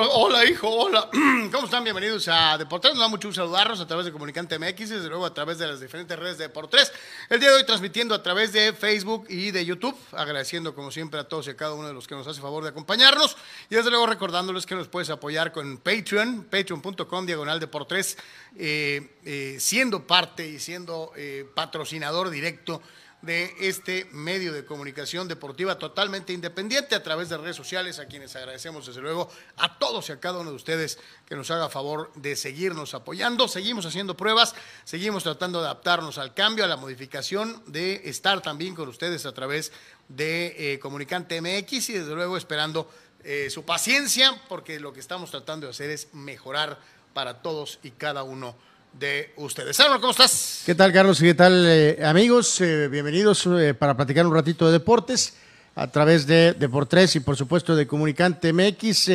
[0.00, 1.10] hola, hijo, hola.
[1.52, 1.82] ¿Cómo están?
[1.82, 2.92] Bienvenidos a Deportes.
[2.92, 5.58] Nos da mucho gusto saludarlos a través de Comunicante MX y desde luego a través
[5.58, 6.92] de las diferentes redes de Deportes.
[7.28, 11.18] El día de hoy transmitiendo a través de Facebook y de YouTube, agradeciendo como siempre
[11.18, 13.36] a todos y a cada uno de los que nos hace favor de acompañarnos
[13.70, 18.18] y desde luego recordándoles que nos puedes apoyar con Patreon, patreon.com diagonal Deportes,
[18.56, 22.82] eh, eh, siendo parte y siendo eh, patrocinador directo
[23.22, 28.36] de este medio de comunicación deportiva totalmente independiente a través de redes sociales, a quienes
[28.36, 32.12] agradecemos desde luego a todos y a cada uno de ustedes que nos haga favor
[32.14, 33.48] de seguirnos apoyando.
[33.48, 38.74] Seguimos haciendo pruebas, seguimos tratando de adaptarnos al cambio, a la modificación, de estar también
[38.74, 39.72] con ustedes a través
[40.08, 42.88] de eh, Comunicante MX y desde luego esperando
[43.24, 46.78] eh, su paciencia porque lo que estamos tratando de hacer es mejorar
[47.14, 48.54] para todos y cada uno
[48.98, 49.78] de ustedes.
[49.78, 50.62] Álvaro, ¿cómo estás?
[50.66, 51.20] ¿Qué tal, Carlos?
[51.20, 52.60] ¿Y qué tal, eh, amigos?
[52.60, 55.34] Eh, bienvenidos eh, para platicar un ratito de deportes
[55.76, 59.10] a través de Deportes y, por supuesto, de Comunicante MX.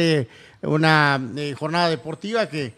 [0.61, 1.19] una
[1.59, 2.73] jornada deportiva que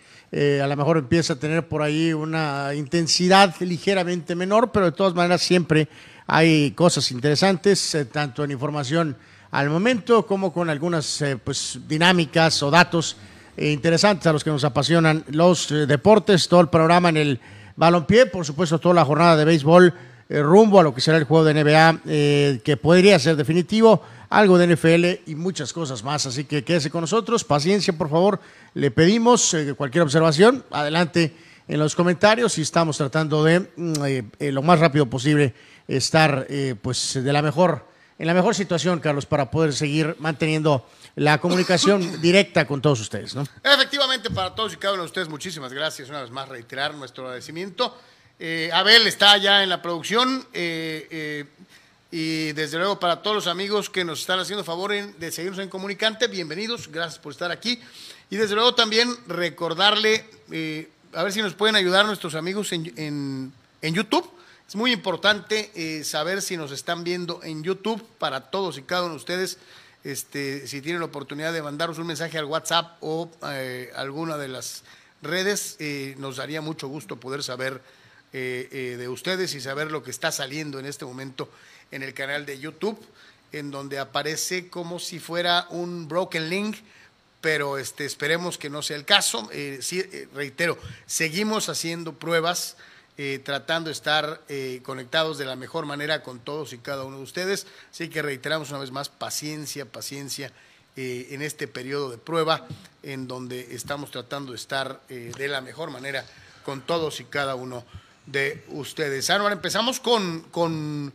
[0.60, 5.14] a lo mejor empieza a tener por ahí una intensidad ligeramente menor, pero de todas
[5.14, 5.88] maneras siempre
[6.26, 9.16] hay cosas interesantes, tanto en información
[9.52, 13.18] al momento como con algunas pues, dinámicas o datos
[13.58, 17.40] interesantes a los que nos apasionan los eh, deportes, todo el programa en el
[17.76, 19.94] balompié, por supuesto toda la jornada de béisbol
[20.28, 24.02] eh, rumbo a lo que será el juego de NBA, eh, que podría ser definitivo,
[24.30, 26.26] algo de NFL y muchas cosas más.
[26.26, 28.40] Así que quédese con nosotros, paciencia por favor,
[28.74, 31.34] le pedimos eh, cualquier observación, adelante
[31.68, 35.54] en los comentarios y estamos tratando de mm, eh, eh, lo más rápido posible
[35.88, 37.86] estar eh, pues de la mejor
[38.18, 40.86] en la mejor situación, Carlos, para poder seguir manteniendo
[41.16, 43.46] la comunicación directa con todos ustedes, ¿no?
[43.64, 46.10] Efectivamente, para todos y cada uno de ustedes, muchísimas gracias.
[46.10, 47.98] Una vez más, reiterar nuestro agradecimiento.
[48.40, 51.46] Eh, Abel está ya en la producción eh, eh,
[52.12, 55.60] y desde luego para todos los amigos que nos están haciendo favor en- de seguirnos
[55.60, 57.80] en Comunicante, bienvenidos, gracias por estar aquí.
[58.30, 62.92] Y desde luego también recordarle, eh, a ver si nos pueden ayudar nuestros amigos en,
[62.98, 64.30] en- en YouTube.
[64.68, 69.04] Es muy importante eh, saber si nos están viendo en YouTube para todos y cada
[69.04, 69.58] uno de ustedes.
[70.06, 74.48] Este, si tienen la oportunidad de mandarnos un mensaje al WhatsApp o eh, alguna de
[74.48, 74.84] las
[75.24, 77.82] redes, eh, nos daría mucho gusto poder saber
[78.32, 81.50] eh, eh, de ustedes y saber lo que está saliendo en este momento
[81.90, 83.00] en el canal de YouTube,
[83.52, 86.78] en donde aparece como si fuera un broken link,
[87.42, 89.50] pero este, esperemos que no sea el caso.
[90.36, 90.78] Reitero,
[91.08, 92.78] seguimos haciendo pruebas,
[93.18, 97.16] eh, tratando de estar eh, conectados de la mejor manera con todos y cada uno
[97.16, 97.66] de ustedes.
[97.90, 100.52] Así que reiteramos una vez más paciencia, paciencia
[100.98, 102.68] eh, en este periodo de prueba,
[103.04, 106.26] en donde estamos tratando de estar de la mejor manera
[106.66, 107.86] con todos y cada uno
[108.26, 109.30] de ustedes.
[109.30, 111.14] Ahora empezamos con, con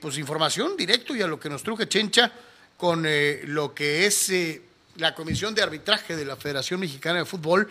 [0.00, 2.32] pues información directo y a lo que nos truje Chencha,
[2.76, 3.06] con
[3.44, 4.32] lo que es
[4.96, 7.70] la Comisión de Arbitraje de la Federación Mexicana de Fútbol,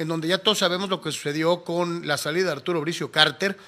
[0.00, 3.58] en donde ya todos sabemos lo que sucedió con la salida de Arturo Bricio Carter,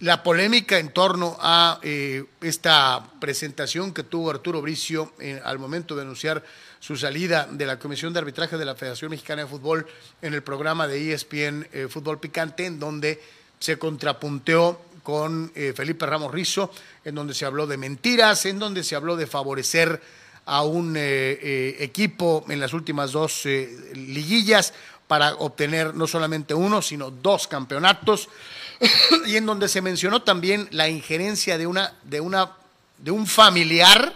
[0.00, 5.94] la polémica en torno a eh, esta presentación que tuvo Arturo Bricio eh, al momento
[5.94, 6.42] de anunciar
[6.80, 9.86] su salida de la Comisión de Arbitraje de la Federación Mexicana de Fútbol
[10.22, 13.20] en el programa de ESPN eh, Fútbol Picante, en donde
[13.58, 16.72] se contrapunteó con Felipe Ramos Rizo,
[17.04, 20.02] en donde se habló de mentiras, en donde se habló de favorecer
[20.46, 24.74] a un equipo en las últimas dos liguillas
[25.06, 28.28] para obtener no solamente uno, sino dos campeonatos,
[29.26, 32.52] y en donde se mencionó también la injerencia de una, de una,
[32.98, 34.14] de un familiar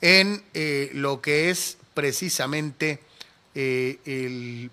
[0.00, 3.00] en eh, lo que es precisamente
[3.54, 4.68] eh,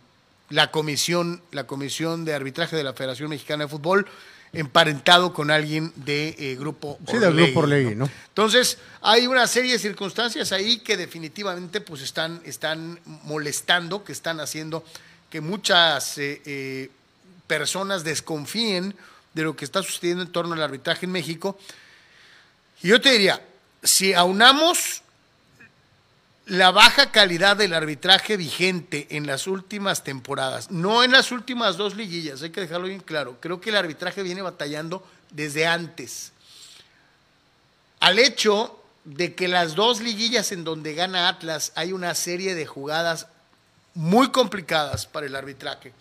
[0.50, 4.08] la comisión, la comisión de arbitraje de la Federación Mexicana de Fútbol,
[4.54, 8.10] emparentado con alguien de eh, Grupo Sí, del Grupo Orlegui, ¿no?
[8.28, 14.40] Entonces, hay una serie de circunstancias ahí que definitivamente pues están, están molestando, que están
[14.40, 14.84] haciendo
[15.30, 16.90] que muchas eh, eh,
[17.48, 18.94] personas desconfíen
[19.34, 21.58] de lo que está sucediendo en torno al arbitraje en México.
[22.84, 23.42] Y yo te diría,
[23.82, 25.04] si aunamos
[26.52, 31.96] la baja calidad del arbitraje vigente en las últimas temporadas, no en las últimas dos
[31.96, 36.34] liguillas, hay que dejarlo bien claro, creo que el arbitraje viene batallando desde antes.
[38.02, 42.66] Al hecho de que las dos liguillas en donde gana Atlas hay una serie de
[42.66, 43.28] jugadas
[43.94, 45.94] muy complicadas para el arbitraje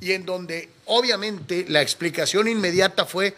[0.00, 3.34] y en donde obviamente la explicación inmediata fue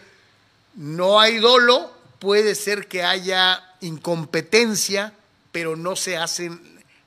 [0.75, 5.13] no hay dolo, puede ser que haya incompetencia,
[5.57, 6.61] pero no se hacen,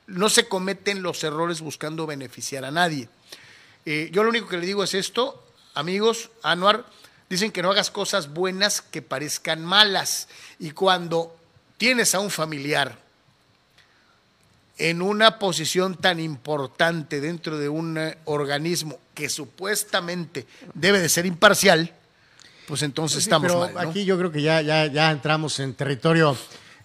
[0.07, 3.07] no se cometen los errores buscando beneficiar a nadie.
[3.85, 5.41] Eh, yo lo único que le digo es esto,
[5.73, 6.85] amigos, Anuar,
[7.29, 10.27] dicen que no hagas cosas buenas que parezcan malas.
[10.59, 11.33] Y cuando
[11.77, 12.99] tienes a un familiar
[14.77, 21.25] en una posición tan importante dentro de un eh, organismo que supuestamente debe de ser
[21.25, 21.93] imparcial,
[22.67, 23.73] pues entonces Sí, estamos pero mal.
[23.75, 23.79] ¿no?
[23.79, 26.35] aquí yo creo que ya, ya, ya entramos en territorio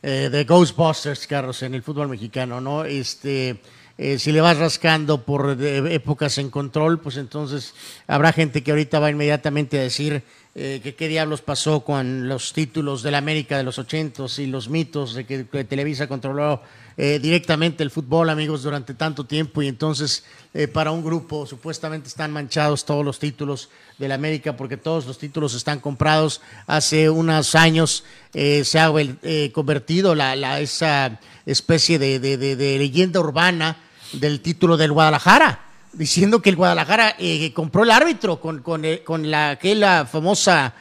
[0.02, 2.84] eh, de Ghostbusters, Carlos, en el fútbol mexicano, ¿no?
[2.84, 3.60] Este,
[3.98, 7.75] eh, si le vas rascando por épocas en control, pues entonces
[8.06, 10.22] habrá gente que ahorita va inmediatamente a decir
[10.54, 14.46] eh, que qué diablos pasó con los títulos de la América de los ochentos y
[14.46, 16.62] los mitos de que Televisa controló
[16.98, 22.08] eh, directamente el fútbol, amigos, durante tanto tiempo y entonces eh, para un grupo supuestamente
[22.08, 26.40] están manchados todos los títulos de la América porque todos los títulos están comprados.
[26.66, 28.90] Hace unos años eh, se ha
[29.22, 33.76] eh, convertido la, la- esa especie de, de- de- leyenda urbana
[34.12, 35.60] del título del Guadalajara,
[35.93, 40.75] diciendo que el Guadalajara eh, compró el árbitro con, con, con la, aquella famosa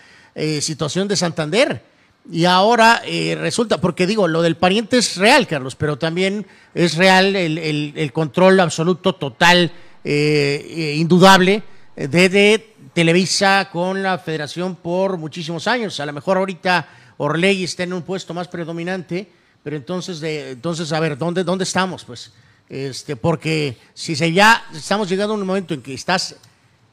[0.62, 1.95] situación de Santander.
[2.32, 6.96] Y ahora eh, resulta, porque digo, lo del pariente es real, Carlos, pero también es
[6.96, 9.72] real el, el- control absoluto, total,
[10.04, 11.62] eh, eh, indudable
[11.96, 16.00] de, de Televisa con la federación por muchísimos años.
[16.00, 16.88] A lo mejor ahorita
[17.18, 19.30] Orlegui está en un puesto más predominante,
[19.64, 22.04] pero entonces, de, entonces a ver, ¿dónde, dónde estamos?
[22.06, 22.32] Pues,
[22.70, 26.38] este, porque si se ya estamos llegando a un momento en que estás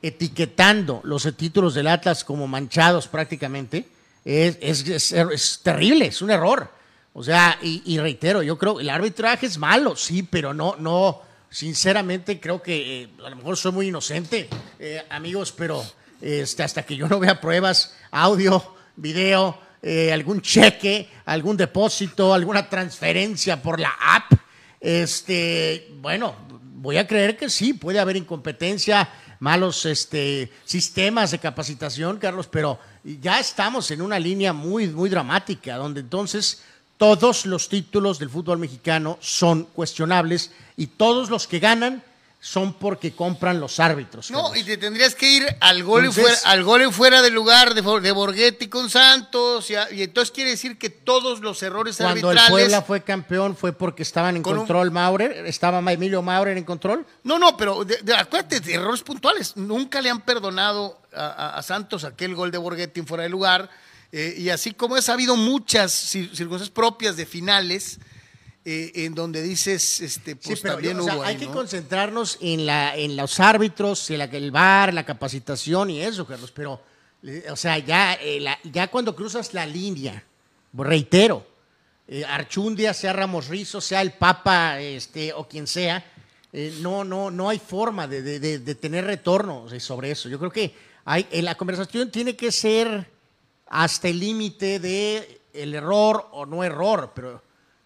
[0.02, 3.86] etiquetando los títulos del Atlas como manchados prácticamente,
[4.24, 6.70] es, es- es- es terrible, es un error.
[7.14, 11.20] O sea, y, y reitero, yo creo el arbitraje es malo, sí, pero no, no,
[11.50, 14.48] sinceramente creo que eh, a lo mejor soy muy inocente,
[14.78, 15.84] eh, amigos, pero
[16.22, 22.70] este, hasta que yo no vea pruebas, audio, video, eh, algún cheque, algún depósito, alguna
[22.70, 24.32] transferencia por la app,
[24.80, 26.34] este, bueno,
[26.76, 29.08] voy a creer que sí, puede haber incompetencia,
[29.42, 35.78] malos este, sistemas de capacitación, Carlos, pero ya estamos en una línea muy, muy dramática,
[35.78, 36.62] donde entonces
[36.96, 42.04] todos los títulos del fútbol mexicano son cuestionables y todos los que ganan
[42.44, 44.32] son porque compran los árbitros.
[44.32, 44.58] No, Carlos.
[44.58, 47.72] y te tendrías que ir al gol, Entonces- fuera, al gol y fuera del lugar
[47.72, 49.70] de, de Borghetti con Santos.
[49.70, 52.50] Y, a- y entonces quiere decir que todos los errores Cuando el arbitrales.
[52.50, 56.64] Puebla fue campeón fue porque estaban en Con un- control Maurer, estaba Emilio Maurer en
[56.64, 57.06] control.
[57.22, 59.56] No, no, pero de- de- acuérdate, de errores puntuales.
[59.56, 63.28] Nunca le han perdonado a, a- a Santos aquel gol de Borghetti en fuera de
[63.28, 63.70] lugar.
[64.14, 67.98] eh, y así como es, ha habido muchas cir- circunstancias propias de finales
[68.64, 71.46] eh, en donde dices, este, pues Sí, pero también yo- o sea, hubo hay que
[71.46, 71.52] ¿no?
[71.52, 76.52] concentrarnos en, la, en los árbitros, en la, el bar, la capacitación y eso, Carlos.
[76.52, 76.80] Pero,
[77.24, 80.22] eh, o sea, ya, eh, la- ya cuando cruzas la línea,
[80.72, 81.46] reitero,
[82.08, 86.04] eh, Archundia, sea Ramos Rizo, sea el Papa este, o quien sea,
[86.52, 90.28] eh, no, no, no hay forma de, de- de- de tener retorno sobre eso.
[90.28, 93.10] Yo creo que hay, la conversación tiene que ser
[93.66, 97.42] hasta el límite de el error o no error, pero,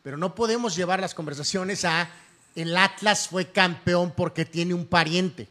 [0.07, 2.09] pero no podemos llevar las conversaciones a
[2.55, 5.49] el Atlas fue campeón porque tiene un pariente.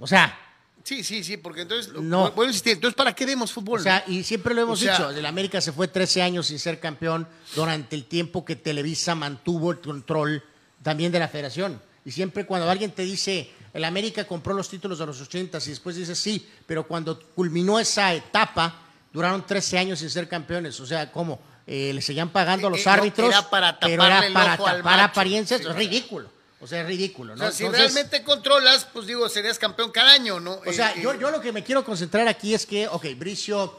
[0.00, 0.36] O sea,
[0.82, 2.34] Sí, sí, sí, porque entonces, No.
[2.44, 3.78] insistir, entonces ¿para qué demos fútbol?
[3.78, 6.48] o sea, y siempre lo hemos O sea- dicho, el América se fue 13 años
[6.48, 10.42] sin ser campeón durante el tiempo que Televisa mantuvo el control
[10.82, 11.80] también de la federación.
[12.04, 15.68] Y siempre cuando alguien te dice, el América compró los títulos de los 80 y
[15.70, 18.74] después dices sí, pero cuando culminó esa etapa,
[19.12, 20.80] duraron 13 años sin ser campeones.
[20.80, 21.38] O sea, ¿cómo?
[21.72, 24.56] Eh, le seguían pagando a los Eh, no, árbitros, era para pero era el para
[24.56, 25.02] tapar macho.
[25.04, 25.60] apariencias.
[25.60, 26.28] Sí, es ridículo.
[26.60, 27.34] O sea, es ridículo.
[27.34, 27.42] O ¿no?
[27.44, 30.58] sea, si Entonces- realmente controlas, pues digo, serías campeón cada año, ¿no?
[30.66, 33.06] o sea, Eh, yo, eh, yo lo que me quiero concentrar aquí es que, ok,
[33.16, 33.78] Bricio,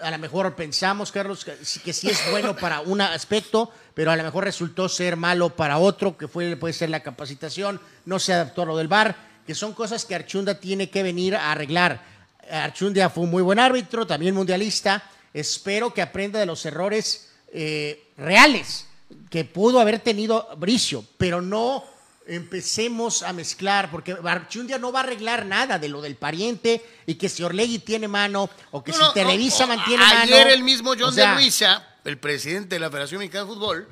[0.00, 4.12] a lo mejor pensamos, Carlos, que, sí- que sí es bueno para un aspecto, pero
[4.12, 8.20] a lo mejor resultó ser malo para otro, que fue, puede ser la capacitación, no
[8.20, 11.50] se adaptó a lo del VAR, que son cosas que Archunda tiene que venir a
[11.50, 12.00] arreglar.
[12.48, 15.02] Archundia fue un muy buen árbitro, también mundialista.
[15.34, 17.23] Espero que aprenda de los errores
[17.54, 18.86] eh, reales
[19.30, 21.84] que pudo haber tenido Bricio, pero no
[22.26, 27.14] empecemos a mezclar, porque Archundia no va a arreglar nada de lo del pariente y
[27.14, 30.50] que si Orlegui tiene mano o que no, si no, Televisa no, mantiene Ayer mano.
[30.54, 33.88] el mismo John o sea, de Luisa, el presidente de la Federación Mexicana de Fútbol,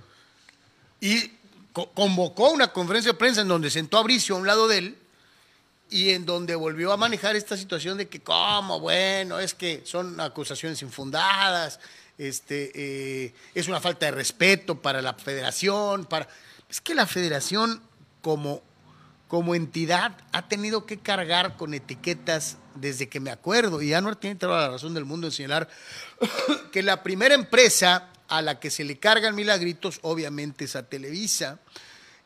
[1.01, 1.31] y
[1.73, 4.79] co- convocó una conferencia de prensa en donde sentó a Bricio a un lado de
[4.79, 4.99] él
[5.91, 8.81] y en donde volvió a manejar esta situación de que, ¿cómo?
[8.81, 11.79] Bueno, es que son acusaciones infundadas,
[12.19, 16.29] este, eh, es una falta de respeto para la federación, para...
[16.69, 17.83] Es que la federación
[18.23, 18.63] como,
[19.29, 24.37] como entidad ha tenido que cargar con etiquetas desde que me acuerdo, y Anuar tiene
[24.37, 25.69] toda la razón del mundo en señalar
[26.73, 31.59] que la primera empresa a la que se le cargan milagritos, obviamente, es a Televisa.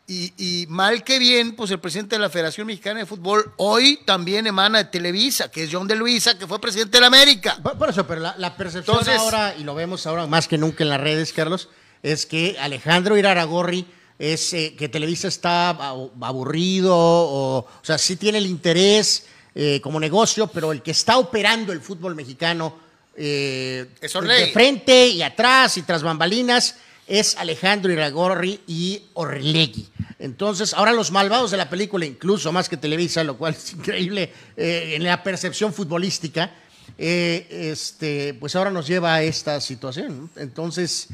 [0.09, 3.99] Y, y mal que bien, pues el presidente de la Federación Mexicana de Fútbol hoy
[4.05, 7.59] también emana de Televisa, que es John de Luisa, que fue presidente de la América.
[7.61, 10.59] Por, por eso, pero la, la percepción Entonces- ahora, y lo vemos ahora más que
[10.59, 11.69] nunca en las redes, Carlos,
[12.05, 13.85] es que Alejandro Iraragorri
[14.19, 19.99] es eh, que Televisa está aburrido, o, o sea, sí tiene el interés eh, como
[19.99, 22.79] negocio, pero el que está operando el fútbol mexicano
[23.17, 29.89] eh, de frente y atrás y tras bambalinas es Alejandro Iragorri y Orlegui.
[30.19, 34.33] Entonces, ahora los malvados de la película, incluso más que Televisa, lo cual es increíble
[34.57, 36.53] en la percepción futbolística,
[36.99, 40.31] este, pues ahora nos lleva a esta situación.
[40.37, 41.09] Entonces,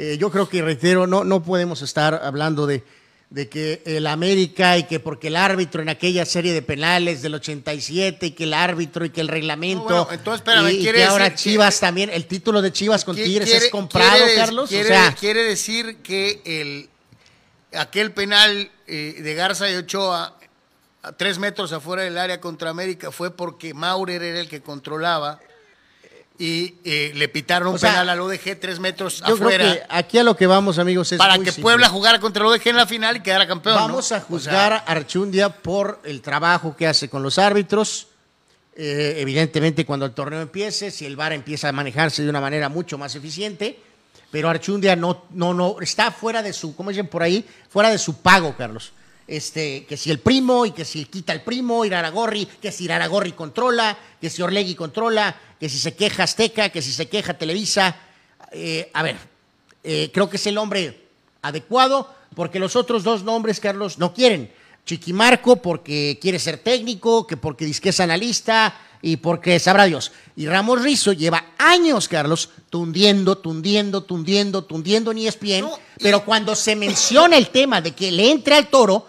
[0.00, 2.84] eh, yo creo que, reitero, no, no podemos estar hablando de,
[3.34, 8.26] que el América y que porque el árbitro en aquella serie de penales del 87
[8.26, 10.08] y que el árbitro y que el reglamento.
[10.10, 14.24] entonces, espérame, y, que ahora Chivas también, el título de Chivas con Tigres es comprado,
[14.34, 14.70] Carlos.
[14.70, 16.88] Quiere, o sea, quiere decir que el,
[17.78, 20.34] aquel penal eh, de Garza de Ochoa
[21.02, 25.38] a tres metros afuera del área contra América fue porque Maurer era el que controlaba
[26.38, 29.64] y eh, le pitaron un penal al ODG tres metros yo afuera.
[29.64, 31.18] Creo que aquí a lo que vamos, amigos, es.
[31.18, 33.74] Para que Puebla jugara contra el ODG en la final y quedara campeón.
[33.74, 38.06] Vamos a juzgar a Archundia por el trabajo que hace con los árbitros.
[38.76, 42.68] Eh, evidentemente, cuando el torneo empiece, si el VAR empieza a manejarse de una manera
[42.68, 43.76] mucho más eficiente,
[44.30, 47.44] pero Archundia no, no, no, está fuera de su, ¿cómo dicen por ahí?
[47.68, 48.92] Fuera de su pago, Carlos
[49.28, 53.32] este, que si el primo y que si quita el primo, Iraragorri, que si Iraragorri
[53.32, 57.94] controla, que si Orlegui controla, que si se queja Azteca, que si se queja Televisa.
[58.50, 59.16] Eh, a ver,
[59.84, 61.08] eh, creo que es el hombre
[61.42, 64.50] adecuado porque los otros dos nombres, Carlos, no quieren.
[64.86, 70.12] Chiquimarco porque quiere ser técnico, que porque dice que es analista y porque sabrá Dios.
[70.36, 75.68] Y Ramos Rizo lleva años, Carlos, tundiendo, tundiendo, tundiendo, tundiendo en ESPN,
[76.00, 79.06] pero cuando se menciona el tema de que le entre al toro,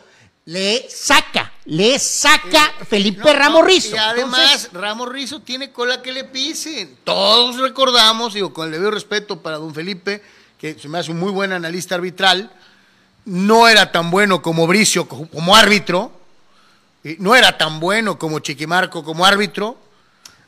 [0.50, 3.96] le saca, le saca Felipe Ramos Rizo.
[3.96, 6.98] Y además, Ramos Rizo tiene cola que le pisen.
[7.04, 10.24] Todos recordamos, digo, con el debido respeto para don Felipe,
[10.58, 12.52] que se me hace un muy buen analista arbitral,
[13.26, 16.12] no era tan bueno como Bricio como árbitro,
[17.20, 19.78] no era tan bueno como Chiquimarco como árbitro,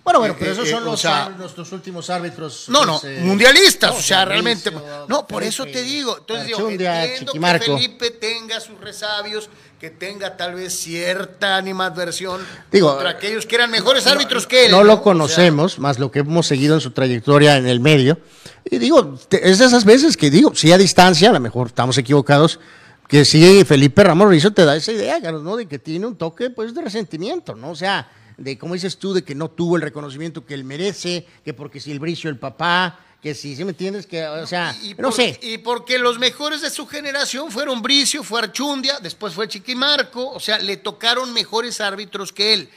[0.04, 1.04] bueno, bueno, pero eh, esos eh, son los
[1.38, 2.66] nuestros últimos árbitros.
[2.70, 4.72] No, no, pues, eh, mundialistas, o sea, realmente.
[5.08, 6.18] No, por eso te digo.
[6.18, 9.48] Entonces digo, entiendo que Felipe tenga sus resabios,
[9.80, 12.42] que tenga tal vez cierta animadversión
[12.72, 14.72] digo, contra aquellos que eran mejores árbitros que él.
[14.72, 18.18] No, lo conocemos, más lo que hemos seguido en su trayectoria en el medio.
[18.66, 21.98] Y digo, es de esas veces que digo, si a distancia, a lo mejor estamos
[22.00, 22.60] equivocados,
[23.08, 25.58] que sí, Felipe Ramos Rizzo te da esa idea, ¿no?
[25.58, 27.70] De que tiene un toque, pues, de resentimiento, ¿no?
[27.70, 31.26] O sea de, como dices tú, de que no tuvo el reconocimiento que él merece,
[31.44, 34.08] que porque si el bricio el papá, que si, ¿sí me entiendes?
[34.08, 35.40] Que, o sea, no sé.
[35.44, 40.40] Y porque los mejores de su generación fueron Bricio, fue Archundia, después fue Chiquimarco, o
[40.40, 42.70] sea, le tocaron mejores árbitros que él.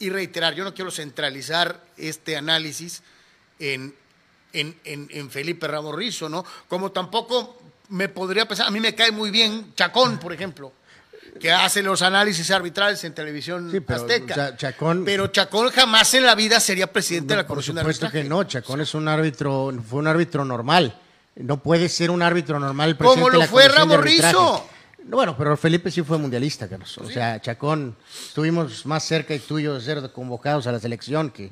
[0.00, 3.02] Y reiterar, yo no quiero centralizar este análisis
[3.60, 3.94] en,
[4.52, 6.44] en, en, Felipe Ramos Rizo, ¿no?
[6.66, 7.56] Como tampoco
[7.90, 10.72] me podría pensar, a mí me cae muy bien Chacón, por ejemplo
[11.40, 14.56] que hace los análisis arbitrales en televisión pero, azteca.
[14.56, 17.82] Chacón, pero Chacón jamás en la vida sería presidente de la Comisión de.
[17.82, 20.98] Por supuesto que no, Chacón es un árbitro, fue un árbitro normal.
[21.36, 24.68] No puede ser un árbitro normal el presidente Como lo fue Ramos Rizo.
[25.04, 26.96] Bueno, pero Felipe sí fue mundialista, Carlos.
[26.98, 27.96] O sea, Chacón,
[28.26, 31.50] estuvimos más cerca y tuyo de ser convocados a la selección que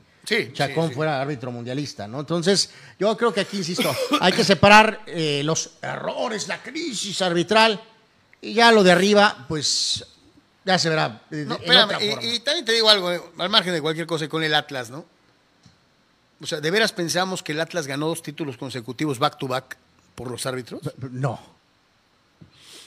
[0.52, 2.20] Chacón fuera árbitro mundialista, ¿no?
[2.20, 7.80] Entonces, yo creo que aquí, insisto, hay que separar eh, los errores, la crisis arbitral
[8.40, 10.04] y ya lo de arriba, pues
[10.64, 11.22] ya se verá.
[11.30, 15.04] y, también te digo algo, eh, al margen de cualquier cosa, con el Atlas, ¿no?
[16.40, 19.76] O sea, ¿de veras pensamos que el Atlas ganó dos títulos consecutivos back to back
[20.14, 20.80] por los árbitros?
[21.10, 21.38] No.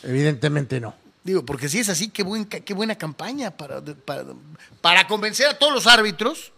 [0.02, 0.96] Evidentemente no.
[1.24, 3.82] Digo, porque si es así, qué, buen, qué buena campaña para,
[4.82, 6.52] para, convencer a todos los árbitros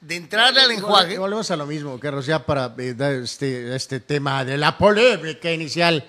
[0.00, 1.18] de entrarle al enjuague.
[1.18, 5.50] Volvemos a lo mismo, Carlos, ya para eh, dar este, este tema de la polémica
[5.50, 6.06] inicial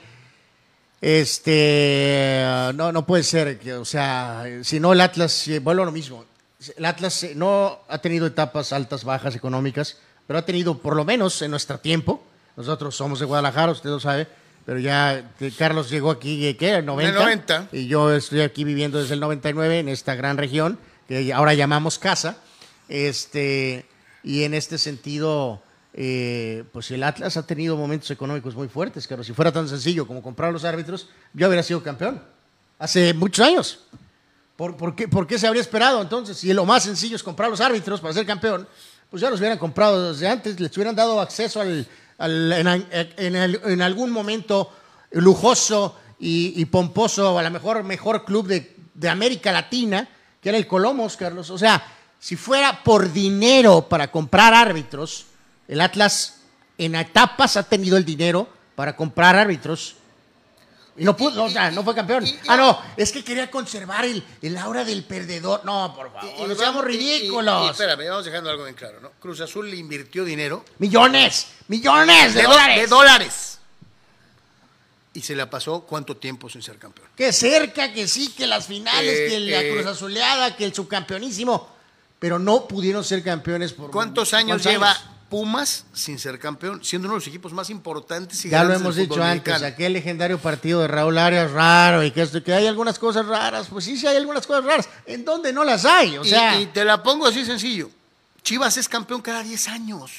[1.03, 2.45] este,
[2.75, 6.24] no, no puede ser, que, o sea, si no el Atlas, vuelvo a lo mismo,
[6.77, 11.03] el Atlas eh, no ha tenido etapas altas, bajas económicas, pero ha tenido por lo
[11.03, 12.24] menos en nuestro tiempo,
[12.55, 14.27] nosotros somos de Guadalajara, usted lo sabe,
[14.65, 16.75] pero ya Carlos llegó aquí, ¿qué?
[16.75, 17.67] El 90, 90.
[17.74, 20.79] Y yo estoy aquí viviendo desde el 99 en esta gran región,
[21.10, 22.38] que ahora llamamos casa,
[22.88, 23.86] este,
[24.24, 25.62] y en este sentido
[25.95, 30.07] eh, pues el Atlas ha tenido momentos económicos muy fuertes, pero si fuera tan sencillo
[30.07, 32.21] como comprar los árbitros, yo habría sido campeón.
[32.79, 33.79] Hace muchos años.
[34.55, 36.38] ¿Por, qué, se habría esperado entonces?
[36.38, 38.67] Si lo más sencillo es comprar los árbitros para ser campeón,
[39.09, 44.71] pues ya los hubieran comprado desde antes, les hubieran dado acceso al, en, algún momento
[45.12, 50.07] lujoso y, pomposo, a lo mejor mejor club de, de América Latina,
[50.41, 51.50] que era el Colomos, Carlos.
[51.50, 51.83] O sea,
[52.19, 55.25] si fuera por dinero para comprar árbitros,
[55.67, 56.41] el Atlas
[56.77, 59.96] en etapas ha tenido el dinero para comprar árbitros.
[60.96, 62.24] Y no pudo, o sea, no fue campeón.
[62.48, 65.65] ah, no, es que quería conservar el, el aura del perdedor.
[65.65, 67.65] No, por favor, no seamos ridículos.
[67.65, 69.12] Y, espérame, vamos dejando algo bien claro, ¿no?
[69.20, 70.63] Cruz Azul le invirtió dinero.
[70.77, 72.82] Millones, millones de, dólares.
[72.82, 73.60] De dólares.
[75.15, 77.08] Y se la pasó cuánto tiempo sin ser campeón.
[77.15, 81.70] Que cerca, que sí, que las finales, que la eh, Cruz Azuleada, que el subcampeonísimo.
[82.20, 83.89] Pero no pudieron ser campeones por.
[83.89, 84.96] ¿Cuántos años lleva
[85.33, 88.95] Pumas sin ser campeón, siendo uno de los equipos más importantes y Ya lo hemos
[88.95, 92.99] dicho antes, aquel legendario partido de Raúl Arias raro y que, esto, que hay algunas
[92.99, 96.23] cosas raras, pues sí, sí hay algunas cosas raras, en donde no las hay, o
[96.23, 96.61] sea...
[96.61, 97.89] Y, te la pongo así sencillo,
[98.43, 100.11] Chivas es campeón cada 10 años.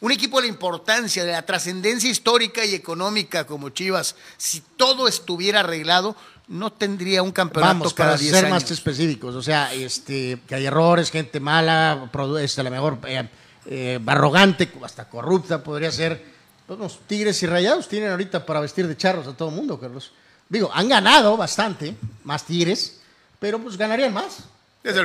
[0.00, 5.06] Un equipo de la importancia, de la trascendencia histórica y económica como Chivas, si todo
[5.06, 6.16] estuviera arreglado,
[6.48, 8.42] no tendría un campeonato cada 10 años.
[8.42, 12.70] Para ser más específicos, o sea, este, que hay errores, gente mala, este, a lo
[12.72, 12.98] mejor...
[13.06, 13.28] Eh,
[13.68, 16.22] eh, arrogante, hasta corrupta podría ser.
[16.66, 19.78] Pues, los tigres y rayados tienen ahorita para vestir de charros a todo el mundo,
[19.78, 20.12] Carlos.
[20.48, 23.00] Digo, han ganado bastante, más tigres,
[23.38, 24.44] pero pues ganarían más.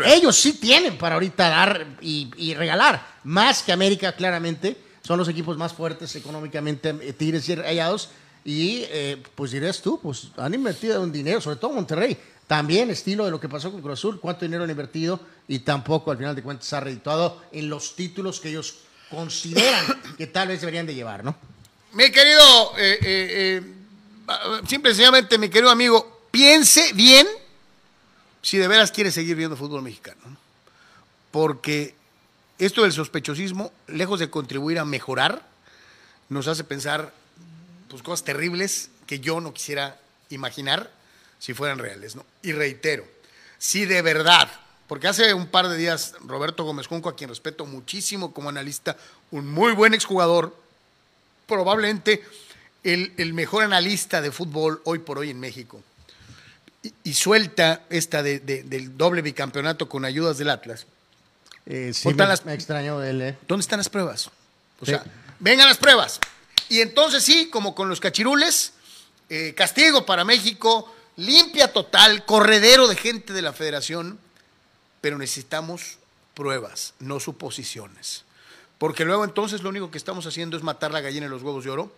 [0.05, 4.77] Ellos sí tienen para ahorita dar y, regalar, más que América, claramente.
[5.03, 8.09] Son los equipos más fuertes económicamente, eh, Tigres y Rayados.
[8.43, 12.17] Y eh, pues dirás tú, pues han invertido un dinero, sobre todo Monterrey.
[12.47, 16.11] También estilo de lo que pasó con Cruz Azul, cuánto dinero han invertido y tampoco
[16.11, 19.85] al final de cuentas ha redituado en los títulos que ellos consideran
[20.17, 21.35] que tal vez deberían de llevar, ¿no?
[21.93, 27.27] Mi querido, eh, eh, eh, simple y sencillamente, mi querido amigo, piense bien
[28.41, 30.21] si de veras quiere seguir viendo fútbol mexicano.
[31.31, 31.95] Porque
[32.57, 35.45] esto del sospechosismo, lejos de contribuir a mejorar,
[36.29, 37.13] nos hace pensar
[37.91, 39.99] pues, cosas terribles que yo no quisiera
[40.29, 40.91] imaginar
[41.39, 42.15] si fueran reales.
[42.15, 42.25] ¿no?
[42.41, 43.05] Y reitero,
[43.57, 44.49] si de verdad
[44.91, 48.97] porque hace un par de días Roberto Gómez Junco, a quien respeto muchísimo como analista,
[49.31, 50.53] un muy buen exjugador,
[51.47, 52.25] probablemente
[52.83, 55.81] el, mejor analista de fútbol hoy por hoy en México,
[57.05, 60.87] y, suelta esta del doble bicampeonato con ayudas del Atlas.
[61.65, 63.21] Eh, sí, me, las, extraño de él.
[63.21, 63.37] ¿eh?
[63.47, 64.29] ¿Dónde están las pruebas?
[64.81, 65.05] O sea,
[65.39, 66.19] vengan las pruebas.
[66.71, 68.71] Y entonces sí, como con los cachirules,
[69.29, 74.17] eh, castigo para México, limpia total, corredero de gente de la federación
[75.01, 75.97] pero necesitamos
[76.35, 78.23] pruebas, no suposiciones.
[78.77, 81.65] Porque luego entonces lo único que estamos haciendo es matar la gallina en los huevos
[81.65, 81.91] de oro,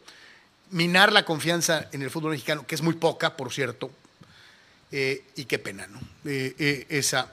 [0.71, 3.91] minar la confianza en el fútbol mexicano, que es muy poca, por cierto,
[4.91, 5.99] eh, y qué pena, ¿no?
[6.25, 7.31] Eh, esa,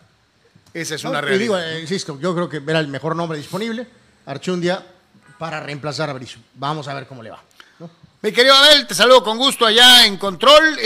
[0.74, 1.70] esa es una realidad.
[1.70, 3.87] Digo, insisto, yo creo que era el mejor nombre disponible,
[4.26, 4.85] Archundia,
[5.40, 6.38] para reemplazar a Bricio.
[6.55, 7.42] Vamos a ver cómo le va.
[8.20, 10.76] Mi querido Abel, te saludo con gusto allá en control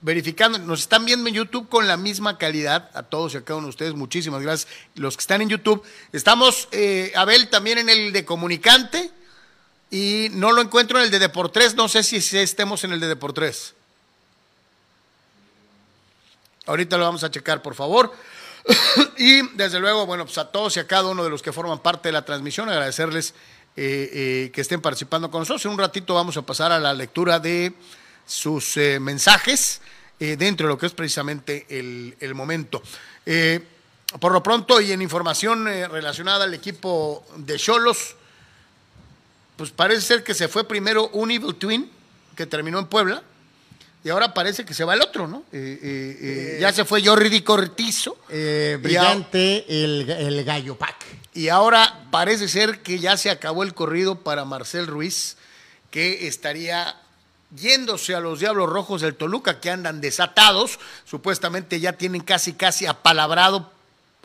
[0.00, 3.58] verificando, nos están viendo en YouTube con la misma calidad a todos y a cada
[3.58, 3.94] uno de ustedes.
[3.94, 4.72] Muchísimas gracias.
[4.94, 5.82] Los que están en YouTube.
[6.12, 9.10] Estamos, eh, Abel, también en el de Comunicante
[9.90, 11.74] y no lo encuentro en el de Deportres.
[11.74, 13.74] No sé si estemos en el de Deportres.
[16.66, 18.14] Ahorita lo vamos a checar, por favor.
[19.18, 21.78] y desde luego, bueno, pues a todos y a cada uno de los que forman
[21.80, 23.34] parte de la transmisión, agradecerles
[23.76, 25.64] eh, eh, que estén participando con nosotros.
[25.64, 27.72] En un ratito vamos a pasar a la lectura de
[28.26, 29.80] sus eh, mensajes
[30.18, 32.82] dentro de lo que es precisamente el, momento.
[33.24, 33.64] Eh,
[34.18, 38.16] por lo pronto y en información relacionada al equipo de Cholos,
[39.56, 41.88] pues parece ser que se fue primero un Evil Twin,
[42.34, 43.22] que terminó en Puebla,
[44.04, 45.44] y ahora parece que se va el otro, ¿no?
[45.52, 48.16] ya se fue Jordi Cortizo.
[48.28, 51.18] brillante el, el Gallo Pack.
[51.34, 55.36] Y ahora parece ser que ya se acabó el corrido para Marcel Ruiz,
[55.90, 56.96] que estaría
[57.56, 62.86] yéndose a los Diablos Rojos del Toluca, que andan desatados, supuestamente ya tienen casi, casi
[62.86, 63.70] apalabrado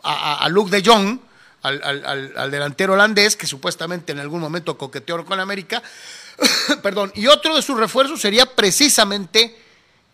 [0.02, 1.18] a, a, Luke de Jong,
[1.62, 5.82] al, delantero holandés, que supuestamente en algún momento coqueteó con América,
[6.82, 9.56] perdón, y otro de sus refuerzos sería precisamente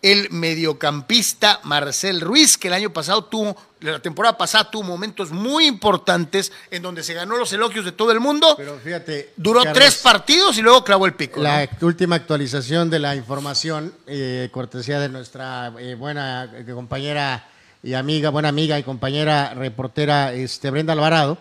[0.01, 5.67] el mediocampista Marcel Ruiz, que el año pasado tuvo, la temporada pasada tuvo momentos muy
[5.67, 8.55] importantes en donde se ganó los elogios de todo el mundo.
[8.57, 9.33] Pero fíjate.
[9.37, 11.39] Duró tres partidos y luego clavó el pico.
[11.39, 17.47] La última actualización de la información, eh, cortesía de nuestra eh, buena eh, compañera
[17.83, 21.37] y amiga, buena amiga y compañera reportera este, Brenda Alvarado,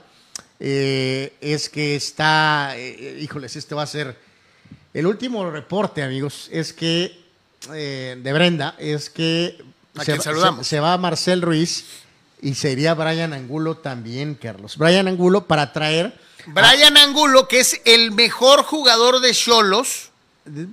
[0.58, 4.14] es que está, híjoles, este va a ser
[4.92, 7.19] el último reporte, amigos, es que
[7.72, 9.62] eh, de Brenda es que
[10.62, 11.84] se, va Marcel Ruiz
[12.40, 14.76] y sería Brian Angulo también, Carlos.
[14.76, 16.18] Brian Angulo para traer.
[16.46, 20.06] Brian Angulo, que es el mejor jugador de Cholos.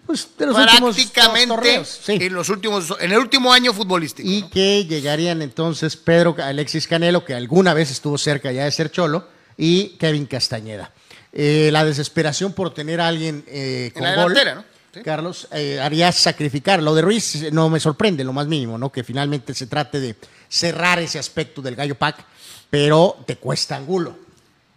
[0.05, 5.41] Pues, de los prácticamente en los últimos en el último año futbolístico y que llegarían
[5.41, 10.25] entonces Pedro Alexis Canelo que alguna vez estuvo cerca ya de ser cholo y Kevin
[10.25, 10.93] Castañeda
[11.33, 14.33] eh, la desesperación por tener a alguien eh, con gol,
[15.03, 16.81] Carlos, eh, haría sacrificar.
[16.81, 18.91] Lo de Ruiz no me sorprende, lo más mínimo, ¿no?
[18.91, 20.15] Que finalmente se trate de
[20.49, 22.23] cerrar ese aspecto del Gallo Pack,
[22.69, 24.17] pero te cuesta angulo.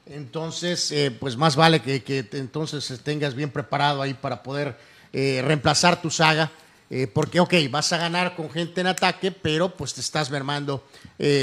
[0.06, 4.76] Entonces, eh, pues más vale que, entonces tengas bien preparado ahí para poder
[5.12, 6.50] eh, reemplazar tu saga.
[6.92, 10.84] Eh, porque, ok, vas a ganar con gente en ataque, pero pues te estás mermando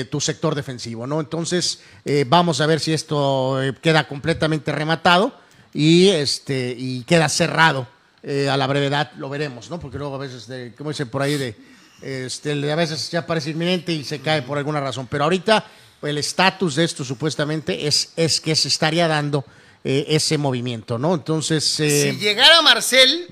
[0.09, 1.21] tu sector defensivo, ¿no?
[1.21, 1.79] Entonces,
[2.25, 5.33] vamos a ver si esto queda completamente rematado
[5.73, 7.87] y, este, y queda cerrado
[8.23, 9.79] a la brevedad, lo veremos, ¿no?
[9.79, 11.55] Porque luego a veces, de, como dicen por ahí, de,
[12.01, 15.07] este, a veces ya parece inminente y se cae por alguna razón.
[15.07, 15.65] Pero ahorita
[16.01, 19.45] el estatus de esto supuestamente es, es que se estaría dando
[19.83, 21.15] eh, ese movimiento, ¿no?
[21.15, 21.79] Entonces...
[21.79, 23.27] Eh, si llegara Marcel,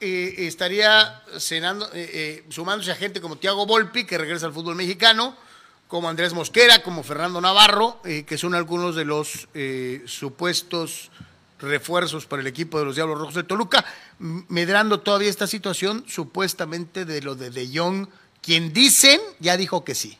[0.00, 1.88] eh, estaría cenando,
[2.50, 5.36] sumándose a gente como Tiago Volpi, que regresa al fútbol mexicano,
[5.88, 9.48] como Andrés Mosquera, como Fernando Navarro, que son algunos de los
[10.06, 11.10] supuestos
[11.58, 13.84] refuerzos para el equipo de los Diablos Rojos de Toluca,
[14.18, 18.08] medrando todavía esta situación supuestamente de lo de De Jong,
[18.42, 20.18] quien dicen ya dijo que sí.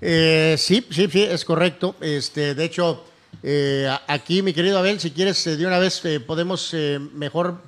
[0.00, 1.94] Eh, sí, sí, es correcto.
[2.00, 3.04] Este, de hecho,
[3.42, 6.74] eh, aquí, mi querido Abel, si quieres, eh, de una vez podemos
[7.14, 7.62] mejor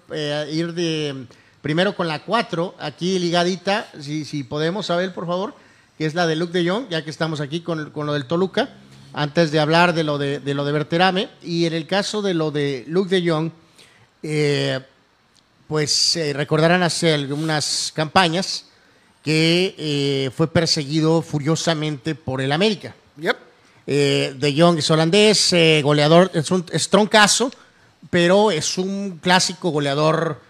[0.51, 1.27] ir de
[1.63, 5.55] primero con la 4, aquí ligadita, si, si podemos, Abel, por favor,
[5.97, 8.27] que es la de Luke de Jong, ya que estamos aquí con, con, lo del
[8.27, 8.69] Toluca,
[9.15, 11.29] antes de hablar de lo de, de lo de Berterame.
[11.43, 13.51] Y en el caso de lo de Luke de Jong,
[15.67, 18.67] pues recordarán hace algunas campañas
[19.25, 22.95] que eh, fue perseguido furiosamente por el América.
[23.17, 23.37] Yep.
[23.87, 27.51] Eh, de Jong es holandés, eh, goleador, es un es troncazo,
[28.11, 30.41] pero es un clásico goleador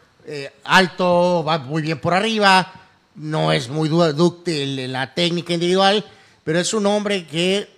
[0.64, 2.72] alto, va muy bien por arriba,
[3.14, 6.02] no es muy dúctil la técnica individual,
[6.42, 7.68] pero es un hombre que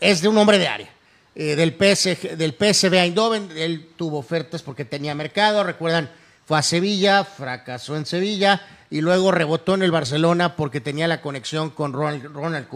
[0.00, 0.90] es de un hombre de área.
[1.34, 2.56] del, PSG, del
[2.94, 6.10] Eindhoven, él tuvo ofertas porque tenía mercado, recuerdan,
[6.46, 11.20] fue a Sevilla, fracasó en Sevilla, y luego rebotó en el Barcelona porque tenía la
[11.20, 12.68] conexión con Ronald, Ronald.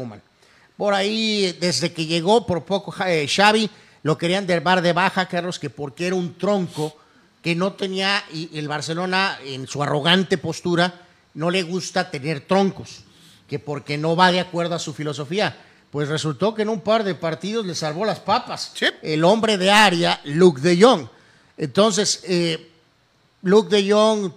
[0.77, 3.71] Por ahí, desde que llegó por poco eh, Xavi,
[4.03, 6.97] lo querían del bar de baja, Carlos, que porque era un tronco
[7.43, 10.93] que no tenía, y el Barcelona en su arrogante postura,
[11.35, 13.05] no le gusta tener troncos,
[13.49, 15.57] que porque no va de acuerdo a su filosofía.
[15.91, 18.73] Pues resultó que en un par de partidos le salvó las papas.
[19.03, 21.07] El hombre de área, Luke de Jong.
[21.57, 22.71] Entonces, eh,
[23.43, 24.33] Luke de Jong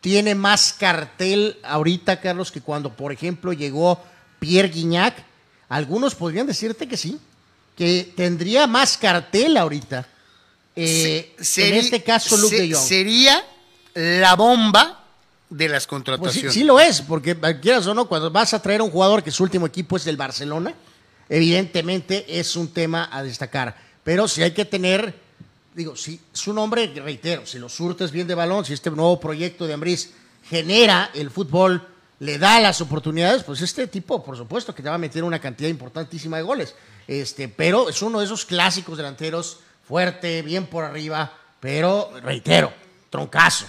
[0.00, 4.02] tiene más cartel ahorita, Carlos, que cuando, por ejemplo, llegó
[4.38, 5.24] Pierre Guignac.
[5.70, 7.18] Algunos podrían decirte que sí,
[7.76, 10.06] que tendría más cartel ahorita.
[10.76, 12.84] Eh, en este caso, Luke de Jong.
[12.84, 13.42] Sería
[13.94, 15.04] la bomba
[15.50, 16.42] de las contrataciones.
[16.42, 19.22] Pues sí, lo es, porque quieras o no, cuando vas a traer a un jugador
[19.22, 20.74] que su último equipo es del Barcelona,
[21.28, 23.76] evidentemente es un tema a destacar.
[24.04, 25.28] Pero sí hay que tener
[25.78, 29.64] digo, si su nombre, reitero, si lo surtes bien de balón, si este nuevo proyecto
[29.64, 30.12] de Ambriz
[30.42, 31.86] genera el fútbol,
[32.18, 35.40] le da las oportunidades, pues este tipo, por supuesto, que te va a meter una
[35.40, 36.74] cantidad importantísima de goles.
[37.06, 42.72] Este, pero es uno de esos clásicos delanteros, fuerte, bien por arriba, pero reitero,
[43.10, 43.66] troncazo.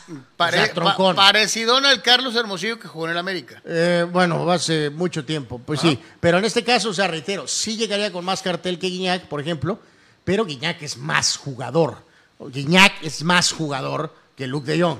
[1.15, 3.61] parecido al Carlos Hermosillo que jugó en el América.
[3.65, 5.99] Eh, bueno, hace mucho tiempo, pues sí.
[6.19, 9.41] Pero en este caso, o sea, reitero, sí llegaría con más cartel que Guiñac, por
[9.41, 9.79] ejemplo,
[10.23, 11.97] pero Guiñac es más jugador.
[12.39, 14.99] Guiñac es más jugador que Luke de Jong.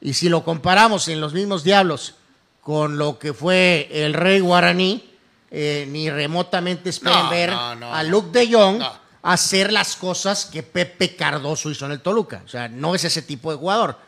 [0.00, 2.14] Y si lo comparamos en los mismos diablos
[2.60, 5.04] con lo que fue el rey guaraní,
[5.50, 8.82] eh, ni remotamente esperen ver a Luke de Jong
[9.32, 12.40] hacer las cosas que Pepe Cardoso hizo en el Toluca.
[12.46, 13.98] O sea, no es ese tipo de jugador.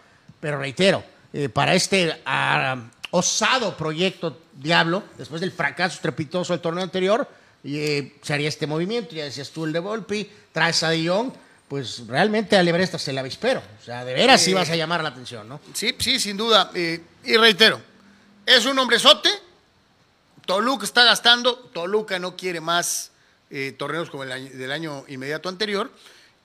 [0.41, 1.05] Pero reitero,
[1.35, 2.77] eh, para este ah,
[3.11, 7.29] osado proyecto Diablo, después del fracaso estrepitoso del torneo anterior,
[7.65, 11.35] eh, se haría este movimiento, ya decías tú el de Volpi, traes a Dion,
[11.69, 13.63] pues realmente a Lebresta se la avispero.
[13.81, 15.61] O sea, de veras sí vas a llamar la atención, ¿no?
[15.75, 16.71] Sí, sí, sin duda.
[16.75, 17.79] Eh, y reitero,
[18.47, 19.29] es un hombrezote,
[20.47, 23.10] Toluca está gastando, Toluca no quiere más
[23.51, 25.91] eh, torneos como el del año inmediato anterior,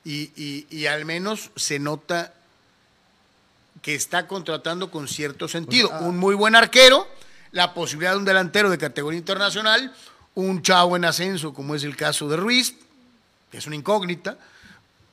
[0.04, 2.32] y, y, al menos se nota
[3.82, 5.89] que está contratando con cierto sentido.
[5.89, 6.06] Pues, ah.
[6.06, 7.08] un muy buen arquero,
[7.52, 9.96] la posibilidad de un delantero de categoría internacional,
[10.36, 12.76] un chavo en ascenso, como es el caso de Ruiz,
[13.52, 14.38] que es una incógnita,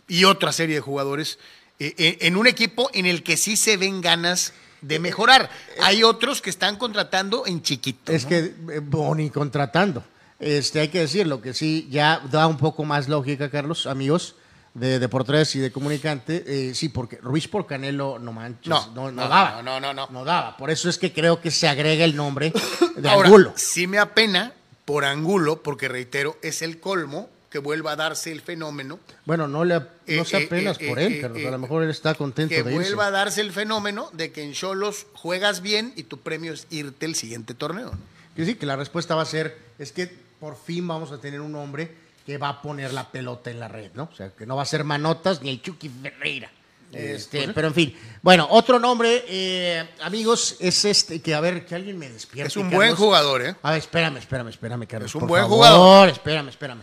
[0.08, 1.38] y otra serie de jugadores,
[1.78, 4.52] eh, eh, en un equipo en el que sí se ven ganas
[4.82, 5.48] de mejorar.
[5.80, 8.12] Hay otros que están contratando en chiquito.
[8.12, 8.52] Es que,
[8.82, 10.04] Boni contratando.
[10.42, 14.34] Este, hay que decirlo, que sí, ya da un poco más lógica, Carlos, amigos
[14.74, 16.74] de Deportes y de Comunicante.
[16.74, 19.62] sí, porque Ruiz por Canelo no manches, no, no, daba.
[19.62, 20.24] No, no, no, no.
[20.24, 20.56] daba.
[20.56, 22.52] Por eso es que creo que se agrega el nombre
[22.96, 23.52] de Ahora, Angulo.
[23.56, 24.52] Sí me apena
[24.84, 28.98] por Angulo, porque reitero, es el colmo que vuelva a darse el fenómeno.
[29.26, 31.38] Bueno, no, le, no Eh, sea eh, apenas eh, por eh, él, eh, Carlos.
[31.38, 32.88] eh, a lo mejor él está contento Que de irse.
[32.88, 36.66] vuelva a darse el fenómeno de que en Cholos juegas bien y tu premio es
[36.70, 37.90] irte el siguiente torneo.
[37.92, 37.98] ¿no?
[38.34, 41.40] Que sí, que la respuesta va a ser, es que por fin vamos a tener
[41.40, 41.88] un hombre
[42.26, 44.08] que va a poner la pelota en la red, ¿no?
[44.12, 46.50] O sea, que no va a ser Manotas ni el Chucky Ferreira.
[46.92, 47.96] Este, pues, pero en fin.
[48.22, 52.48] Bueno, otro nombre, eh, amigos, es este, que a ver, que alguien me despierte.
[52.48, 52.76] Es un Carlos.
[52.76, 53.54] buen jugador, ¿eh?
[53.62, 55.10] A ver, espérame, espérame, espérame, Carlos.
[55.12, 56.08] Es un por buen favor, jugador.
[56.08, 56.82] Espérame, espérame.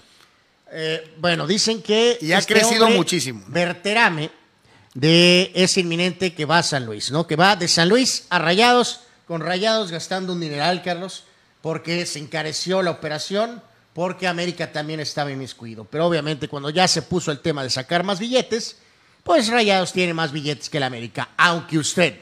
[0.71, 2.17] Eh, bueno, dicen que.
[2.21, 3.43] Y ha crecido hombre, muchísimo.
[3.47, 4.31] Berterame,
[4.93, 7.27] de, es inminente que va a San Luis, ¿no?
[7.27, 11.25] Que va de San Luis a Rayados, con Rayados gastando un dineral, Carlos,
[11.61, 13.61] porque se encareció la operación,
[13.93, 15.85] porque América también estaba inmiscuido.
[15.85, 18.77] Pero obviamente, cuando ya se puso el tema de sacar más billetes,
[19.23, 22.19] pues Rayados tiene más billetes que la América, aunque usted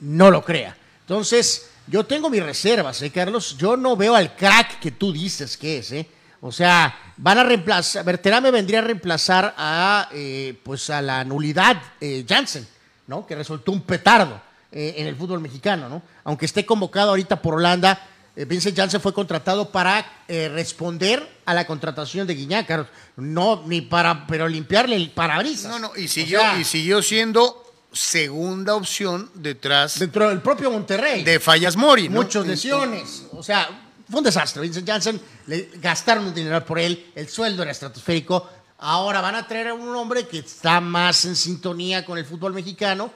[0.00, 0.76] no lo crea.
[1.00, 3.56] Entonces, yo tengo mis reservas, ¿eh, Carlos?
[3.56, 6.08] Yo no veo al crack que tú dices que es, ¿eh?
[6.44, 11.80] O sea, van a reemplazar, Berterame vendría a reemplazar a, eh, pues a la nulidad
[12.00, 12.66] eh, Jansen,
[13.06, 13.24] ¿no?
[13.24, 14.40] Que resultó un petardo
[14.72, 16.02] eh, en el fútbol mexicano, ¿no?
[16.24, 21.66] Aunque esté convocado ahorita por Holanda, Vincent Janssen fue contratado para eh, responder a la
[21.66, 22.88] contratación de Guiñac, Carlos.
[23.16, 25.70] No, ni para, pero limpiarle el parabrisas.
[25.70, 27.58] No, no, y O siguió, sea, y siguió siendo
[27.92, 31.24] segunda opción detrás dentro del propio Monterrey.
[31.24, 32.08] de Fallas Mori.
[32.08, 32.22] ¿no?
[32.22, 33.24] Muchas lesiones.
[33.32, 33.68] O sea,
[34.08, 34.62] fue un desastre.
[34.62, 38.48] Vincent Janssen, le gastaron un dinero por él, el sueldo era estratosférico.
[38.78, 42.54] Ahora van a traer a un hombre que está más en sintonía con el fútbol
[42.54, 43.12] mexicano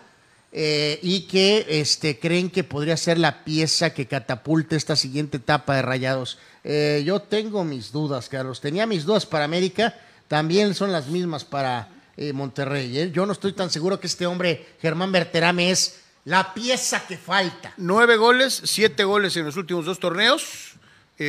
[0.52, 5.76] eh, y que este, creen que podría ser la pieza que catapulte esta siguiente etapa
[5.76, 6.38] de Rayados.
[6.64, 8.60] Eh, yo tengo mis dudas, Carlos.
[8.60, 13.10] Tenía mis dudas para América, también son las mismas para eh, Monterrey.
[13.12, 17.74] Yo no estoy tan seguro que este hombre, Germán Berterame, es la pieza que falta.
[17.76, 20.72] Nueve goles, siete goles en los últimos dos torneos.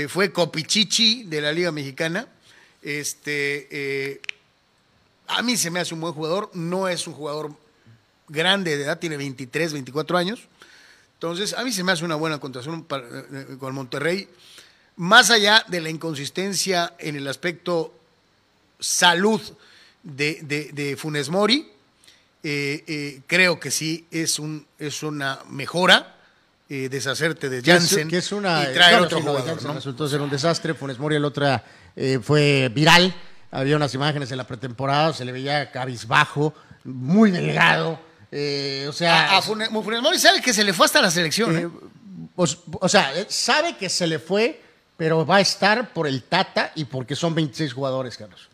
[0.10, 2.28] Fue Copichichi de la Liga Mexicana.
[2.82, 4.20] Este,
[5.28, 6.50] a mí se me hace un buen jugador.
[6.54, 7.52] No es un jugador
[8.28, 10.48] grande de edad, tiene 23, 24 años.
[11.14, 14.28] Entonces, a mí se me hace una buena contratación eh, con Monterrey.
[14.98, 17.94] Más allá de la inconsistencia en el aspecto
[18.80, 19.42] salud
[20.04, 21.72] de, de- de Funes Mori,
[22.44, 26.16] eh, eh, creo que sí es, un, es una mejora
[26.70, 29.76] eh, deshacerte de Que es- Jansen que es una, y traer claro, otro sí, jugador.
[29.76, 30.74] Resultó ser un desastre.
[30.74, 31.64] Funes Mori, el otra
[32.22, 33.14] fue viral.
[33.50, 38.00] Había unas imágenes en la pretemporada, se le veía cabizbajo, muy delgado.
[38.40, 41.10] Eh, o sea, A, a Funes, Funes Mori sabe que se le fue hasta la
[41.12, 41.58] selección.
[41.58, 41.70] eh, ¿eh?
[42.36, 44.62] pues, o sea, sabe que se le fue,
[44.96, 48.50] pero va a estar por el Tata y porque son 26 jugadores, Carlos.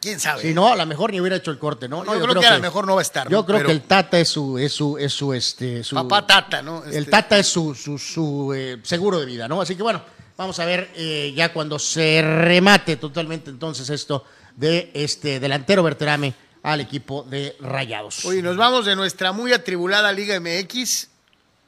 [0.00, 0.42] ¿Quién sabe?
[0.42, 2.04] Si no, a lo mejor ni hubiera hecho el corte, ¿no?
[2.04, 3.46] Yo No, creo que a lo mejor no va a estar, Yo ¿no?
[3.46, 6.62] creo Pero- que el Tata es su, es su, es su, este, su Papá Tata,
[6.62, 6.84] ¿no?
[6.84, 9.60] el Este, Tata es su, su, su, eh, seguro de vida, ¿no?
[9.60, 10.00] Así que bueno,
[10.36, 10.92] vamos a ver
[11.34, 14.24] ya cuando se remate totalmente entonces esto
[14.54, 18.24] de este delantero Berterame al equipo de Rayados.
[18.24, 21.08] Oye, nos vamos de nuestra muy atribulada Liga MX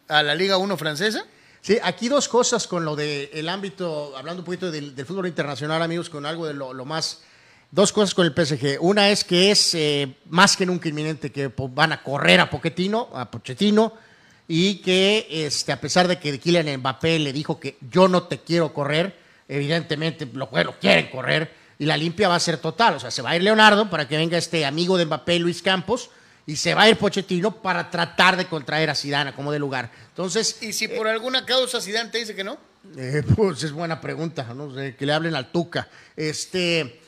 [0.09, 1.25] a la Liga 1 francesa.
[1.63, 5.83] Sí, aquí dos cosas con lo del ámbito, hablando un poquito del, del fútbol internacional,
[5.83, 7.23] amigos, con algo de lo, lo más.
[7.71, 8.79] Dos cosas con el PSG.
[8.81, 13.11] Una es que es eh, más que nunca inminente que van a correr a Pochettino,
[13.15, 13.93] a Pochettino,
[14.49, 18.41] y que este, a pesar de que Kylian Mbappé le dijo que yo no te
[18.41, 22.95] quiero correr, evidentemente lo, lo quieren correr, y la limpia va a ser total.
[22.97, 25.63] O sea, se va a ir Leonardo para que venga este amigo de Mbappé, Luis
[25.63, 26.11] Campos,
[26.47, 29.91] y se va a ir Pochettino para tratar de contraer a Zidane como de lugar.
[30.09, 32.59] Entonces, Y si por alguna causa Zidane te dice que no,
[32.99, 35.89] eh, pues es buena pregunta, no sé, que le hablen al Tuca.
[36.15, 37.01] Este,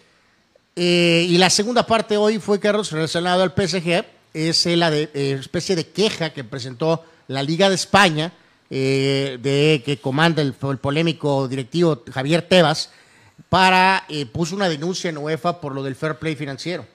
[0.74, 5.10] eh, y la segunda parte hoy fue, Carlos, relacionado al PSG, es eh, la de,
[5.12, 8.32] eh, especie de queja que presentó la Liga de España,
[8.70, 12.88] eh, de que comanda el, el polémico directivo Javier Tebas,
[13.52, 16.86] para, eh, puso una denuncia en UEFA por lo del fair play financiero.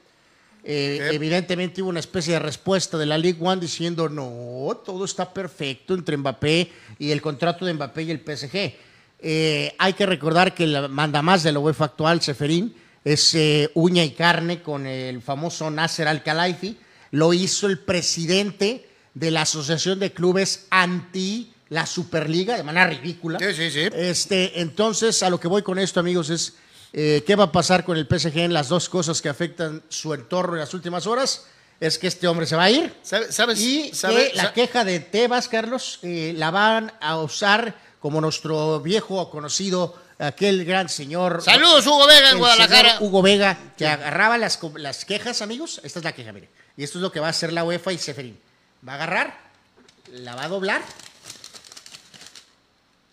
[0.63, 1.11] Eh.
[1.13, 5.93] Evidentemente hubo una especie de respuesta de la League One diciendo no, todo está perfecto
[5.93, 8.73] entre Mbappé y el contrato de Mbappé y el PSG.
[9.19, 14.03] Eh, hay que recordar que el mandamás de la UEFA actual, Seferín, es eh, uña
[14.03, 16.75] y carne con el famoso Nasser Al-Khelaifi.
[17.11, 23.39] Lo hizo el presidente de la Asociación de Clubes anti la Superliga de manera ridícula.
[23.39, 23.89] Sí, sí, sí.
[23.93, 26.53] Este, entonces, a lo que voy con esto, amigos, es
[26.93, 30.13] eh, qué va a pasar con el PSG en las dos cosas que afectan su
[30.13, 31.45] entorno en las últimas horas.
[31.79, 33.35] Es que este hombre se va a ir ¿sabes?
[33.35, 38.19] sabes, y sabe- que la queja de Tebas, Carlos, eh, la van a usar como
[38.19, 41.43] nuestro viejo conocido, aquel gran señor.
[41.43, 42.97] Saludos, Hugo Vega, en Guadalajara.
[43.01, 45.79] Hugo Vega, que agarraba las, las quejas, amigos.
[45.83, 46.49] Esta es la queja, mire.
[46.77, 48.39] Y esto es lo que va a hacer la UEFA y Seferín.
[48.87, 49.39] Va a agarrar,
[50.11, 50.81] la va a doblar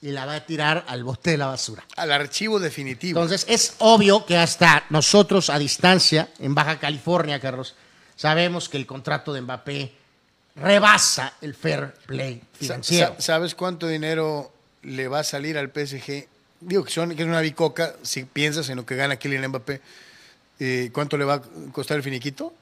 [0.05, 1.83] y la va a tirar al bote de la basura.
[1.97, 3.23] Al archivo definitivo.
[3.23, 7.75] Entonces, es obvio que hasta nosotros a distancia, en Baja California, Carlos,
[8.14, 9.95] sabemos que el contrato de Mbappé
[10.57, 13.17] rebasa el fair play financiero.
[13.19, 16.29] ¿Sabes cuánto dinero le va a salir al PSG?
[16.61, 19.81] Digo que, son, que es una bicoca, si piensas en lo que gana Kylian Mbappé.
[20.61, 22.53] Eh, ¿Cuánto le va a costar el finiquito?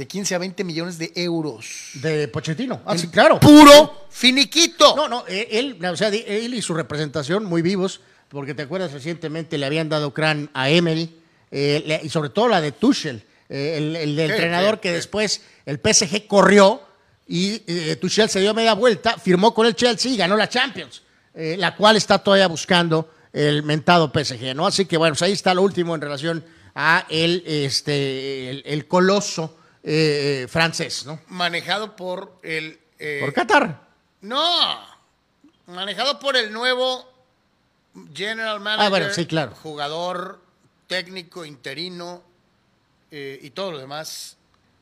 [0.00, 1.90] De 15 a 20 millones de euros.
[1.92, 2.80] De Pochettino.
[2.86, 3.38] Ah, sí, claro.
[3.38, 4.96] Puro finiquito.
[4.96, 8.92] No, no, eh, él, o sea, él y su representación muy vivos, porque te acuerdas
[8.92, 13.94] recientemente le habían dado crán a Emery eh, y sobre todo la de Tuchel, el,
[13.94, 16.80] el entrenador que después el PSG corrió
[17.28, 17.58] y
[17.96, 21.02] Tuchel se dio media vuelta, firmó con el Chelsea y ganó la Champions,
[21.34, 24.66] la cual está todavía buscando el mentado PSG, ¿no?
[24.66, 26.42] Así que bueno, pues ahí está lo último en relación
[26.74, 31.20] a el, este, el, coloso eh, francés, ¿no?
[31.28, 32.80] Manejado por el...
[32.98, 33.88] Eh, por Qatar.
[34.20, 34.78] No,
[35.66, 37.08] manejado por el nuevo
[38.14, 39.54] general manager, ah, bueno, sí, claro.
[39.62, 40.40] jugador,
[40.86, 42.22] técnico, interino
[43.10, 44.36] eh, y todo lo demás,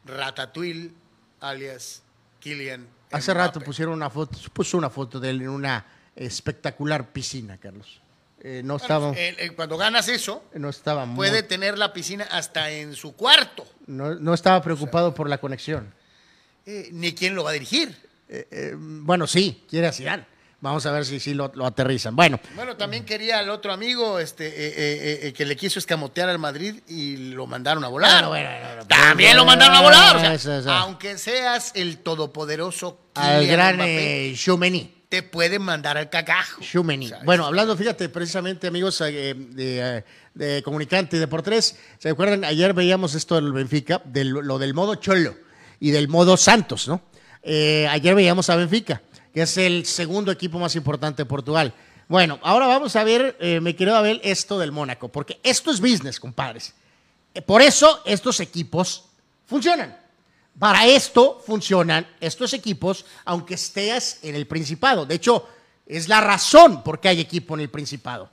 [0.04, 0.92] Ratatouille,
[1.40, 2.02] alias
[2.40, 2.86] Kylian.
[3.12, 8.00] Hace rato pusieron una foto, puso una foto de él en una espectacular piscina, Carlos.
[8.42, 9.12] Eh, no estaba.
[9.56, 13.66] cuando ganas eso, no estaba puede tener la piscina hasta en su cuarto.
[13.86, 15.92] No, estaba preocupado por la conexión.
[16.64, 17.96] Eh, ni quién lo va a dirigir.
[18.28, 20.26] Eh, bueno, sí, quiere Zidane.
[20.60, 22.14] Vamos a ver si, si lo, aterrizan.
[22.16, 22.40] Bueno.
[22.54, 27.46] Bueno, también quería al otro amigo este, que le quiso escamotear al Madrid y lo
[27.46, 28.86] mandaron a volar.
[28.88, 30.38] también lo mandaron a volar.
[30.68, 33.00] aunque seas el todopoderoso.
[33.14, 33.80] Al gran
[35.08, 36.60] te pueden mandar al cagajo.
[36.62, 37.10] Shumeni.
[37.24, 42.44] bueno, hablando, fíjate, precisamente, amigos eh, de, de, Comunicante de por tres, ¿se acuerdan?
[42.44, 45.34] Ayer veíamos esto del Benfica, de lo del modo Cholo
[45.80, 47.00] y del modo Santos, ¿no?
[47.42, 49.00] Eh, ayer veíamos a Benfica,
[49.32, 51.72] que es el segundo equipo más importante de Portugal.
[52.08, 55.80] Bueno, ahora vamos a ver, eh, me quiero ver esto del Mónaco, porque esto es
[55.80, 56.74] business, compadres.
[57.46, 59.04] por eso estos equipos
[59.46, 60.07] funcionan.
[60.58, 65.06] Para esto funcionan estos equipos, aunque estés en el Principado.
[65.06, 65.48] De hecho,
[65.86, 68.30] es la razón por qué hay equipo en el Principado.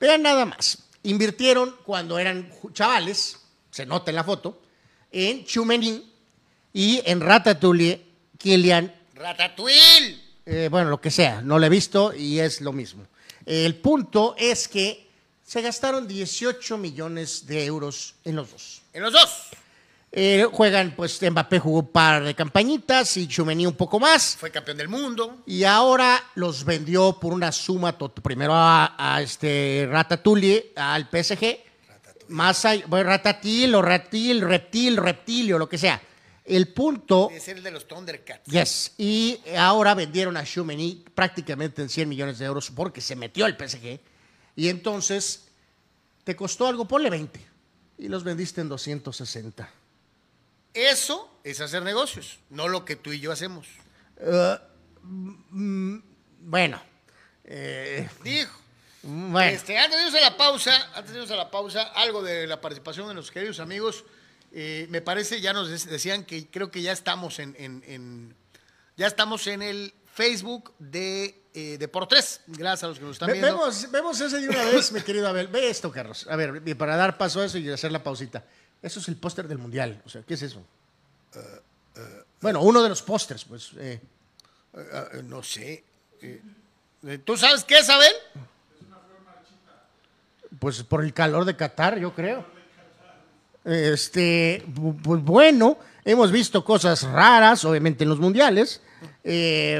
[0.00, 0.78] Vean nada más.
[1.02, 3.38] Invirtieron cuando eran chavales,
[3.70, 4.60] se nota en la foto,
[5.12, 6.10] en Chumení
[6.72, 8.04] y en Ratatouille,
[8.38, 8.94] Kilian.
[9.14, 10.18] ¡Ratatouille!
[10.46, 13.06] Eh, bueno, lo que sea, no lo he visto y es lo mismo.
[13.44, 15.08] El punto es que
[15.44, 18.82] se gastaron 18 millones de euros en los dos.
[18.92, 19.48] ¿En los dos?
[20.10, 24.36] Eh, juegan, pues Mbappé jugó un par de campañitas y Chumení un poco más.
[24.36, 25.42] Fue campeón del mundo.
[25.46, 31.58] Y ahora los vendió por una suma, primero a, este Ratatouille, al PSG,
[32.28, 36.00] más a, Ratatil o Ratil, Reptil, Reptilio, lo que sea.
[36.42, 37.28] El punto.
[37.30, 38.50] Es el de los Thundercats.
[38.50, 38.94] Yes.
[38.96, 43.58] Y ahora vendieron a Chumení prácticamente en 100 millones de euros porque se metió al
[43.58, 44.00] PSG.
[44.56, 45.48] Y entonces
[46.24, 47.46] te costó algo, ponle 20.
[47.98, 49.68] Y los vendiste en 260.
[50.78, 53.66] Eso es hacer negocios, no lo que tú y yo hacemos.
[54.20, 54.56] Uh,
[55.02, 56.02] mm,
[56.40, 56.80] bueno.
[57.44, 58.56] Eh, Dijo.
[59.02, 59.50] Bueno.
[59.50, 62.46] Este, antes de irnos a la pausa, antes de irnos a la pausa, algo de
[62.46, 64.04] la participación de los queridos amigos.
[64.52, 68.34] Eh, me parece, ya nos decían que creo que ya estamos en,
[68.96, 72.40] ya estamos en el Facebook de, eh, de Por Tres.
[72.46, 73.48] Gracias a los que nos están viendo.
[73.48, 75.48] Vemos, vemos ese de una vez, mi querido Abel.
[75.48, 76.26] Ve esto, Carlos.
[76.30, 78.44] A ver, para dar paso a eso y hacer la pausita.
[78.80, 80.00] Eso es el póster del mundial.
[80.06, 80.64] O sea, ¿qué es eso?
[82.40, 83.72] Bueno, uno de los pósters, pues.
[83.78, 84.00] Eh.
[84.74, 85.84] Eh, no sé.
[86.20, 88.12] Eh, ¿Tú sabes qué es, Abel?
[90.58, 92.44] Pues por el calor de Qatar, yo creo.
[93.64, 94.64] Este,
[95.02, 98.82] pues bueno, hemos visto cosas raras, obviamente en los mundiales.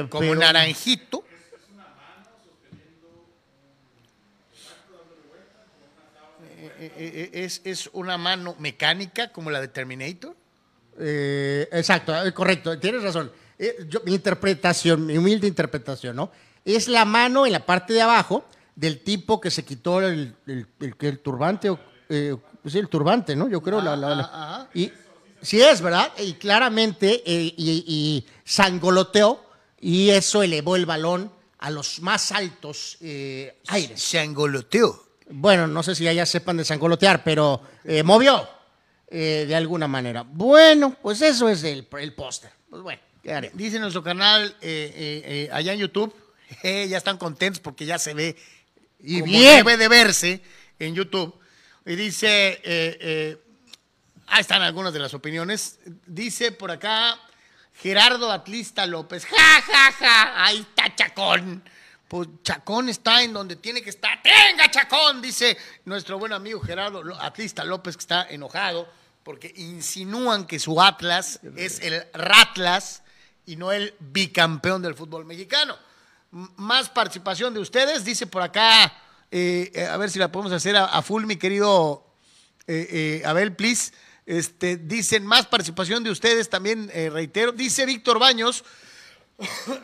[0.09, 1.23] Como naranjito.
[6.79, 10.33] Eh, eh, eh, es, es una mano mecánica como la de Terminator.
[10.99, 13.31] Exacto, correcto, tienes razón.
[14.05, 16.31] mi interpretación, mi humilde interpretación, ¿no?
[16.65, 18.45] Es la mano en la parte de abajo
[18.75, 21.75] del tipo que se quitó el, el, turbante,
[22.07, 23.49] pues el turbante, ¿no?
[23.49, 23.81] Yo creo.
[23.81, 24.91] la, Y
[25.41, 26.11] sí es, ¿verdad?
[26.17, 29.43] Y claramente, y, y, sangoloteó,
[29.79, 32.97] y eso elevó el balón a los más altos
[33.67, 34.01] aires.
[34.01, 38.47] Sangoloteó bueno, no sé si allá sepan desangolotear, pero eh, movió
[39.11, 40.23] eh, de alguna manera.
[40.23, 42.51] Bueno, pues eso es el, el póster.
[42.69, 46.13] Pues bueno, ¿qué Dice nuestro canal eh, allá en YouTube,
[46.63, 48.35] ya están contentos porque ya se ve
[48.99, 49.57] y bien.
[49.57, 50.41] debe de verse
[50.77, 51.37] en YouTube.
[51.85, 53.37] Y dice,
[54.27, 55.79] ahí están algunas de las opiniones.
[56.05, 57.19] Dice por acá
[57.81, 61.63] Gerardo Atlista López, ja, ja, ja, ahí está Chacón
[62.09, 64.19] pues Chacón está en donde tiene que estar.
[64.23, 65.21] ¡Tenga, Chacón!
[65.21, 65.55] Dice
[65.85, 68.89] nuestro buen amigo Gerardo Atlista López, que está enojado
[69.29, 73.03] porque insinúan que su Atlas es el Ratlas
[73.45, 75.77] y no el bicampeón del fútbol mexicano.
[76.31, 78.91] más participación de ustedes, dice por acá,
[79.29, 82.07] eh, eh, a ver si la podemos hacer a, full, mi querido
[82.65, 83.91] eh, Abel, please.
[84.25, 87.51] Este, dicen más participación de ustedes también, reitero.
[87.51, 88.63] Dice Víctor Baños,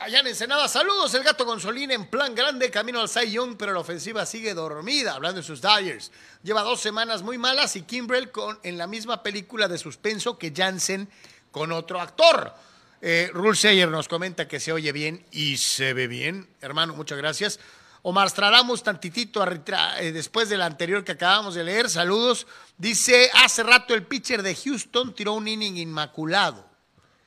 [0.02, 3.72] Allá en Ensenada, saludos, el gato Gonzolín en plan grande, camino al Cy Young, pero
[3.72, 6.12] la ofensiva sigue dormida, hablando de sus Dyers.
[6.44, 10.52] Lleva dos semanas muy malas y Kimbrell con, en la misma película de suspenso que
[10.54, 11.08] Jansen
[11.52, 12.54] con otro actor.
[13.02, 16.50] Eh, Rule Sayer nos comenta que se oye bien y se ve bien.
[16.60, 17.60] Hermano, muchas gracias.
[18.02, 22.46] Omar Stradamus, tantitito eh, después del anterior que acabamos de leer, saludos.
[22.78, 26.70] Dice, hace rato el pitcher de Houston tiró un inning inmaculado.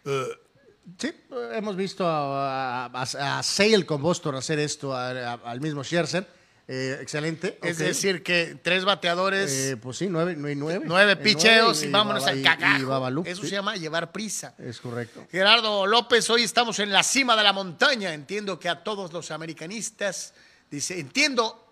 [0.04, 0.47] Uh,
[0.96, 1.12] Sí,
[1.52, 6.38] hemos visto a, Sale con Boston hacer esto, al mismo Scherzer.
[6.70, 7.58] Eh, excelente.
[7.62, 9.50] Es decir, que tres bateadores.
[9.50, 10.84] Eh, pues sí, nueve, nueve.
[10.84, 13.22] Nueve picheos y, vámonos al cagajo.
[13.24, 14.54] Eso se llama llevar prisa.
[14.58, 15.26] Es correcto.
[15.30, 18.12] Gerardo López, hoy estamos en la cima de la montaña.
[18.12, 20.34] Entiendo que a todos los americanistas,
[20.70, 21.67] dice, entiendo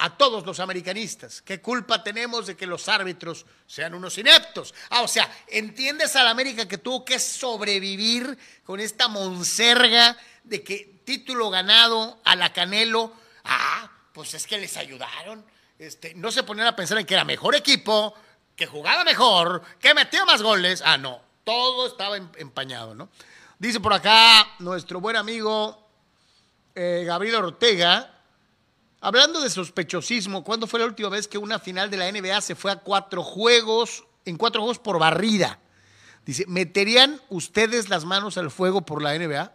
[0.00, 1.42] a todos los americanistas.
[1.42, 4.74] ¿Qué culpa tenemos de que los árbitros sean unos ineptos?
[4.88, 10.64] Ah, o sea, ¿entiendes a la América que tuvo que sobrevivir con esta monserga de
[10.64, 13.12] que título ganado a la Canelo?
[13.44, 15.44] Ah, pues es que les ayudaron.
[15.78, 18.14] Este, no se ponían a pensar en que era mejor equipo,
[18.56, 20.82] que jugaba mejor, que metía más goles.
[20.82, 23.10] Ah, no, todo estaba em-, empañado, ¿no?
[23.58, 25.86] Dice por acá nuestro buen amigo
[26.74, 28.19] eh, Gabriel Ortega,
[29.02, 32.54] Hablando de sospechosismo, ¿cuándo fue la última vez que una final de la NBA se
[32.54, 35.58] fue a cuatro juegos, en cuatro juegos por barrida?
[36.26, 39.52] Dice, ¿meterían ustedes las manos al fuego por la NBA?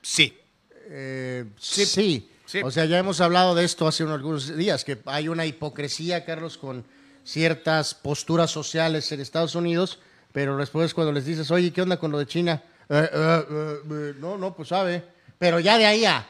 [0.00, 0.38] Sí.
[0.86, 1.84] Eh, sí.
[1.84, 2.28] sí.
[2.64, 6.24] O sea, ya hemos hablado de esto hace unos algunos días, que hay una hipocresía,
[6.24, 6.84] Carlos, con
[7.24, 10.00] ciertas posturas sociales en Estados Unidos,
[10.32, 12.62] pero después cuando les dices, oye, ¿qué onda con lo de China?
[12.88, 15.04] Eh, eh, no, no, pues sabe.
[15.38, 16.26] Pero ya de ahí a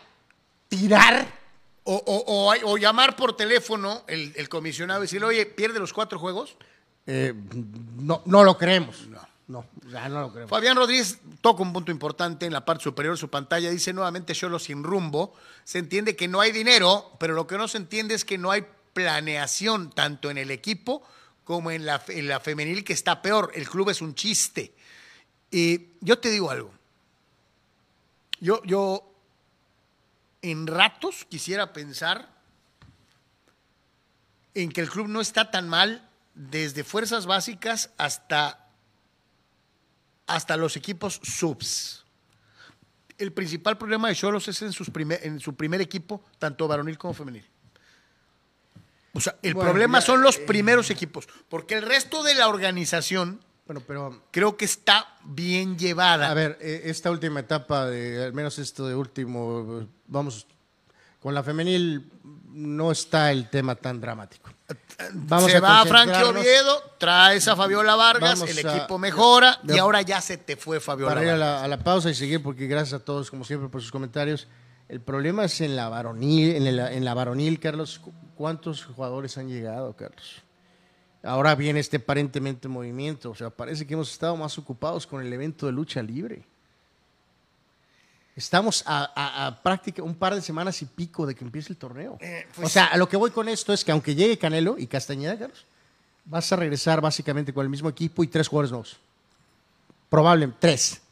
[0.68, 1.41] tirar
[1.84, 6.56] o, llamar por teléfono el, comisionado y decirle, oye, ¿pierde los cuatro juegos?
[7.06, 7.34] Eh,
[7.96, 9.06] no, no lo creemos.
[9.08, 9.32] No.
[9.48, 10.50] No, ya no lo creemos.
[10.50, 13.70] Fabián Rodríguez toca un punto importante en la parte superior de su pantalla.
[13.70, 15.34] Dice nuevamente Cholo sin rumbo.
[15.64, 18.50] Se entiende que no hay dinero, pero lo que no se entiende es que no
[18.50, 18.64] hay
[18.94, 21.02] planeación tanto en el equipo
[21.44, 23.50] como en la, en la femenil, que está peor.
[23.54, 24.74] El club es un chiste.
[25.50, 26.72] Y yo te digo algo.
[28.40, 29.11] Yo, yo
[30.42, 32.28] en ratos quisiera pensar
[34.54, 38.66] en que el club no está tan mal desde fuerzas básicas hasta,
[40.26, 42.04] hasta los equipos subs.
[43.18, 47.14] El principal problema de Cholos es en, sus en su primer equipo, tanto varonil como
[47.14, 47.46] femenil.
[49.14, 53.40] O sea, el problema son los eh, primeros equipos, porque el resto de la organización
[53.66, 56.30] bueno, pero creo que está bien llevada.
[56.30, 60.46] A ver, eh, esta última etapa, de, al menos esto de último, vamos,
[61.20, 62.10] con la femenil
[62.52, 64.50] no está el tema tan dramático.
[65.12, 69.78] Vamos se a va a Frankie Oviedo, traes a Fabiola Vargas, el equipo mejora y
[69.78, 73.00] ahora ya se te fue Fabiola Para ir a la, pausa y seguir, porque gracias
[73.00, 74.48] a todos, como siempre, por sus comentarios.
[74.88, 78.00] El problema es en la varonil, en, en la varonil, Carlos.
[78.34, 80.42] ¿Cuántos jugadores han llegado, Carlos?
[81.22, 83.30] Ahora viene este aparentemente movimiento.
[83.30, 86.44] O sea, parece que hemos estado más ocupados con el evento de lucha libre.
[88.34, 92.16] Estamos a, práctica un par de semanas y pico de que empiece el torneo.
[92.20, 94.76] Eh, pues o sea, a lo que voy con esto es que aunque llegue Canelo
[94.78, 95.66] y Castañeda, Carlos,
[96.24, 98.96] vas a regresar básicamente con el mismo equipo y tres jugadores nuevos.
[100.08, 101.02] Probablemente, tres.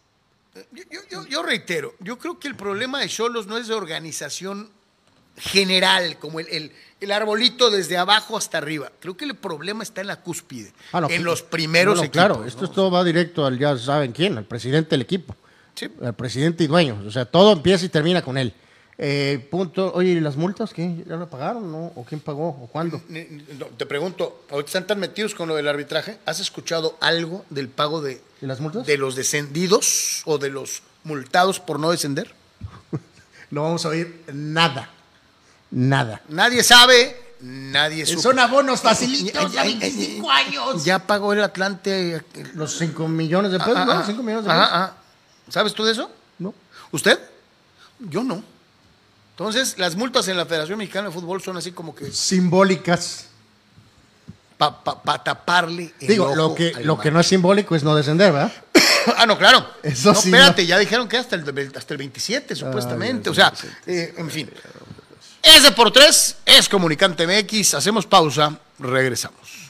[1.29, 4.71] Yo, reitero, yo creo que el problema de Cholos no es de organización
[5.41, 8.93] general, como el, el, arbolito desde abajo hasta arriba.
[9.01, 12.12] Creo que el problema está en la cúspide, ah, en los primeros equipos.
[12.12, 15.34] Claro, esto todo va directo al ya saben quién, al presidente del equipo.
[16.01, 17.03] El presidente y dueño.
[17.07, 18.55] O sea, todo empieza y termina con él.
[19.03, 19.93] Eh, punto.
[19.95, 21.05] Oye, ¿y las multas qué?
[21.09, 21.72] ¿Ya lo pagaron?
[21.72, 21.93] ¿no?
[21.97, 22.49] ¿O quién pagó?
[22.49, 23.01] ¿O cuándo?
[23.78, 26.18] te pregunto, ahorita están tan metidos con lo del arbitraje.
[26.26, 28.86] ¿Has escuchado algo del pago de, ¿De las multas?
[28.86, 32.34] De los descendidos o de los multados por no descender?
[33.51, 34.91] no vamos a oír nada.
[35.71, 36.21] Nada.
[36.29, 38.23] Nadie sabe, nadie supo.
[38.23, 40.85] Son abonos facilitos ya, 25 años.
[40.85, 42.23] Ya pagó el Atlante
[42.55, 44.05] los 5 millones de pesos, ah, ¿no?
[44.05, 44.91] 5 millones de pesos.
[45.49, 46.11] ¿Sabes tú de eso?
[46.39, 46.55] No.
[46.93, 47.18] ¿Usted?
[47.99, 48.43] Yo no.
[49.41, 52.11] Entonces, las multas en la Federación Mexicana de Fútbol son así como que.
[52.12, 53.27] Simbólicas.
[54.59, 55.95] Para taparle.
[55.99, 58.53] El Digo, lo, que, lo que no es simbólico es no descender, ¿verdad?
[59.16, 59.66] ah, no, claro.
[59.83, 63.31] Eso no, Espérate, ya dijeron que hasta el, hasta el 27, supuestamente.
[63.31, 63.51] o sea,
[63.87, 64.51] eh, en fin.
[65.43, 67.74] De por tres, es Comunicante MX.
[67.74, 69.70] Hacemos pausa, regresamos.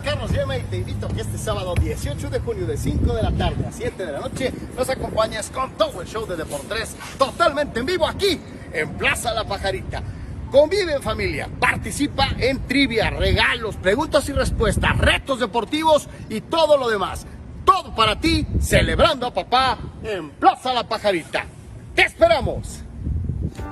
[0.03, 3.21] Carlos Yema y te invito a que este sábado 18 de junio de 5 de
[3.21, 6.95] la tarde a 7 de la noche nos acompañes con todo el show de Deportes
[7.17, 8.39] totalmente en vivo aquí
[8.73, 10.01] en Plaza La Pajarita.
[10.49, 16.89] Convive en familia, participa en trivia, regalos, preguntas y respuestas, retos deportivos y todo lo
[16.89, 17.25] demás.
[17.63, 21.45] Todo para ti, celebrando a papá en Plaza La Pajarita.
[21.95, 22.83] ¡Te esperamos!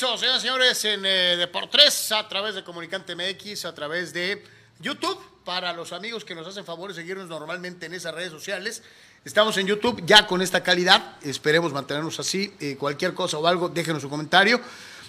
[0.00, 4.14] De regreso, señoras y señores, en eh, Deportes, a través de Comunicante MX, a través
[4.14, 4.42] de
[4.78, 8.82] YouTube, para los amigos que nos hacen favor de seguirnos normalmente en esas redes sociales.
[9.26, 12.50] Estamos en YouTube ya con esta calidad, esperemos mantenernos así.
[12.60, 14.58] Eh, cualquier cosa o algo, déjenos su comentario.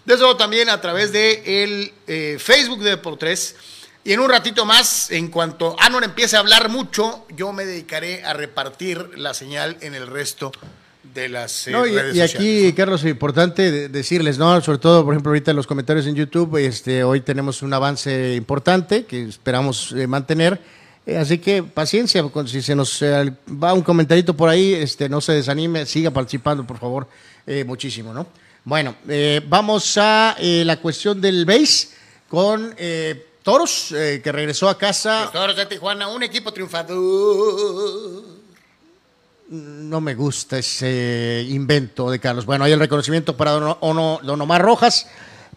[0.03, 3.55] Desde luego también a través de el eh, Facebook de Deportes.
[4.03, 8.25] Y en un ratito más, en cuanto Anor empiece a hablar mucho, yo me dedicaré
[8.25, 10.51] a repartir la señal en el resto
[11.03, 12.35] de las eh, No, y, redes y sociales.
[12.35, 14.59] aquí, Carlos, es importante de- decirles, ¿no?
[14.61, 18.35] Sobre todo, por ejemplo, ahorita en los comentarios en YouTube, este, hoy tenemos un avance
[18.35, 20.59] importante que esperamos eh, mantener.
[21.05, 25.09] Eh, así que paciencia, con- si se nos eh, va un comentarito por ahí, este,
[25.09, 27.07] no se desanime, siga participando, por favor,
[27.47, 28.27] eh, muchísimo, ¿no?
[28.63, 31.87] Bueno, eh, vamos a eh, la cuestión del base
[32.29, 35.21] con eh, Toros, eh, que regresó a casa.
[35.23, 38.40] Los Toros de Tijuana, un equipo triunfador.
[39.51, 42.45] No me gusta ese invento de Carlos.
[42.45, 43.77] Bueno, hay el reconocimiento para Don,
[44.23, 45.07] Don Omar Rojas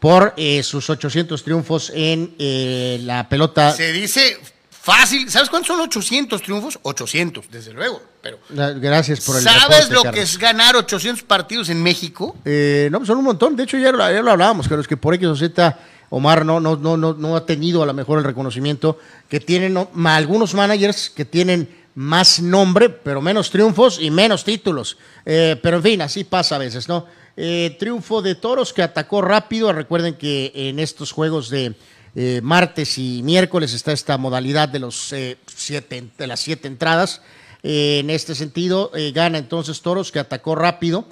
[0.01, 3.71] por eh, sus 800 triunfos en eh, la pelota.
[3.71, 4.37] Se dice
[4.69, 5.31] fácil.
[5.31, 6.81] ¿Sabes cuántos son 800 triunfos?
[6.83, 8.03] 800, desde luego.
[8.21, 10.15] Pero Gracias por el ¿sabes reporte, lo Carlos.
[10.15, 12.37] que es ganar 800 partidos en México?
[12.45, 13.55] Eh, no, son un montón.
[13.55, 15.79] De hecho, ya lo, ya lo hablábamos, Carlos, que por X o Z
[16.11, 19.75] Omar no, no, no, no, no ha tenido a lo mejor el reconocimiento que tienen
[19.75, 24.97] no, algunos managers que tienen más nombre, pero menos triunfos y menos títulos.
[25.25, 27.07] Eh, pero en fin, así pasa a veces, ¿no?
[27.37, 29.73] Eh, triunfo de Toros que atacó rápido.
[29.73, 31.75] Recuerden que en estos juegos de
[32.17, 35.15] eh, martes y miércoles está esta modalidad de, los,
[35.47, 37.23] siete, de las siete entradas.
[37.67, 41.07] En este sentido, gana entonces Toros que atacó rápido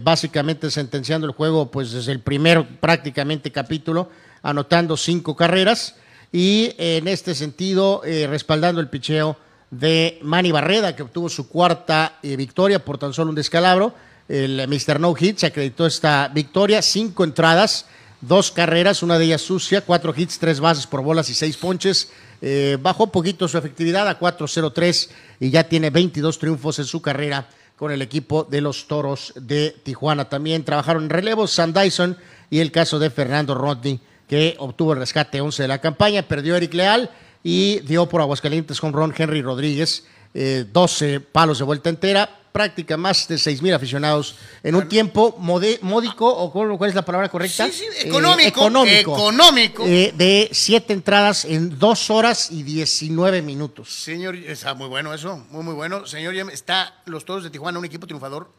[0.00, 4.08] básicamente sentenciando el juego pues desde el primer prácticamente capítulo,
[4.42, 5.96] anotando cinco carreras
[6.30, 9.36] y en este sentido respaldando el picheo
[9.72, 13.94] de Manny Barreda, que obtuvo su cuarta eh, victoria por tan solo un descalabro.
[14.28, 15.00] El eh, Mr.
[15.00, 17.86] No Hit se acreditó esta victoria, cinco entradas,
[18.20, 22.12] dos carreras, una de ellas sucia, cuatro hits, tres bases por bolas y seis ponches.
[22.42, 25.08] Eh, bajó poquito su efectividad a 4.03
[25.40, 29.74] y ya tiene 22 triunfos en su carrera con el equipo de los Toros de
[29.82, 30.28] Tijuana.
[30.28, 32.18] También trabajaron en relevos Sam Dyson
[32.50, 36.56] y el caso de Fernando Rodney, que obtuvo el rescate 11 de la campaña, perdió
[36.56, 37.10] Eric Leal
[37.42, 42.38] y dio por Aguascalientes home run Henry Rodríguez, eh, 12 palos de vuelta entera.
[42.52, 47.02] práctica más de 6 mil aficionados en un tiempo mode- módico, o cuál es la
[47.02, 47.64] palabra correcta?
[47.66, 49.14] Sí, sí, Eh, económico, económico.
[49.16, 49.84] económico.
[49.86, 53.88] Eh, de 7 entradas en 2 horas y 19 minutos.
[53.88, 56.04] Señor, está muy bueno eso, muy, muy bueno.
[56.06, 58.50] Señor, está los Toros de Tijuana, un equipo triunfador,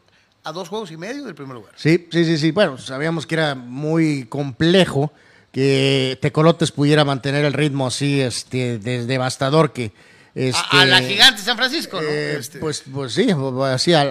[0.42, 1.74] a dos juegos y medio del primer lugar.
[1.76, 2.50] Sí, sí, sí, sí.
[2.50, 5.12] Bueno, sabíamos que era muy complejo
[5.54, 9.92] que Tecolotes pudiera mantener el ritmo así, este, de- devastador que...
[10.34, 12.08] Este, A, a la gigante San Francisco, ¿no?
[12.08, 13.28] Eh, Este, Pues, pues sí,
[13.66, 14.02] así a,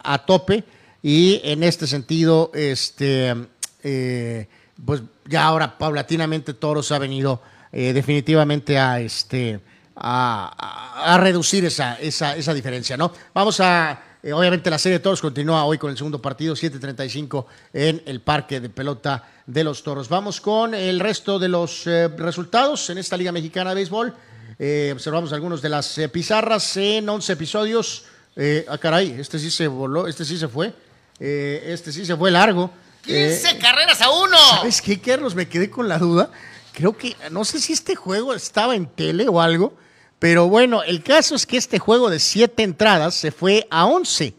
[0.00, 0.62] a- a tope.
[1.02, 3.34] Y en este sentido, este,
[3.82, 4.46] eh,
[4.86, 7.42] pues ya ahora paulatinamente Toros ha venido
[7.72, 9.58] eh, definitivamente a, este,
[9.96, 13.12] a reducir esa, esa, esa diferencia, ¿no?
[13.34, 17.44] Vamos a, eh, obviamente la serie de Toros continúa hoy con el segundo partido, 7.35
[17.72, 20.08] en el Parque de Pelota de los Toros.
[20.08, 24.14] Vamos con el resto de los eh, resultados en esta Liga Mexicana de Béisbol.
[24.58, 28.04] Eh, observamos algunos de las eh, pizarras en 11 episodios.
[28.36, 30.72] Eh, ah, caray, este sí se voló, este sí se fue.
[31.18, 32.70] Eh, este sí se fue largo.
[33.04, 34.36] 15 Eh, carreras a uno.
[34.58, 35.34] ¿Sabes qué, Carlos?
[35.34, 36.30] Me quedé con la duda.
[36.72, 39.74] Creo que, no sé si este juego estaba en tele o algo,
[40.22, 44.32] pero bueno, el caso es que este juego de siete entradas se fue a 11.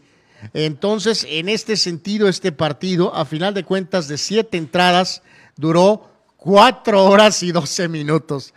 [0.54, 5.20] Entonces, en este sentido, este partido, a final de cuentas, de siete entradas,
[5.56, 6.08] duró
[6.38, 8.54] cuatro horas y 12 minutos.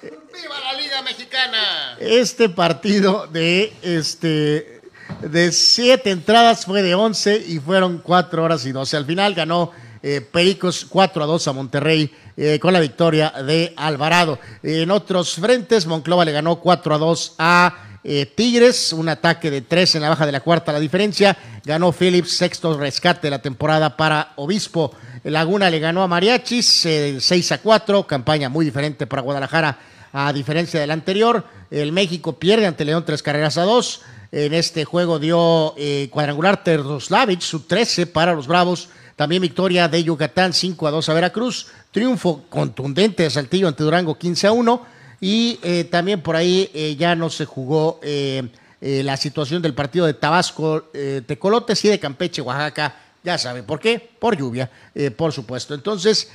[0.00, 1.98] ¡Viva la Liga Mexicana!
[2.00, 4.80] Este partido de este
[5.20, 8.96] de siete entradas fue de 11 y fueron cuatro horas y 12.
[8.96, 9.70] Al final ganó
[10.02, 14.38] eh, Pericos 4 a 2 a Monterrey eh, con la victoria de Alvarado.
[14.62, 19.60] En otros frentes, Monclova le ganó 4 a 2 a eh, Tigres, un ataque de
[19.60, 21.36] 3 en la baja de la cuarta la diferencia.
[21.64, 24.92] Ganó Phillips, sexto rescate de la temporada para Obispo.
[25.24, 29.78] Laguna le ganó a Mariachis eh, 6 a 4, campaña muy diferente para Guadalajara
[30.12, 31.44] a diferencia del anterior.
[31.70, 34.02] El México pierde ante León tres carreras a dos.
[34.32, 38.88] En este juego dio eh, cuadrangular Teroslavich, su 13 para los Bravos.
[39.16, 41.66] También victoria de Yucatán 5 a 2 a Veracruz.
[41.90, 44.86] Triunfo contundente de Saltillo ante Durango 15 a 1.
[45.20, 48.48] Y eh, también por ahí eh, ya no se jugó eh,
[48.80, 50.84] la situación del partido de Tabasco,
[51.26, 52.96] Tecolotes y de Campeche, Oaxaca.
[53.22, 54.70] Ya saben por qué, por lluvia,
[55.18, 55.74] por supuesto.
[55.74, 56.30] Entonces,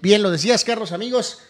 [0.00, 1.40] bien lo decías, Carlos, amigos,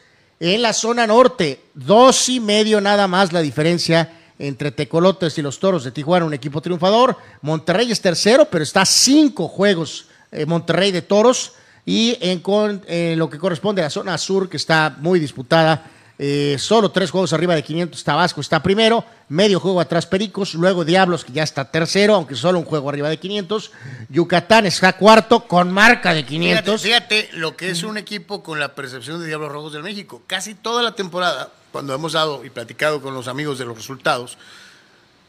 [0.41, 5.61] en la zona norte, dos y medio nada más la diferencia entre Tecolotes y los
[5.61, 7.17] Toros de Tijuana, un equipo triunfador.
[7.43, 10.07] Monterrey es tercero, pero está cinco juegos
[10.49, 11.53] Monterrey de Toros.
[11.87, 15.85] Y en, con, en lo que corresponde a la zona sur, que está muy disputada,
[16.17, 20.85] eh, solo tres juegos arriba de 500, Tabasco está primero, medio juego atrás Pericos, luego
[20.85, 23.73] Diablos, que ya está tercero, aunque solo un juego arriba de 500.
[24.11, 26.83] Yucatán está cuarto con marca de Fíjate, 500.
[26.83, 30.23] fíjate lo que es un equipo con la percepción de Diablos Rojos del México.
[30.27, 34.39] Casi toda la temporada, cuando hemos dado y platicado con los amigos de los resultados,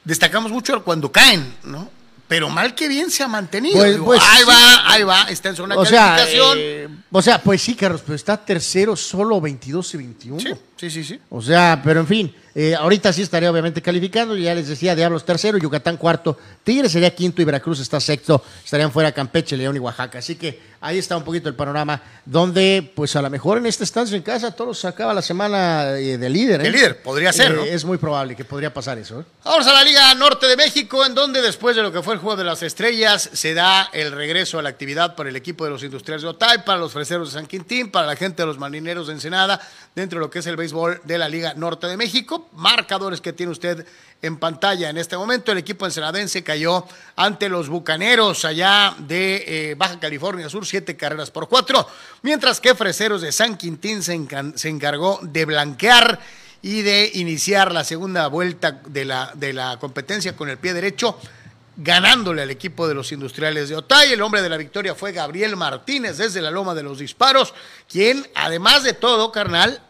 [0.03, 1.89] destacamos mucho cuando caen, ¿no?
[2.28, 3.78] Pero mal que bien se ha mantenido.
[3.78, 4.45] Pues- Digo, pues ahí sí.
[4.49, 6.57] va, ahí va, está en zona O de sea, calificación.
[6.59, 10.39] eh, o sea, pues sí, Carlos, pero está tercero solo 22 y 21.
[10.39, 11.19] sí, sí, sí, sí.
[11.30, 14.36] O sea, pero en fin, eh, ahorita sí estaría obviamente calificando.
[14.36, 18.43] Ya les decía, Diablos tercero, Yucatán cuarto, Tigres sería quinto y Veracruz está sexto.
[18.63, 20.19] Estarían fuera Campeche, León y Oaxaca.
[20.19, 23.84] Así que ahí está un poquito el panorama donde, pues a lo mejor en esta
[23.84, 26.61] estancia en casa todos acaba la semana eh, de líder.
[26.61, 26.63] ¿eh?
[26.63, 27.63] De líder, podría ser, Eh, ¿no?
[27.63, 29.26] Es muy probable que podría pasar eso.
[29.43, 32.19] Vamos a la Liga Norte de México, en donde después de lo que fue el
[32.19, 35.71] Juego de las Estrellas, se da el regreso a la actividad para el equipo de
[35.71, 38.57] los industriales de Otay, para los freseros de San Quintín, para la gente de los
[38.57, 39.59] marineros de Ensenada,
[39.95, 40.55] dentro de lo que es el
[41.03, 42.49] de la Liga Norte de México.
[42.53, 43.86] Marcadores que tiene usted
[44.22, 45.51] en pantalla en este momento.
[45.51, 46.86] El equipo ensenadense cayó
[47.16, 51.88] ante los bucaneros allá de eh, Baja California Sur, siete carreras por cuatro,
[52.22, 54.13] mientras que Freseros de San Quintín se,
[54.70, 56.20] encargó de blanquear
[56.61, 61.20] y de iniciar la segunda vuelta de la competencia con el pie derecho,
[61.78, 64.13] ganándole al equipo de los industriales de Otay.
[64.13, 67.53] El hombre de la victoria fue Gabriel Martínez desde la Loma de los Disparos,
[67.89, 69.82] quien, además de todo, carnal,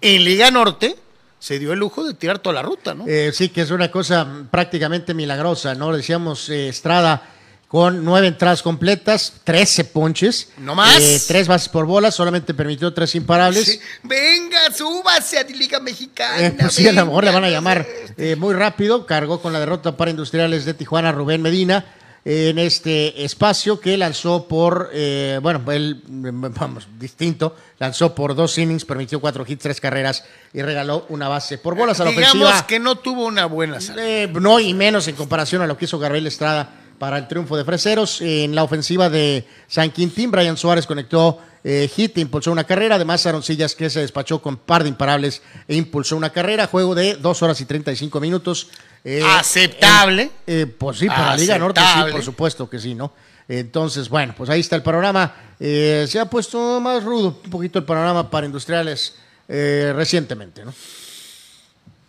[0.00, 0.96] en Liga Norte
[1.38, 3.04] se dio el lujo de tirar toda la ruta, ¿no?
[3.06, 5.94] Eh, sí, que es una cosa prácticamente milagrosa, ¿no?
[5.94, 7.30] Decíamos eh, Estrada
[7.68, 10.50] con nueve entradas completas, 13 ponches.
[10.58, 10.96] No más.
[11.02, 13.64] eh, tres bases por bola, solamente permitió tres imparables.
[13.66, 13.80] Sí.
[14.04, 16.46] Venga, súbase a Liga Mexicana.
[16.46, 17.84] Eh, pues sí, a lo mejor le van a llamar
[18.16, 19.06] eh, muy rápido.
[19.06, 21.84] Cargó con la derrota para Industriales de Tijuana Rubén Medina
[22.24, 28.56] en este espacio que lanzó por, eh, bueno, él, eh, vamos, distinto, lanzó por dos
[28.56, 32.36] innings, permitió cuatro hits, tres carreras y regaló una base por bolas a la Digamos
[32.36, 32.66] ofensiva.
[32.66, 34.04] que no tuvo una buena salida.
[34.06, 37.56] Eh, no, y menos en comparación a lo que hizo Gabriel Estrada para el triunfo
[37.56, 38.20] de Freseros.
[38.20, 42.94] En la ofensiva de San Quintín, Brian Suárez conectó eh, hit, e impulsó una carrera.
[42.96, 46.66] Además, Aaron Sillas que se despachó con par de imparables e impulsó una carrera.
[46.66, 48.68] Juego de 2 horas y 35 minutos.
[49.04, 50.22] Eh, Aceptable.
[50.22, 50.30] eh,
[50.62, 52.12] eh, pues sí, para la Liga Norte sí, Aceptable.
[52.12, 53.12] por supuesto que sí, ¿no?
[53.46, 55.34] Entonces, bueno, pues ahí está el panorama.
[55.60, 60.72] Eh, se ha puesto más rudo un poquito el panorama para industriales recientemente, ¿no?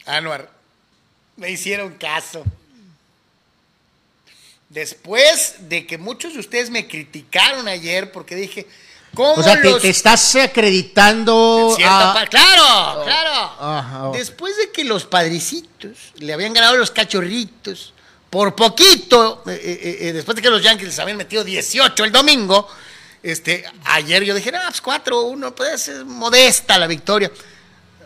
[0.06, 0.50] Anuar,
[1.36, 2.44] me hicieron caso.
[4.70, 8.68] Después de que muchos de ustedes me criticaron ayer porque dije,
[9.16, 13.52] ¿cómo O sea, te, los te estás acreditando a- pa- claro, claro.
[13.60, 14.10] Ajá.
[14.14, 17.94] Después de que los padricitos le habían ganado los cachorritos
[18.30, 22.12] por poquito, eh, eh, eh, después de que los Yankees les habían metido 18 el
[22.12, 22.68] domingo,
[23.24, 27.32] este, ayer yo dije, ah, pues 4-1, pues es modesta la victoria.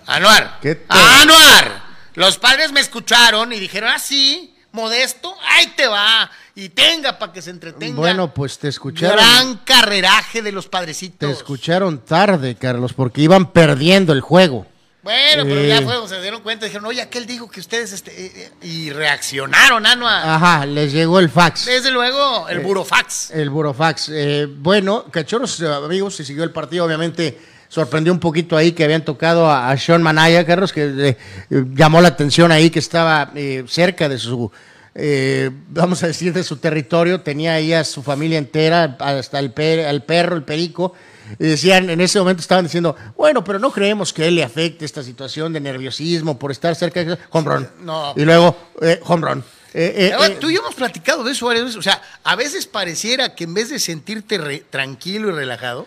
[0.06, 1.84] Anuar, ¿Qué te- Anuar,
[2.16, 7.34] los padres me escucharon y dijeron, ah, sí, modesto, ahí te va, y tenga para
[7.34, 7.96] que se entretenga.
[7.96, 9.18] Bueno, pues te escucharon.
[9.18, 11.18] Gran carreraje de los padrecitos.
[11.20, 14.66] Te escucharon tarde, Carlos, porque iban perdiendo el juego.
[15.02, 15.68] Bueno, pero Eh.
[15.70, 18.90] ya fue, se dieron cuenta, dijeron, oye, aquel dijo que ustedes, este, eh, eh", y
[18.92, 20.36] reaccionaron, Anua.
[20.36, 21.66] Ajá, les llegó el fax.
[21.66, 23.32] Desde luego, Eh, el burofax.
[23.32, 24.10] El burofax.
[24.14, 27.40] Eh, bueno, cachorros, eh, amigos, se siguió el partido, obviamente
[27.70, 31.16] sorprendió un poquito ahí que habían tocado a, a Sean Manaya, Carlos, que
[31.50, 34.52] eh, llamó la atención ahí que estaba eh, cerca de su,
[34.96, 39.52] eh, vamos a decir, de su territorio, tenía ahí a su familia entera, hasta el,
[39.52, 40.94] per- al perro, el perico.
[41.38, 44.84] Y decían, en ese momento estaban diciendo, bueno, pero no creemos que él le afecte
[44.84, 47.70] esta situación de nerviosismo por estar cerca de home run.
[47.84, 48.14] No.
[48.16, 49.44] Y luego, eh, home run.
[49.72, 51.78] Eh, eh, eh, Tú y yo hemos platicado de eso varias veces.
[51.78, 55.86] O sea, a veces pareciera que en vez de sentirte re- tranquilo y relajado,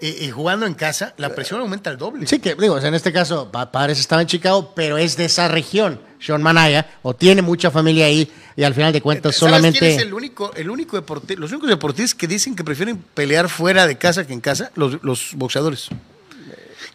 [0.00, 2.26] eh, eh, jugando en casa, la presión aumenta al doble.
[2.26, 5.16] Sí, que digo, o sea, en este caso, pa- Padres estaba en Chicago, pero es
[5.16, 9.36] de esa región, Sean Manaya, o tiene mucha familia ahí, y al final de cuentas
[9.36, 9.78] ¿Sabes solamente...
[9.78, 13.48] quién es el único, el único deporte, los únicos deportistas que dicen que prefieren pelear
[13.48, 14.70] fuera de casa que en casa?
[14.74, 15.88] Los, los boxeadores.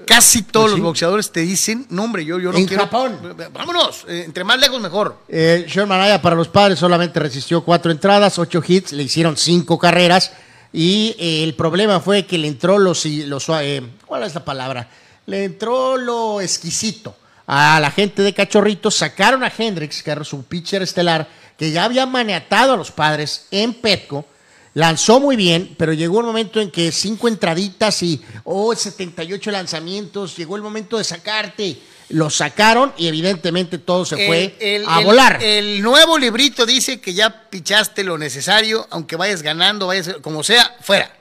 [0.05, 0.77] Casi todos Pues sí.
[0.79, 2.83] los boxeadores te dicen, no hombre, yo, yo no En quiero.
[2.83, 3.17] Japón.
[3.53, 5.17] Vámonos, eh, entre más lejos mejor.
[5.27, 9.77] Eh, Sean Manaya para los padres solamente resistió cuatro entradas, ocho hits, le hicieron cinco
[9.77, 10.31] carreras,
[10.73, 13.05] y eh, el problema fue que le entró los...
[13.05, 14.89] los eh, ¿Cuál es la palabra?
[15.25, 17.15] Le entró lo exquisito
[17.47, 21.83] a la gente de Cachorritos, sacaron a Hendricks, que era su pitcher estelar, que ya
[21.83, 24.25] había maniatado a los padres en Petco,
[24.73, 30.37] lanzó muy bien, pero llegó un momento en que cinco entraditas y oh, 78 lanzamientos,
[30.37, 31.77] llegó el momento de sacarte.
[32.11, 35.41] Lo sacaron y evidentemente todo se fue El- a el- volar.
[35.41, 40.75] El nuevo librito dice que ya pichaste lo necesario, aunque vayas ganando, vayas como sea,
[40.81, 41.11] fuera.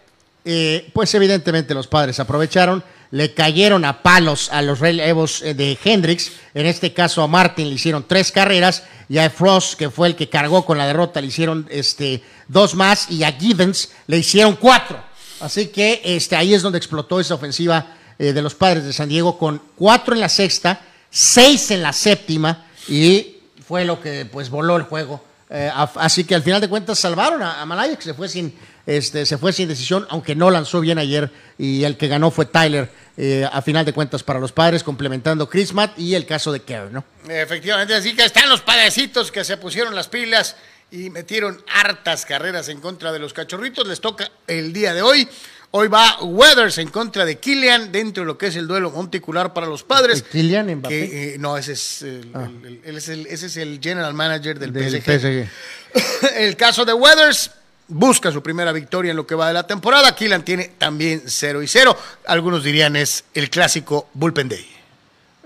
[0.45, 2.83] Eh, pues evidentemente los padres aprovecharon,
[3.13, 6.33] le cayeron a palos a los relevos eh, de Hendrix.
[6.55, 10.17] En este caso a Martin le hicieron tres carreras y a Frost, que fue el
[10.17, 14.57] que cargó con la derrota, le hicieron este, dos más y a Gibbons le hicieron
[14.57, 15.03] cuatro.
[15.41, 19.09] Así que este, ahí es donde explotó esa ofensiva eh, de los padres de San
[19.09, 24.51] Diego con cuatro en la sexta, seis en la séptima y fue lo que pues
[24.51, 25.25] voló el juego.
[25.49, 28.53] Eh, así que al final de cuentas salvaron a, a Malaya, que se fue sin
[28.87, 32.47] este, se fue sin decisión, aunque no lanzó bien ayer y el que ganó fue
[32.47, 36.51] Tyler, eh, a final de cuentas para los padres, complementando Chris Matt y el caso
[36.51, 37.05] de Kerr, ¿no?
[37.29, 40.57] Efectivamente, así que están los padrecitos que se pusieron las pilas
[40.91, 43.87] y metieron hartas carreras en contra de los cachorritos.
[43.87, 45.29] Les toca el día de hoy.
[45.73, 49.55] Hoy va Weathers en contra de Killian dentro de lo que es el duelo monticular
[49.55, 50.23] para los padres.
[50.25, 50.89] Kylian Mbappé.
[51.11, 52.29] Que, eh, no, ese es el,
[52.65, 52.97] el- el-
[53.27, 55.05] ese es el general manager del, Del PSG.
[55.21, 56.35] PSG.
[56.39, 57.53] el caso de Weathers
[57.87, 60.13] busca su primera victoria en lo que va de la temporada.
[60.17, 61.97] Killian tiene también 0 y 0.
[62.27, 64.67] Algunos dirían es el clásico Bullpen Day.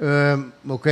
[0.00, 0.88] Eh, ok.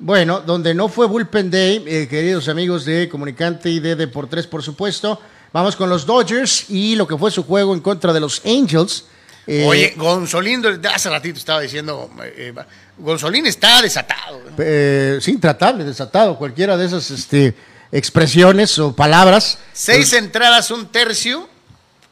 [0.00, 4.62] Bueno, donde no fue Bullpen Day, eh, queridos amigos de Comunicante y de Deportes, por
[4.62, 5.20] supuesto,
[5.52, 9.04] vamos con los Dodgers y lo que fue su juego en contra de los Angels.
[9.46, 12.62] Eh, Oye, Gonzolín, hace ratito estaba diciendo, eh, eh,
[12.98, 14.40] Gonzolín está desatado.
[14.58, 17.54] eh, sí, intratable, desatado, cualquiera de esas este,
[17.90, 19.58] expresiones o palabras.
[19.72, 21.48] Seis entradas, un tercio,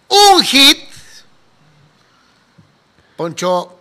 [0.08, 0.78] un hit.
[3.16, 3.78] Poncho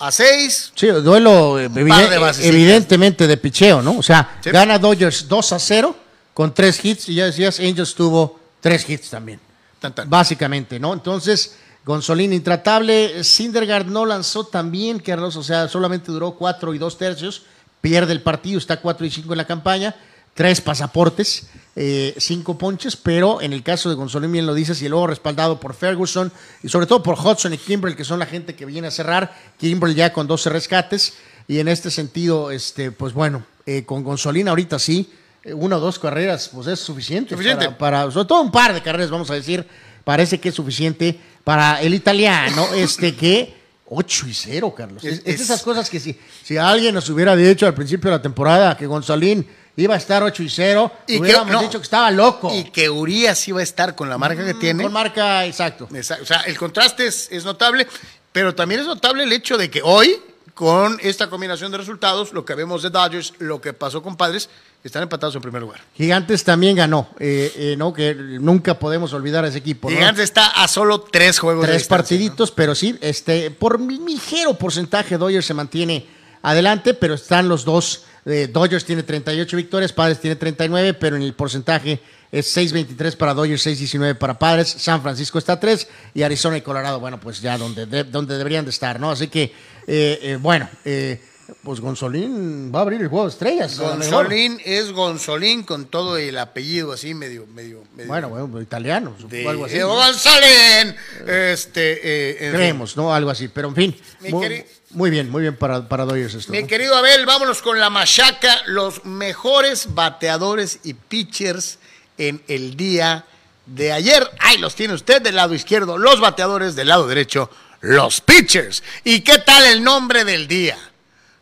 [0.00, 0.72] a seis.
[0.74, 3.98] Sí, duelo eh, de evidentemente de picheo, ¿no?
[3.98, 4.50] O sea, Sí.
[4.50, 5.96] gana Dodgers 2 a 0
[6.34, 9.40] con tres hits y ya decías, Angels tuvo tres hits también.
[9.80, 10.10] Tan, tan.
[10.10, 10.92] Básicamente, ¿no?
[10.92, 11.56] Entonces,
[11.88, 16.98] Gonzolín intratable, Syndergaard no lanzó tan bien, Carlos, o sea, solamente duró cuatro y dos
[16.98, 17.44] tercios,
[17.80, 19.96] pierde el partido, está cuatro y cinco en la campaña,
[20.34, 24.88] tres pasaportes, eh, cinco ponches, pero en el caso de Gonzolín, bien lo dices, y
[24.88, 26.30] luego respaldado por Ferguson
[26.62, 29.34] y sobre todo por Hudson y Kimbrell, que son la gente que viene a cerrar,
[29.58, 31.14] Kimbrell ya con 12 rescates,
[31.46, 35.10] y en este sentido, este, pues bueno, eh, con Gonzolín ahorita sí,
[35.44, 37.30] una o dos carreras, pues es suficiente.
[37.34, 37.66] Suficiente.
[37.70, 39.66] Para, para- sobre todo un par de carreras, vamos a decir,
[40.04, 43.56] parece que es suficiente para el italiano, este que
[43.90, 45.02] 8 y 0, Carlos.
[45.04, 48.76] Es, esas cosas que si, si alguien nos hubiera dicho al principio de la temporada
[48.76, 51.60] que Gonzalín iba a estar 8 y 0, Y que- no.
[51.62, 52.52] dicho que estaba loco.
[52.54, 54.82] Y que Urias iba a estar con la marca que tiene.
[54.82, 55.88] Con marca, exacto.
[55.94, 56.24] Exacto.
[56.24, 57.86] O sea, el contraste es, es notable,
[58.32, 60.16] pero también es notable el hecho de que hoy,
[60.52, 64.50] con esta combinación de resultados, lo que vemos de Dodgers, lo que pasó con Padres,
[64.84, 65.80] están empatados en primer lugar.
[65.96, 67.92] Gigantes también ganó, eh, eh, ¿no?
[67.92, 69.90] Que nunca podemos olvidar a ese equipo.
[69.90, 69.96] ¿no?
[69.96, 75.44] Gigantes está a solo tres juegos Tres partiditos, pero sí, este, por ligero porcentaje, Dodgers
[75.46, 76.06] se mantiene
[76.42, 78.04] adelante, pero están los dos.
[78.24, 82.00] eh, Dodgers tiene 38 victorias, Padres tiene 39, pero en el porcentaje
[82.30, 84.68] es 6-23 para Dodgers, 6-19 para Padres.
[84.78, 88.36] San Francisco está a 3 y Arizona y Colorado, bueno, pues ya donde, de- donde
[88.38, 89.10] deberían de estar, ¿no?
[89.10, 89.44] Así que,
[89.86, 91.20] eh, eh, bueno, eh,
[91.62, 93.78] pues Gonzolín va a abrir el juego de estrellas.
[93.78, 99.48] Gonzolín es Gonzolín con todo el apellido así medio, medio, medio Bueno, bueno, italiano, de-
[99.48, 99.78] algo así.
[99.80, 100.94] Gonzolín.
[101.26, 102.52] Este, eh, en fin.
[102.52, 103.14] Creemos, ¿no?
[103.14, 104.00] Algo así, pero en fin.
[104.20, 106.52] Muy, queri- muy bien, muy bien para, para Dodgers esto.
[106.52, 106.66] Mi ¿no?
[106.66, 108.62] querido Abel, vámonos con la machaca.
[108.66, 111.78] Los mejores bateadores y pitchers
[112.18, 113.24] en el día
[113.66, 114.28] de ayer.
[114.40, 118.82] Ahí los tiene usted del lado izquierdo, los bateadores del lado derecho, los pitchers.
[119.04, 120.76] ¿Y qué tal el nombre del día?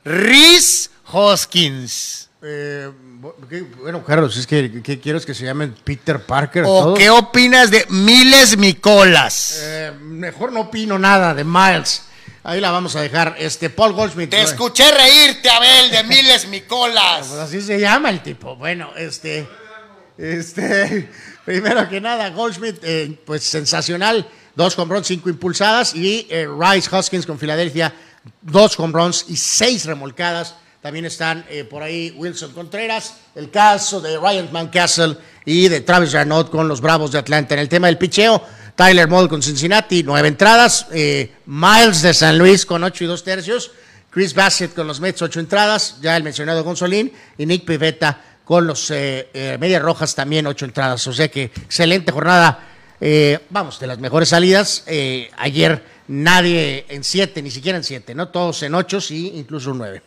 [0.06, 2.28] Reese Hoskins.
[2.42, 2.88] Eh,
[3.20, 6.62] bu- ¿qué- bueno, Carlos, es que ¿qué quiero es que se llamen Peter Parker.
[6.66, 9.58] ¿O qué opinas de Miles Micolas?
[9.60, 12.02] Eh, mejor no opino nada de Miles.
[12.44, 13.34] Ahí la vamos a dejar.
[13.38, 14.30] Este Paul Goldschmidt.
[14.30, 17.32] Te escuché reírte, Abel, de Miles pues Micolas.
[17.32, 18.54] así se llama el tipo.
[18.54, 19.48] Bueno, este.
[20.16, 21.10] Este.
[21.44, 24.28] Primero que nada, Goldschmidt, eh, pues sensacional.
[24.54, 25.94] Dos home runs, cinco impulsadas.
[25.96, 27.92] Y Rice Hoskins con Filadelfia,
[28.42, 30.54] dos home runs y seis remolcadas.
[30.82, 36.12] También están eh, por ahí Wilson Contreras, el caso de Ryan Mancastle y de Travis
[36.12, 37.54] Renaud con los Bravos de Atlanta.
[37.54, 38.40] En el tema del picheo,
[38.76, 40.86] Tyler Moll con Cincinnati, nueve entradas.
[40.92, 43.72] eh, Miles de San Luis con ocho y dos tercios.
[44.10, 45.96] Chris Bassett con los Mets, ocho entradas.
[46.02, 47.12] Ya el mencionado Gonzolín.
[47.36, 51.04] Y Nick Pivetta con los eh, Medias Rojas también ocho entradas.
[51.08, 52.60] O sea que excelente jornada.
[53.50, 54.84] Vamos, de las mejores salidas.
[55.36, 58.28] Ayer nadie en siete, ni siquiera en siete, ¿no?
[58.28, 60.02] Todos en ocho, sí, incluso un nueve.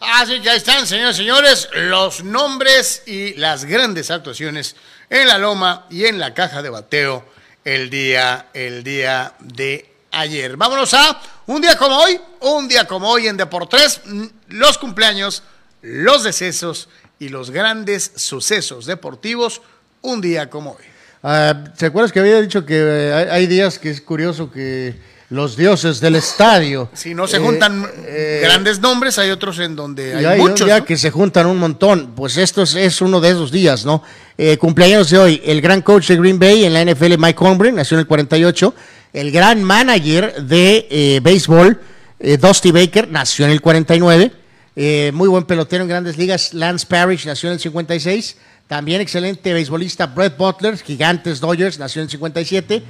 [0.00, 4.74] Así que ahí están, señores y señores, los nombres y las grandes actuaciones
[5.10, 7.24] en la loma y en la caja de bateo
[7.64, 10.56] el día, el día de ayer.
[10.56, 15.42] Vámonos a un día como hoy, un día como hoy en Deportes, mm, los cumpleaños,
[15.82, 19.60] los decesos y los grandes sucesos deportivos,
[20.00, 20.84] un día como hoy.
[21.22, 24.98] Ah, ¿Se acuerdas que había dicho que eh, hay, hay días que es curioso que
[25.30, 26.90] los dioses del estadio.
[26.92, 30.68] Si no se eh, juntan eh, grandes nombres, hay otros en donde hay, hay muchos.
[30.68, 30.84] ¿no?
[30.84, 32.12] que se juntan un montón.
[32.14, 34.02] Pues esto es, es uno de esos días, ¿no?
[34.36, 37.74] Eh, cumpleaños de hoy, el gran coach de Green Bay en la NFL, Mike Holmgren,
[37.74, 38.74] nació en el 48.
[39.12, 41.80] El gran manager de eh, béisbol,
[42.20, 44.32] eh, Dusty Baker, nació en el 49.
[44.76, 48.36] Eh, muy buen pelotero en grandes ligas, Lance Parrish, nació en el 56.
[48.68, 52.82] También excelente beisbolista, Brett Butler, Gigantes Dodgers, nació en el 57.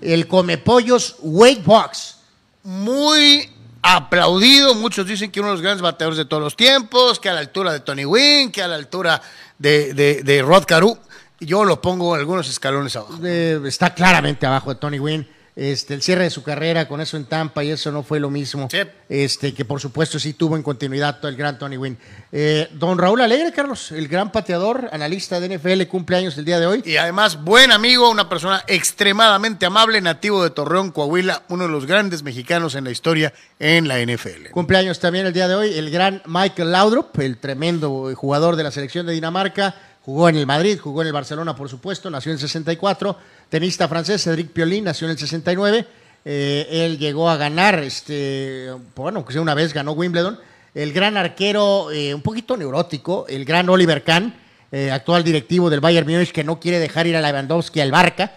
[0.00, 2.18] El comepollos Wade Box,
[2.62, 3.50] muy
[3.82, 4.74] aplaudido.
[4.74, 7.40] Muchos dicen que uno de los grandes bateadores de todos los tiempos, que a la
[7.40, 9.20] altura de Tony Wynn, que a la altura
[9.58, 10.96] de, de, de Rod Carew.
[11.40, 13.18] Yo lo pongo algunos escalones abajo.
[13.24, 15.28] eh, está claramente abajo de Tony Wynn.
[15.58, 18.30] Este, el cierre de su carrera con eso en Tampa y eso no fue lo
[18.30, 18.68] mismo.
[18.70, 18.78] Sí.
[19.08, 21.98] Este, que por supuesto sí tuvo en continuidad todo el gran Tony Wynn.
[22.30, 26.66] Eh, don Raúl Alegre, Carlos, el gran pateador, analista de NFL, cumpleaños el día de
[26.66, 26.82] hoy.
[26.86, 31.86] Y además, buen amigo, una persona extremadamente amable, nativo de Torreón, Coahuila, uno de los
[31.86, 34.50] grandes mexicanos en la historia en la NFL.
[34.52, 38.70] Cumpleaños también el día de hoy el gran Michael Laudrup, el tremendo jugador de la
[38.70, 39.74] selección de Dinamarca.
[40.02, 43.18] Jugó en el Madrid, jugó en el Barcelona, por supuesto, nació en el 64.
[43.48, 45.86] Tenista francés, Cédric Piolín, nació en el 69.
[46.24, 50.38] Eh, él llegó a ganar, este, bueno, que sea una vez ganó Wimbledon.
[50.74, 54.34] El gran arquero, eh, un poquito neurótico, el gran Oliver Kahn,
[54.70, 58.32] eh, actual directivo del Bayern Múnich, que no quiere dejar ir a Lewandowski al Barca.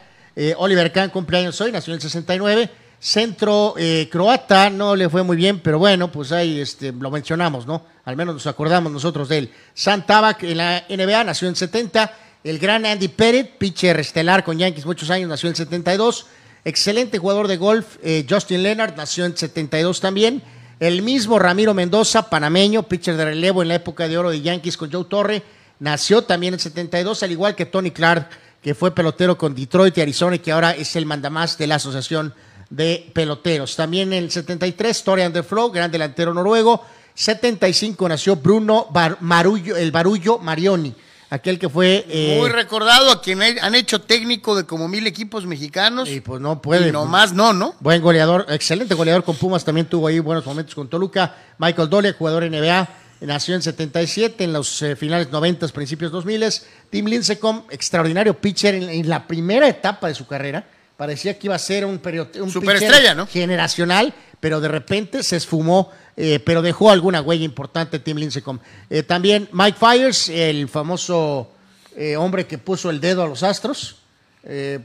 [0.57, 2.70] Oliver Kahn cumpleaños hoy, nació en el 69.
[2.97, 3.76] Centro
[4.09, 7.86] croata no le fue muy bien, pero bueno, pues ahí este, lo mencionamos, ¿no?
[8.05, 9.51] Al menos nos acordamos nosotros de él.
[9.74, 12.14] Sam Tabak en la NBA nació en 70.
[12.43, 16.25] El gran Andy Pettit, pitcher estelar con Yankees muchos años, nació en 72.
[16.65, 20.41] Excelente jugador de golf, eh, Justin Leonard, nació en 72 también.
[20.79, 24.75] El mismo Ramiro Mendoza, panameño, pitcher de relevo en la época de oro de Yankees
[24.75, 25.43] con Joe Torre,
[25.77, 28.29] nació también en 72, al igual que Tony Clark,
[28.59, 31.75] que fue pelotero con Detroit y Arizona y que ahora es el mandamás de la
[31.75, 32.33] Asociación
[32.71, 33.75] de Peloteros.
[33.75, 36.83] También en el 73, Torian de Flo, gran delantero noruego.
[37.13, 38.87] 75 nació Bruno
[39.19, 40.95] Marullo, el Barullo Marioni,
[41.32, 42.05] aquel que fue...
[42.07, 46.07] eh, Muy recordado, a quien han hecho técnico de como mil equipos mexicanos.
[46.09, 46.89] y pues no puede.
[46.89, 47.73] Y nomás no, ¿no?
[47.79, 51.36] Buen goleador, excelente goleador con Pumas, también tuvo ahí buenos momentos con Toluca.
[51.57, 52.88] Michael Dole, jugador NBA,
[53.21, 56.43] nació en 77, en los eh, finales 90, principios 2000.
[56.89, 60.63] Tim Lincecum, extraordinario pitcher en, en la primera etapa de su carrera.
[60.97, 61.99] Parecía que iba a ser un,
[62.41, 63.25] un Superestrella, ¿no?
[63.25, 68.59] generacional, pero de repente se esfumó, eh, pero dejó alguna huella importante Tim Lincecum.
[68.89, 71.49] Eh, también Mike Fires, el famoso
[71.95, 73.95] eh, hombre que puso el dedo a los Astros.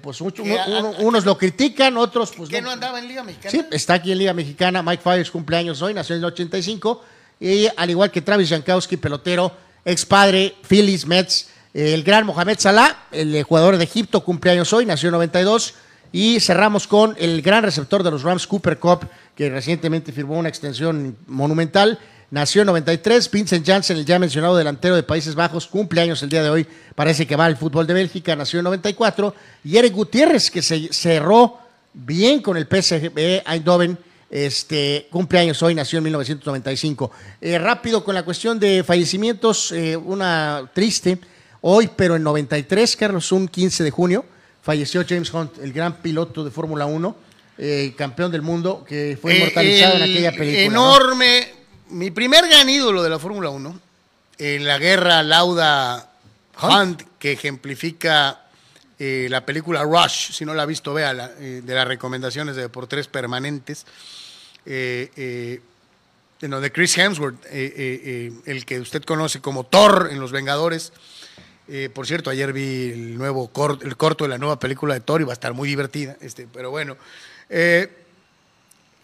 [0.02, 3.50] Pues mucho- Que uno- unos lo critican, otros pues ¿Qué no andaba en Liga Mexicana?
[3.50, 4.82] Sí, está aquí en Liga Mexicana.
[4.82, 7.02] Mike Fires cumpleaños hoy, nació en el 85.
[7.40, 9.50] Y al igual que Travis Jankowski, pelotero,
[9.84, 11.48] ex padre, Phillies, Mets.
[11.72, 15.74] El gran Mohamed Salah, el jugador de Egipto, cumpleaños hoy, nació en 92.
[16.12, 19.06] Y cerramos con el gran receptor de los Rams, Cooper Cup,
[19.36, 21.98] que recientemente firmó una extensión monumental.
[22.30, 23.30] Nació en 93.
[23.30, 26.66] Vincent Janssen, el ya mencionado delantero de Países Bajos, cumpleaños el día de hoy.
[26.94, 29.34] Parece que va al fútbol de Bélgica, nació en 94.
[29.62, 31.58] Y Eric Gutiérrez, que se cerró
[31.92, 33.12] bien con el PSG
[33.46, 33.98] Eindhoven.
[34.28, 37.12] Este cumpleaños hoy, nació en 1995.
[37.40, 41.18] Eh, rápido con la cuestión de fallecimientos, eh, una triste.
[41.60, 44.24] Hoy, pero en 93, Carlos, un 15 de junio,
[44.62, 47.16] falleció James Hunt, el gran piloto de Fórmula 1,
[47.58, 50.74] eh, campeón del mundo, que fue Eh, inmortalizado en el aquella película.
[50.74, 50.96] ¿no?
[50.96, 51.54] Enorme.
[51.90, 53.80] Mi primer gran ídolo de la Fórmula 1,
[54.38, 56.10] en la guerra Lauda
[56.60, 58.40] Hunt, que ejemplifica
[58.98, 62.62] eh, la película Rush, si no la ha visto, véala, eh, de las recomendaciones de
[62.62, 63.84] Deportes Permanentes.
[64.64, 65.60] Eh, eh,
[66.48, 70.92] no, de Chris Hemsworth, el que usted conoce como Thor en Los Vengadores.
[71.94, 73.50] Por cierto, ayer vi el nuevo
[73.82, 76.46] el corto de la nueva película de Thor y va a estar muy divertida, este,
[76.52, 76.96] pero bueno.
[77.48, 77.88] Eh,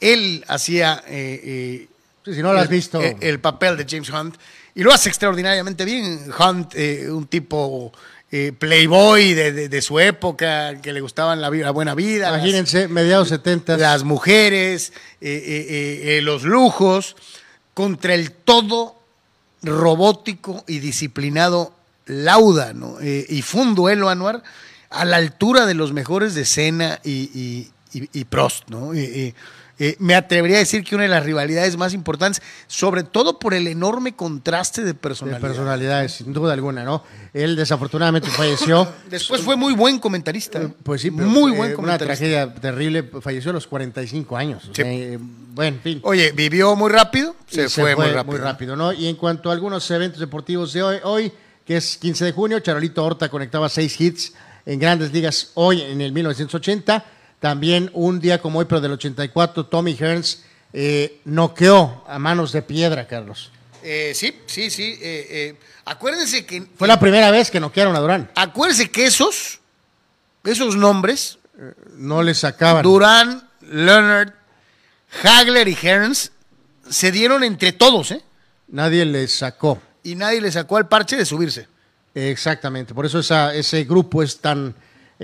[0.00, 1.88] él hacía eh, eh,
[2.24, 3.00] Sí, si no lo has el- visto.
[3.00, 4.36] el, papel de James Hunt
[4.74, 6.30] y lo hace extraordinariamente bien.
[6.38, 6.74] Hunt,
[7.10, 7.92] un tipo
[8.30, 12.88] eh, playboy de, de- de su época, que le gustaban la, buena vida, las- Imagínense,
[12.88, 13.76] mediados 70.
[13.76, 17.16] las mujeres, eh, eh, los lujos,
[17.74, 18.96] contra el todo
[19.62, 21.74] robótico y disciplinado
[22.06, 22.96] Lauda, ¿no?
[23.02, 24.42] Y fue un duelo, Anuar,
[24.90, 28.94] a la altura de los mejores de Senna y, y- y- y Prost, ¿no?
[28.94, 29.34] Eh,
[29.78, 33.52] eh, me atrevería a decir que una de las rivalidades más importantes, sobre todo por
[33.52, 35.40] el enorme contraste de de personalidad.
[35.40, 37.02] personalidades, sin duda alguna, ¿no?
[37.32, 38.86] Él desafortunadamente falleció.
[39.10, 40.60] Después fue muy buen comentarista.
[40.60, 40.68] ¿eh?
[40.84, 42.06] Pues sí, pero muy eh, buen una comentarista.
[42.06, 43.02] tragedia terrible.
[43.20, 44.70] Falleció a los 45 años.
[44.72, 44.82] Sí.
[44.84, 46.00] Eh, bueno, en fin.
[46.04, 48.76] Oye, vivió muy rápido, se, fue, muy rápido.
[48.76, 48.92] ¿no?
[48.92, 51.32] Y en cuanto a algunos eventos deportivos de hoy, hoy,
[51.66, 54.32] que es 15 de junio, Charolito Horta conectaba seis hits
[54.64, 57.04] en grandes ligas hoy en el 1980.
[57.42, 62.62] También un día como hoy, pero del 84, Tommy Hearns eh, noqueó a manos de
[62.62, 63.50] piedra, Carlos.
[63.82, 64.96] Eh, sí, sí, sí.
[65.02, 66.64] eh, eh, acuérdense que.
[66.78, 68.30] Fue la primera vez que noquearon a Durán.
[68.36, 69.58] Acuérdense que esos,
[70.44, 71.38] esos nombres,
[71.96, 72.84] No le sacaban.
[72.84, 74.32] Durán, Leonard,
[75.24, 76.30] Hagler y Hearns,
[76.88, 78.22] se dieron entre todos, ¿eh?
[78.68, 79.82] Nadie le sacó.
[80.04, 81.66] Y nadie le sacó al parche de subirse.
[82.14, 84.74] Exactamente, por eso esa- ese grupo es tan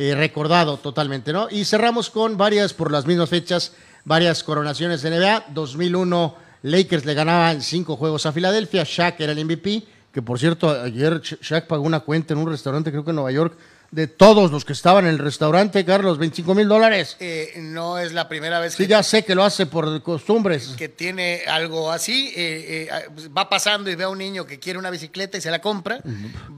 [0.01, 1.49] eh, recordado totalmente, ¿no?
[1.51, 3.72] Y cerramos con varias, por las mismas fechas,
[4.05, 5.46] varias coronaciones de NBA.
[5.55, 9.82] 2001, Lakers le ganaban cinco juegos a Filadelfia, Shaq era el MVP,
[10.12, 13.16] que por cierto, ayer Sha- Shaq pagó una cuenta en un restaurante, creo que en
[13.16, 13.57] Nueva York,
[13.91, 17.16] de todos los que estaban en el restaurante, Carlos, 25 mil dólares.
[17.20, 20.74] Eh, no es la primera vez Sí, que, ya sé que lo hace por costumbres.
[20.76, 22.28] que tiene algo así.
[22.36, 25.41] eh, eh, pues, va pasando y ve a un niño que quiere una bicicleta y
[25.41, 26.01] se la compra.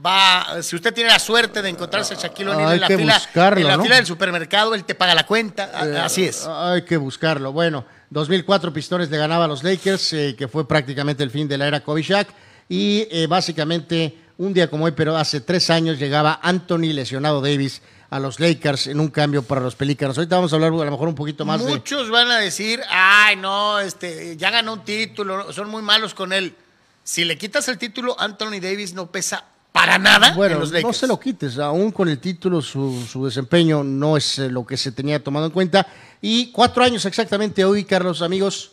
[0.05, 3.61] Va, si usted tiene la suerte de encontrarse a Shaquille O'Neal en la, fila, buscarlo,
[3.61, 3.83] en la ¿no?
[3.83, 5.71] fila del supermercado, él te paga la cuenta.
[5.85, 6.45] Eh, así es.
[6.45, 7.53] Hay que buscarlo.
[7.53, 11.57] Bueno, 2004 Pistones le ganaba a los Lakers, eh, que fue prácticamente el fin de
[11.57, 12.27] la era Kobe Shaq.
[12.67, 18.19] Y básicamente, un día como hoy, pero hace tres años, llegaba Anthony lesionado Davis a
[18.19, 20.17] los Lakers en un cambio para los Pelícanos.
[20.17, 21.71] Ahorita vamos a hablar a lo mejor un poquito más de...
[21.71, 26.33] Muchos van a decir, ay, no, este, ya ganó un título, son muy malos con
[26.33, 26.55] él.
[27.03, 30.77] Si le quitas el título, Anthony Davis no pesa para nada Bueno, en los no
[30.77, 30.97] Lakers.
[30.97, 34.75] se lo quites, aún con el título su, su desempeño no es eh, lo que
[34.75, 35.85] se tenía tomado en cuenta.
[36.19, 38.71] Y cuatro años exactamente hoy, Carlos, amigos,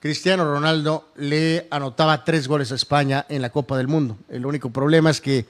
[0.00, 4.16] Cristiano Ronaldo le anotaba tres goles a España en la Copa del Mundo.
[4.30, 5.44] El único problema es que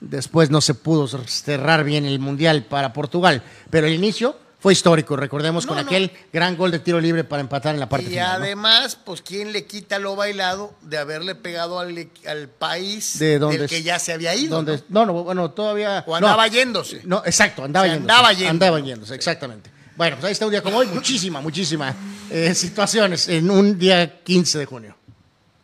[0.00, 5.16] después no se pudo cerrar bien el Mundial para Portugal, pero el inicio fue histórico,
[5.16, 5.82] recordemos, No, con no.
[5.82, 8.38] aquel gran gol de tiro libre para empatar en la parte Y final.
[8.38, 8.44] ¿no?
[8.44, 13.58] además, pues, ¿quién le quita lo bailado de haberle pegado al, al país de donde
[13.58, 14.62] del que ya se había ido?
[14.62, 14.76] ¿no?
[14.88, 16.04] no, no, bueno, todavía.
[16.06, 17.02] O andaba yéndose.
[17.04, 18.12] No, exacto, andaba yéndose.
[18.12, 18.50] andaba yendo.
[18.50, 19.70] Andaba yéndose, exactamente.
[19.98, 21.92] Bueno, pues ahí está un día como hoy, muchísima, muchísimas
[22.30, 24.96] eh, situaciones en un día 15 de junio.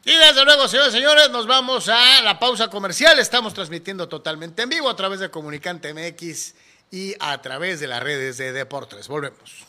[0.05, 3.16] Y desde luego, señores y señores, nos vamos a la pausa comercial.
[3.20, 6.55] Estamos transmitiendo totalmente en vivo a través de Comunicante MX
[6.91, 9.07] y a través de las redes de Deportes.
[9.07, 9.68] Volvemos.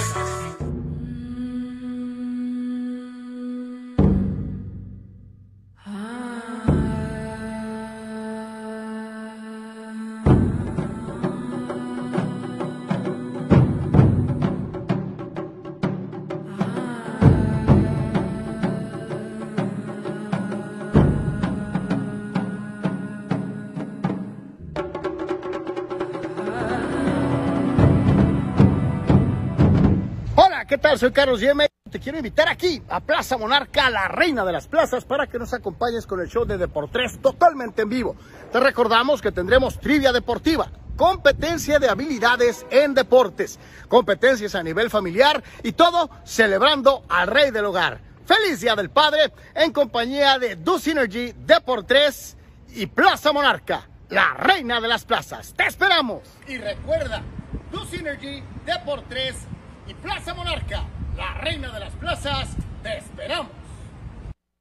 [31.01, 31.67] Soy Carlos Yeme.
[31.89, 35.51] Te quiero invitar aquí a Plaza Monarca, la reina de las plazas, para que nos
[35.51, 38.15] acompañes con el show de Deportes totalmente en vivo.
[38.51, 45.43] Te recordamos que tendremos trivia deportiva, competencia de habilidades en deportes, competencias a nivel familiar
[45.63, 47.99] y todo celebrando al rey del hogar.
[48.23, 52.37] Feliz Día del Padre en compañía de Do Synergy, Deportes
[52.75, 55.51] y Plaza Monarca, la reina de las plazas.
[55.57, 56.21] ¡Te esperamos!
[56.47, 57.23] Y recuerda,
[57.71, 59.47] Do Synergy, Deportes
[59.87, 60.83] y Plaza Monarca,
[61.15, 63.60] la reina de las plazas, te esperamos.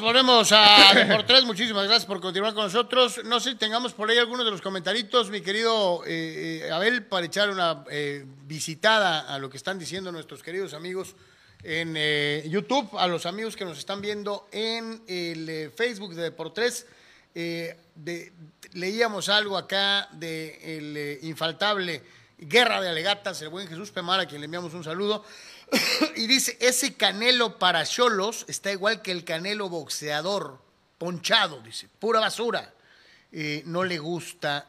[0.00, 1.44] Volvemos, volvemos a Deportes.
[1.44, 3.20] Muchísimas gracias por continuar con nosotros.
[3.24, 7.04] No sé si tengamos por ahí algunos de los comentarios, mi querido eh, eh, Abel,
[7.04, 11.14] para echar una eh, visitada a lo que están diciendo nuestros queridos amigos
[11.64, 16.86] en YouTube, a los amigos que nos están viendo en el Facebook de Deportes.
[17.34, 18.32] De-
[18.72, 20.76] leíamos algo acá de
[21.18, 22.02] el infaltable
[22.38, 25.24] Guerra de Alegatas, el buen Jesús Pemar, a quien le enviamos un saludo.
[26.16, 30.60] y dice, ese canelo para cholos está igual que el canelo boxeador,
[30.98, 32.72] ponchado, dice, pura basura.
[33.32, 34.66] Eh, no le gusta.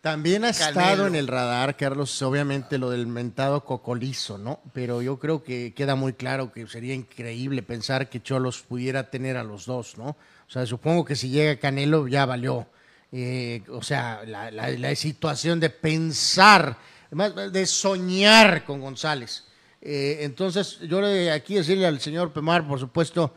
[0.00, 4.60] También ha estado en el radar, Carlos, obviamente lo del mentado cocolizo, ¿no?
[4.72, 9.36] Pero yo creo que queda muy claro que sería increíble pensar que Cholos pudiera tener
[9.36, 10.10] a los dos, ¿no?
[10.10, 12.68] O sea, supongo que si llega Canelo ya valió.
[13.10, 16.76] Eh, o sea, la, la- la situación de pensar,
[17.10, 19.44] de soñar con González.
[19.80, 23.34] Eh, entonces, yo le aquí decirle al señor Pemar, por supuesto,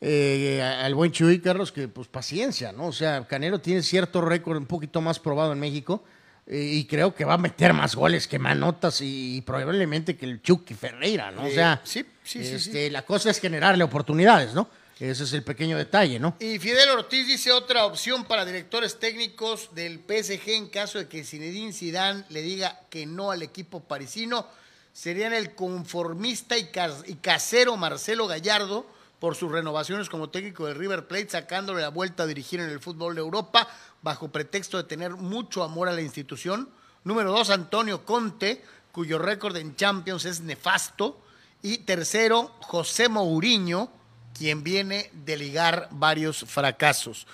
[0.00, 2.86] eh, al buen Chuy, Carlos, que pues paciencia, ¿no?
[2.86, 6.04] O sea, Canelo tiene cierto récord un poquito más probado en México
[6.46, 10.26] eh, y creo que va a meter más goles que manotas y, y probablemente que
[10.26, 11.42] el Chucky Ferreira, ¿no?
[11.42, 14.68] O Eh, sea, sí, sí, sí, este, la cosa es generarle oportunidades, ¿no?
[14.98, 16.36] Ese es el pequeño detalle, ¿no?
[16.40, 21.24] Y Fidel Ortiz dice otra opción para directores técnicos del PSG en caso de que
[21.24, 24.46] Zinedine Zidane le diga que no al equipo parisino
[24.92, 28.86] serían el conformista y, cas- y casero Marcelo Gallardo
[29.18, 32.80] por sus renovaciones como técnico de River Plate, sacándole la vuelta a dirigir en el
[32.80, 33.68] fútbol de Europa
[34.02, 36.68] bajo pretexto de tener mucho amor a la institución.
[37.04, 41.20] Número dos, Antonio Conte, cuyo récord en Champions es nefasto.
[41.62, 43.92] Y tercero, José Mourinho,
[44.36, 47.26] quien viene de ligar varios fracasos.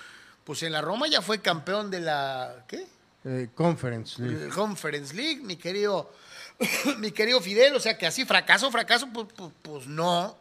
[0.43, 2.85] Pues en la Roma ya fue campeón de la ¿qué?
[3.23, 4.21] Eh, conference.
[4.21, 4.49] League.
[4.49, 6.11] Conference League, mi querido,
[6.99, 10.35] mi querido Fidel, o sea que así fracaso, fracaso, pues, pues, pues no.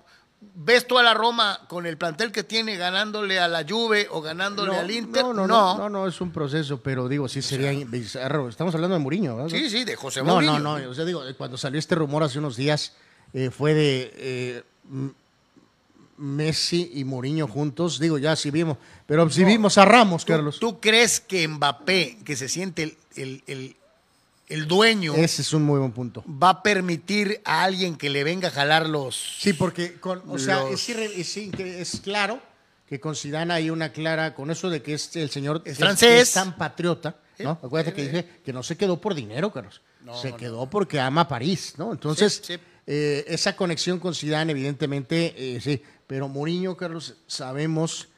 [0.54, 4.20] ¿Ves tú a la Roma con el plantel que tiene ganándole a la Juve o
[4.20, 5.22] ganándole al Inter?
[5.24, 8.48] No no, no, no, no, es un proceso, pero digo, sí sería bizarro.
[8.48, 9.50] Estamos hablando de Mourinho, ¿verdad?
[9.50, 10.58] Sí, sí, de José No, Mourinho.
[10.58, 10.90] no, no.
[10.90, 12.92] O sea, digo, cuando salió este rumor hace unos días,
[13.32, 14.62] eh, fue de eh,
[16.18, 17.98] Messi y Mourinho juntos.
[17.98, 18.78] Digo, ya sí vimos.
[19.06, 20.58] Pero si vimos a Ramos, ¿Tú, Carlos.
[20.60, 23.76] tú crees que Mbappé, que se siente el, el- el-
[24.48, 26.24] el dueño, Ese es un muy buen punto.
[26.28, 29.16] va a permitir a alguien que le venga a jalar los...
[29.40, 32.40] Sí, porque, con, o sea, es, irre- es claro
[32.88, 36.22] que con Zidane hay una clara, con eso de que es el señor Es francés.
[36.28, 37.52] es tan patriota, ¿no?
[37.52, 39.82] Eh, Acuérdate eh, que dije que no se quedó por dinero, Carlos.
[40.22, 41.90] se quedó porque ama París, ¿no?
[41.92, 42.60] Entonces, Sí, sí.
[42.86, 45.82] eh, esa conexión con Zidane, evidentemente, eh, sí.
[46.06, 48.08] Pero Mourinho, Carlos, sabemos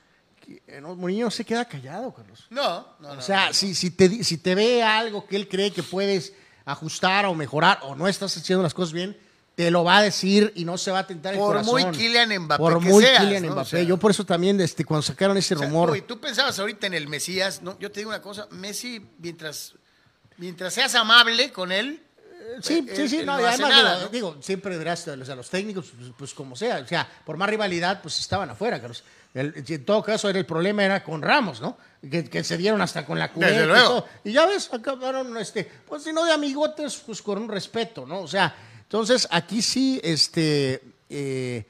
[0.67, 2.47] eh, no, Mourinho se queda callado, Carlos.
[2.51, 3.19] No, no, no.
[3.19, 6.33] O sea, si, si, te, si te ve algo que él cree que puedes
[6.65, 9.17] ajustar o mejorar o no estás haciendo las cosas bien,
[9.55, 11.73] te lo va a decir y no se va a tentar el Por corazón.
[11.91, 13.49] muy Kylian Mbappé Por que muy seas, Kylian ¿no?
[13.51, 13.71] O Mbappé.
[13.71, 15.91] sea- Yo por eso también, este, cuando sacaron ese O sea, rumor...
[15.91, 17.77] uy, tú pensabas ahorita en el Mesías, ¿no?
[17.81, 19.75] Yo te digo una cosa, Messi, mientras,
[20.37, 22.03] mientras seas amable con él,
[22.63, 24.09] Sí, eh, sí, sí, él no, no además, nada, digo, ¿no?
[24.33, 27.49] digo, siempre verás, o sea, los técnicos, pues, pues, como sea, o sea, por más
[27.51, 29.05] rivalidad, pues estaban afuera, Carlos.
[29.35, 31.77] El- en todo caso, era el problema era con Ramos, ¿no?
[32.11, 33.89] Que, que se dieron hasta con la cubeta Desde y luego.
[33.89, 34.09] todo.
[34.25, 38.21] Y ya ves, acabaron, este, pues si no de amigotes, pues con un respeto, ¿no?
[38.21, 41.67] O sea, entonces aquí sí, este, eh,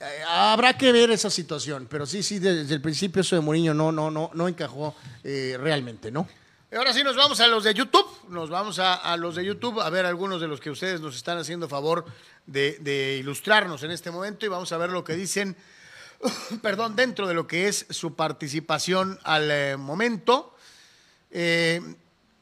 [0.00, 3.74] eh, habrá que ver esa situación, pero sí, sí, desde el principio eso de Mourinho
[3.74, 6.26] no, no, no, no encajó eh, realmente, ¿no?
[6.72, 9.44] Y Ahora sí nos vamos a los de YouTube, nos vamos a, a los de
[9.44, 12.04] YouTube a ver algunos de los que ustedes nos están haciendo favor
[12.46, 15.56] de, de ilustrarnos en este momento y vamos a ver lo que dicen,
[16.62, 20.56] perdón, dentro de lo que es su participación al eh, momento.
[21.30, 21.80] Eh,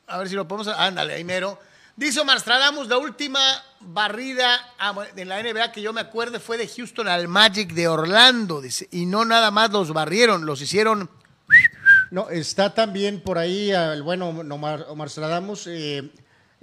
[0.07, 0.69] a ver si lo podemos...
[0.69, 1.59] Ándale, ahí mero.
[1.97, 3.41] Dice Omar Stradamus, la última
[3.81, 7.87] barrida ah, en la NBA que yo me acuerde fue de Houston al Magic de
[7.87, 11.11] Orlando, dice, y no nada más los barrieron, los hicieron...
[12.11, 14.87] No, está también por ahí el bueno Omar,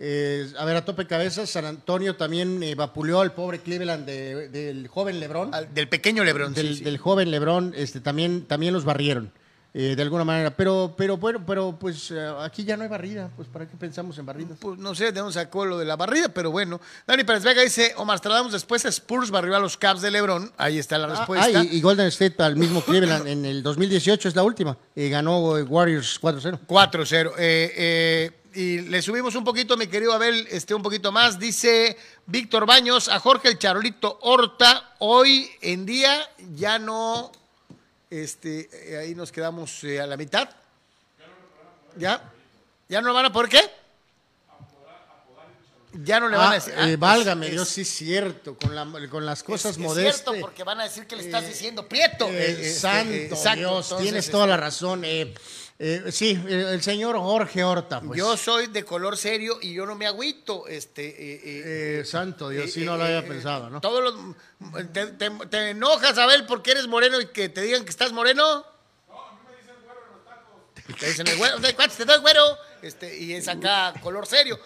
[0.01, 4.47] eh, a ver, a tope cabeza, San Antonio también eh, vapuleó al pobre Cleveland de-
[4.47, 5.53] del joven Lebron.
[5.53, 6.55] al- del pequeño Lebron.
[6.55, 6.83] sí, del, sí.
[6.85, 9.31] del joven Lebron, este, también, también los barrieron,
[9.73, 10.55] eh, de alguna manera.
[10.55, 14.17] Pero, pero bueno, pero pues eh, aquí ya no hay barrida, pues ¿para qué pensamos
[14.17, 14.57] en barridas?
[14.61, 16.79] Pues no sé de dónde sacó lo de la barrida, pero bueno.
[17.05, 20.51] Dani Pérez Vega dice, Omar Stradamus después Spurs barrió a los Caps de Lebron.
[20.57, 21.59] Ahí está la Ah, respuesta.
[21.59, 24.77] ah, y, y Golden State al mismo Cleveland en el 2018 es la última.
[24.95, 26.59] ganó Warriors 4-0.
[26.65, 27.33] 4-0.
[27.37, 31.39] Eh, eh, y le subimos un poquito, mi querido Abel, este, un poquito más.
[31.39, 34.95] Dice Víctor Baños a Jorge el Charolito Horta.
[34.99, 37.31] Hoy en día ya no,
[38.09, 40.49] este, eh, ahí nos quedamos eh, a la mitad.
[41.95, 42.21] ¿Ya?
[42.89, 43.61] ¿Ya no van a por qué?
[46.03, 46.73] Ya no le van a Ah, decir.
[46.73, 49.77] eh, ah, pues, válgame es- Dios, sí es cierto, con, la- con las cosas es,
[49.77, 50.23] es modestas.
[50.25, 52.27] cierto, porque van a decir que le estás diciendo prieto.
[52.27, 53.59] Eh, Eh, este, santo eh, exacto.
[53.59, 55.01] Dios, Entonces, tienes este, toda la razón.
[55.03, 55.33] eh,
[55.79, 58.17] eh, sí, el, señor Jorge Horta, pues.
[58.17, 60.67] Yo soy de color serio y yo no me agüito.
[60.67, 63.79] Este, eh, eh, Eh, santo Dios, sí no lo había eh, pensado, ¿no?
[63.79, 64.35] Todos los,
[64.91, 68.43] te, te- te enojas, Abel, porque eres moreno y que te digan que estás moreno?
[69.07, 70.99] No, a mí me dicen güero en los tacos.
[70.99, 72.43] Te dicen el güero, ¿de cuántos te doy güero?
[72.81, 74.59] Este, y es acá color serio.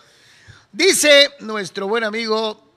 [0.72, 2.72] Dice nuestro buen amigo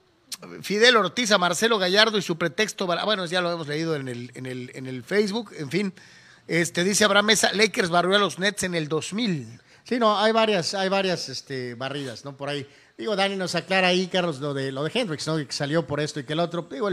[0.62, 4.08] Fidel Ortiz a Marcelo Gallardo y su pretexto, para- bueno, ya lo hemos leído en
[4.08, 5.94] el, en el, en el Facebook, en fin.
[6.48, 9.60] Este, dice Abraham Mesa, Lakers barrió a los Nets en el 2000.
[9.84, 12.36] Sí, no, hay varias, hay varias este, barridas, ¿no?
[12.36, 12.66] Por ahí.
[12.98, 15.36] Digo, Dani nos aclara ahí, Carlos, lo de lo de Hendrix, ¿no?
[15.36, 16.66] Que salió por esto y que el otro.
[16.70, 16.88] Digo,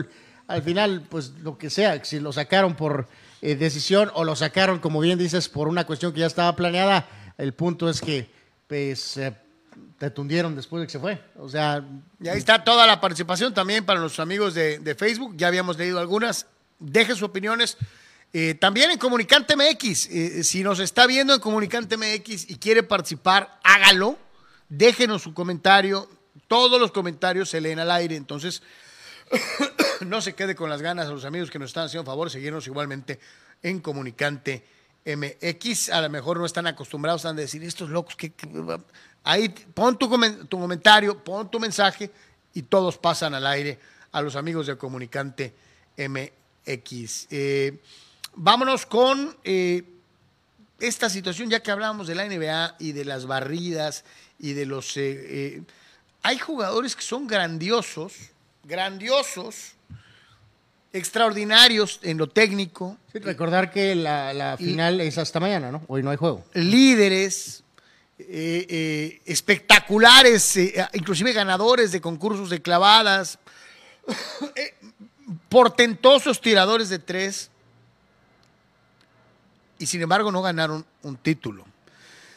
[0.47, 3.07] al final, pues lo que sea, si lo sacaron por
[3.41, 7.07] eh, decisión o lo sacaron, como bien dices, por una cuestión que ya estaba planeada,
[7.38, 8.30] el punto es que,
[8.67, 9.34] pues, eh,
[9.97, 11.21] te tundieron después de que se fue.
[11.38, 11.84] O sea,
[12.19, 15.35] Y ahí está toda la participación también para los amigos de, de Facebook.
[15.38, 16.47] Ya habíamos leído algunas.
[16.80, 17.77] Dejen sus opiniones.
[18.35, 20.10] Eh, también en Comunicante MX.
[20.10, 24.18] eh, si nos está viendo en Comunicante MX y quiere participar, hágalo.
[24.69, 26.10] Déjenos su comentario.
[26.47, 28.15] Todos los comentarios se leen al aire.
[28.15, 28.64] Entonces,
[30.01, 32.65] no se quede con las ganas a los amigos que nos están haciendo favor, seguirnos
[32.65, 33.19] igualmente
[33.61, 34.64] en Comunicante
[35.05, 35.89] MX.
[35.89, 38.34] A lo mejor no están acostumbrados a decir estos locos que,
[39.23, 40.10] ahí pon tu,
[40.47, 42.11] tu comentario, pon tu mensaje
[42.53, 43.80] y todos pasan al aire
[44.11, 45.53] a los amigos de Comunicante
[45.97, 47.27] MX.
[47.30, 47.80] Eh,
[48.35, 49.84] vámonos con eh,
[50.80, 54.03] esta situación, ya que hablábamos de la NBA y de las barridas
[54.39, 54.97] y de los...
[54.97, 55.01] eh,
[55.57, 55.61] eh,
[56.22, 58.14] hay jugadores que son grandiosos,
[58.64, 59.73] grandiosos,
[60.93, 65.81] extraordinarios en lo técnico, sí, recordar que la, la final es hasta mañana, ¿no?
[65.88, 66.45] Hoy no hay juego.
[66.53, 67.64] líderes,
[68.19, 73.39] eh, eh, espectaculares, eh, inclusive ganadores de concursos de clavadas,
[75.49, 77.49] portentosos tiradores de tres,
[79.84, 81.65] y sin embargo no ganaron un título.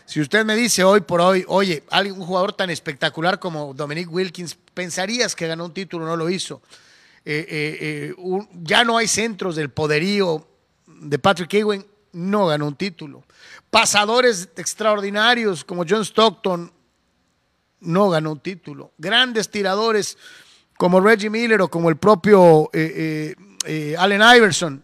[0.04, 4.58] Si usted me dice hoy por hoy, oye, un jugador tan espectacular como Dominic Wilkins,
[4.74, 6.60] pensarías que ganó un título, no lo hizo.
[7.24, 8.14] Eh, eh, eh,
[8.64, 10.44] ya no hay centros del poderío
[10.86, 13.22] de Patrick Ewing, no ganó un título.
[13.70, 16.72] Pasadores extraordinarios como John Stockton,
[17.78, 18.90] no ganó un título.
[18.98, 20.18] Grandes tiradores
[20.76, 24.82] como Reggie Miller o como el propio Allen Iverson,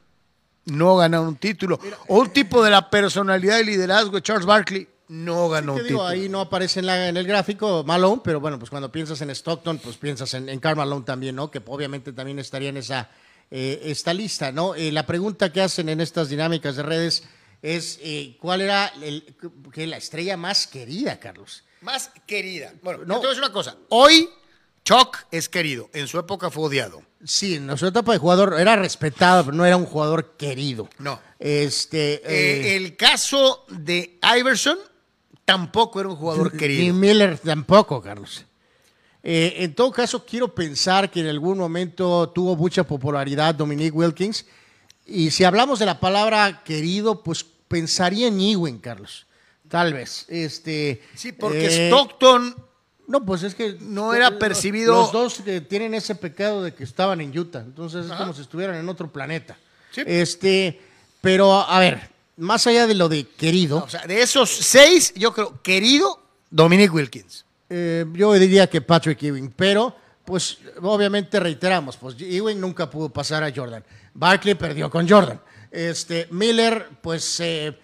[0.66, 1.78] no ganaron un título.
[2.08, 5.86] O un tipo de la personalidad y liderazgo de Charles Barkley, no ganó Te un
[5.88, 6.06] digo, título.
[6.22, 9.30] ahí no aparece en, la- en el gráfico Malone, pero bueno, pues cuando piensas en
[9.30, 11.50] Stockton, pues piensas en, en Karl Malone también, ¿no?
[11.50, 13.10] Que obviamente también estaría en esa
[13.50, 14.74] eh, esta lista, ¿no?
[14.74, 17.24] Eh, la pregunta que hacen en estas dinámicas de redes
[17.60, 19.34] es eh, ¿cuál era el-
[19.72, 21.64] que la estrella más querida, Carlos?
[21.82, 22.72] Más querida.
[22.82, 23.06] Bueno, No.
[23.06, 23.14] no.
[23.16, 23.76] te voy a decir una cosa.
[23.90, 24.30] Hoy,
[24.84, 25.88] Chuck es querido.
[25.92, 27.02] En su época fue odiado.
[27.24, 30.88] Sí, en su etapa de jugador era respetado, pero no era un jugador querido.
[30.98, 31.20] No.
[31.38, 32.14] Este.
[32.14, 32.22] Eh,
[32.72, 34.78] eh, el caso de Iverson
[35.44, 36.94] tampoco era un jugador querido.
[36.94, 38.44] Miller tampoco, Carlos.
[39.22, 44.44] Eh, en todo caso, quiero pensar que en algún momento tuvo mucha popularidad Dominique Wilkins.
[45.06, 49.26] Y si hablamos de la palabra querido, pues pensaría en Ewing, Carlos.
[49.68, 50.26] Tal vez.
[50.28, 52.54] Este, Sí, porque Stockton
[53.08, 53.76] No, pues es que.
[53.80, 57.60] no era percibido- Los dos que tienen ese pecado de que estaban en Utah.
[57.60, 59.56] Entonces es como si estuvieran en otro planeta.
[59.90, 60.02] Sí.
[60.06, 60.80] Este.
[61.20, 62.00] Pero, a ver,
[62.36, 63.84] más allá de lo de querido.
[63.84, 66.18] O sea, de esos seis, yo creo, querido,
[66.50, 67.44] Dominic Wilkins.
[67.70, 73.42] Eh, yo diría que Patrick Ewing, pero pues obviamente reiteramos, pues Ewing nunca pudo pasar
[73.44, 73.84] a Jordan.
[74.14, 75.40] Barkley perdió con Jordan.
[75.70, 77.76] Este Miller, pues eh,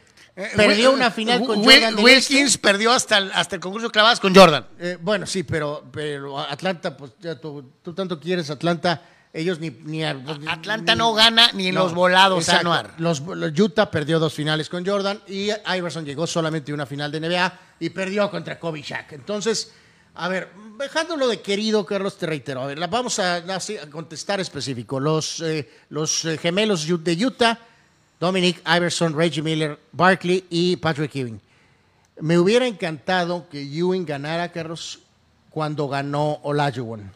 [0.57, 1.97] perdió Wil- una final con Jordan.
[1.99, 2.59] Wilkins Este.
[2.59, 4.67] perdió hasta el, hasta el concurso de clavadas con Jordan.
[4.79, 9.03] Eh, bueno, sí, pero, pero Atlanta, pues ya tú, tú tanto quieres Atlanta,
[9.33, 9.71] ellos ni...
[9.71, 12.61] ni Atlanta ni- no gana ni en no, los volados, exacto.
[12.73, 12.95] Anuar.
[12.99, 17.11] Los, los Utah perdió dos finales con Jordan y Iverson llegó solamente a una final
[17.11, 19.13] de NBA y perdió contra Kobe Shaq.
[19.13, 19.73] Entonces,
[20.15, 23.89] a ver, dejándolo de querido, Carlos, te reitero, a ver, la vamos a, así, a
[23.91, 24.99] contestar específico.
[24.99, 27.59] Los, eh, los eh, gemelos de Utah,
[28.21, 31.41] Dominic Iverson, Reggie Miller, Barkley y Patrick Ewing.
[32.21, 35.01] Me hubiera encantado que Ewing ganara, Carlos,
[35.51, 37.13] cuando ganó Olajuwon.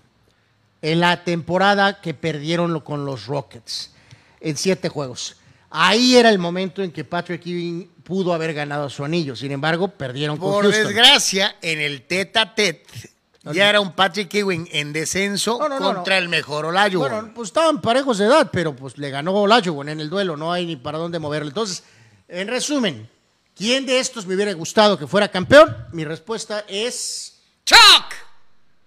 [0.81, 3.93] En la temporada que perdieron con los Rockets,
[4.41, 5.37] en siete juegos.
[5.71, 9.35] Ahí era el momento en que Patrick Ewing pudo haber ganado su anillo.
[9.35, 10.85] Sin embargo, perdieron con Por Houston.
[10.85, 13.11] desgracia, en el tete a tete,
[13.45, 16.23] ya era un Patrick Ewing en descenso No, no, no, contra no.
[16.23, 17.11] el mejor Olajuwon.
[17.11, 20.37] Bueno, pues estaban parejos de edad, pero pues le ganó Olajuwon en el duelo.
[20.37, 21.49] No hay ni para dónde moverle.
[21.49, 21.83] Entonces,
[22.29, 23.09] en resumen,
[23.57, 25.77] ¿quién de estos me hubiera gustado que fuera campeón?
[25.93, 27.41] Mi respuesta es...
[27.65, 28.15] ¡Chuck!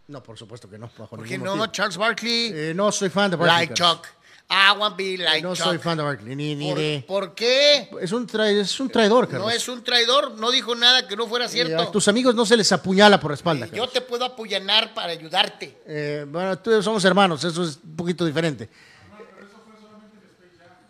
[0.07, 0.89] No, por supuesto que no.
[0.97, 1.55] Bajo ¿Por qué ningún no?
[1.55, 1.71] motivo.
[1.73, 3.67] Charles Barkley, Eh, no soy fan de Barkley.
[3.67, 3.73] like.
[3.73, 4.05] Chuck.
[4.47, 5.65] I want be like no Chuck.
[5.65, 7.05] soy fan de Barkley, ni, ni ¿Por, de...
[7.07, 7.89] por qué?
[7.99, 9.47] Es un, tra- es un traidor, Carlos.
[9.47, 11.87] No es un traidor, no dijo nada que no fuera Eh, a cierto.
[11.87, 13.65] tus amigos no se les apuñala por la espalda.
[13.65, 13.93] Yo Carlos.
[13.93, 15.81] te puedo apoyanar para ayudarte.
[15.87, 18.69] Eh, bueno, tú y yo somos hermanos, eso es un poquito diferente.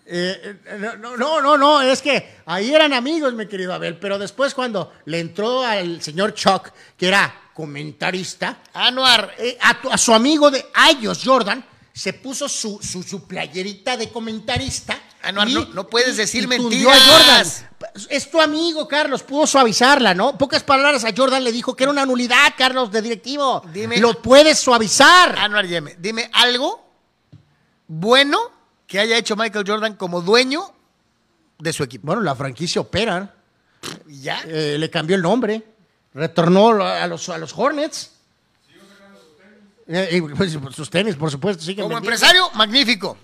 [0.07, 4.19] Eh, eh, no, no, no, no, es que ahí eran amigos, mi querido Abel, pero
[4.19, 9.97] después cuando le entró al señor Chuck, que era comentarista, Anuar, eh, a, tu- a
[9.97, 14.99] su amigo de años, Jordan, se puso su, su, su playerita de comentarista.
[15.23, 16.99] Anuar, no- no puedes decir a mentiras.
[17.07, 18.05] Jordan.
[18.09, 20.37] Es tu amigo, Carlos, pudo suavizarla, ¿no?
[20.37, 23.61] Pocas palabras a Jordan le dijo que era una nulidad, Carlos, de directivo.
[23.73, 25.37] Dime- Lo puedes suavizar.
[25.39, 26.83] Anuar Yeme, dime algo
[27.87, 28.39] bueno
[28.85, 30.73] que haya hecho Michael Jordan como dueño
[31.59, 32.07] de su equipo.
[32.07, 33.33] Bueno, la franquicia opera.
[34.09, 34.41] ¿Y ¿Ya?
[34.45, 35.63] Eh, le cambió el nombre.
[36.15, 38.11] Retornó a los, a los Hornets.
[39.87, 41.97] Eh, y, pues, sus tenis, por supuesto, Como vendiendo.
[41.97, 43.17] empresario, magnífico.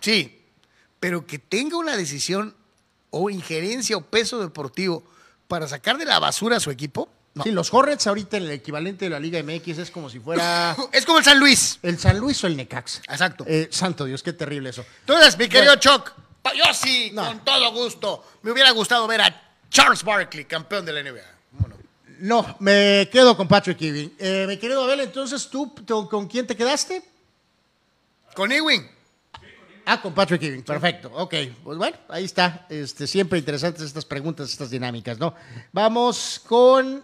[0.00, 0.40] Sí.
[1.00, 2.54] Pero que tenga una decisión
[3.10, 5.02] o injerencia o peso deportivo
[5.48, 7.08] para sacar de la basura a su equipo.
[7.34, 7.42] No.
[7.42, 11.06] Sí, los Hornets ahorita el equivalente de la Liga MX es como si fuera Es
[11.06, 11.78] como el San Luis.
[11.82, 13.00] el San Luis o el Necaxa.
[13.08, 13.44] Exacto.
[13.48, 14.84] Eh, santo Dios, qué terrible eso.
[15.00, 15.74] Entonces, mi querido
[16.42, 17.26] pa- yo sí, No.
[17.26, 21.22] con todo gusto, me hubiera gustado ver a Charles Barkley, campeón de la NBA.
[22.20, 24.12] No, me quedo con Patrick Ewing.
[24.18, 25.74] Eh, mi querido Abel, entonces tú,
[26.10, 27.02] ¿con quién te quedaste?
[28.34, 28.86] con Ewing.
[29.86, 31.10] Ah, con Patrick Ewing, perfecto.
[31.14, 31.34] Ok,
[31.64, 32.66] pues bueno, ahí está.
[32.68, 35.34] Este, siempre interesantes estas preguntas, estas dinámicas, ¿no?
[35.72, 37.02] Vamos con.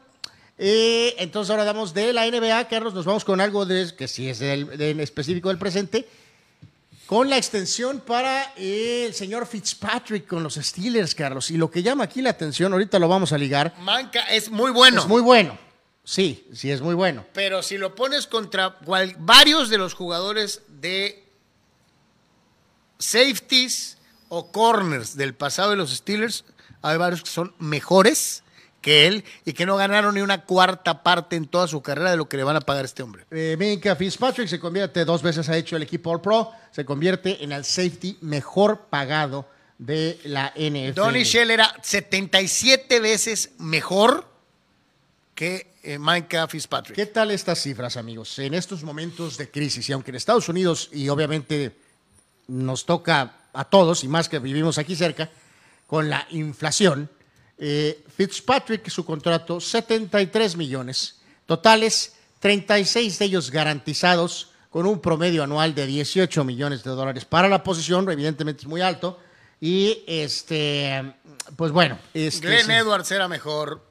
[0.59, 4.29] eh, entonces ahora damos de la NBA, Carlos, nos vamos con algo de, que sí
[4.29, 6.09] es del, de- en específico del presente,
[7.07, 11.51] con la extensión para el señor Fitzpatrick con los Steelers, Carlos.
[11.51, 14.71] Y lo que llama aquí la atención, ahorita lo vamos a ligar, Manca es muy
[14.73, 15.03] bueno.
[15.03, 15.57] es muy bueno.
[16.05, 17.25] Sí, sí es muy bueno.
[17.33, 21.25] Pero si lo pones contra cual- varios de los jugadores de
[22.99, 26.45] safeties o corners del pasado de los Steelers,
[26.83, 28.43] hay varios que son mejores
[28.87, 32.17] que él y que no ganaron ni una cuarta parte en toda su carrera de
[32.17, 33.25] lo que le van a pagar a este hombre.
[33.33, 37.43] Eh, Minka Fitzpatrick se convierte, dos veces ha hecho el equipo All Pro, se convierte
[37.43, 40.95] en el safety mejor pagado de la NFL.
[40.95, 44.25] Donny Shell era 77 veces mejor
[45.35, 45.99] que eh,
[46.49, 46.95] Fitzpatrick.
[46.95, 48.39] ¿Qué tal estas cifras, amigos?
[48.39, 51.75] En estos momentos de crisis, y aunque en Estados Unidos, y obviamente
[52.47, 55.29] nos toca a todos, y más que vivimos aquí cerca,
[55.89, 57.11] con la inflación,
[57.59, 61.17] Eh, Fitzpatrick, su contrato, 73 millones.
[61.47, 67.49] Totales, 36 de ellos garantizados, con un promedio anual de 18 millones de dólares para
[67.49, 69.19] la posición, evidentemente es muy alto.
[69.61, 71.15] Y este,
[71.57, 71.99] pues bueno.
[72.13, 72.73] Este, Glenn sí.
[72.73, 73.83] Edwards era mejor.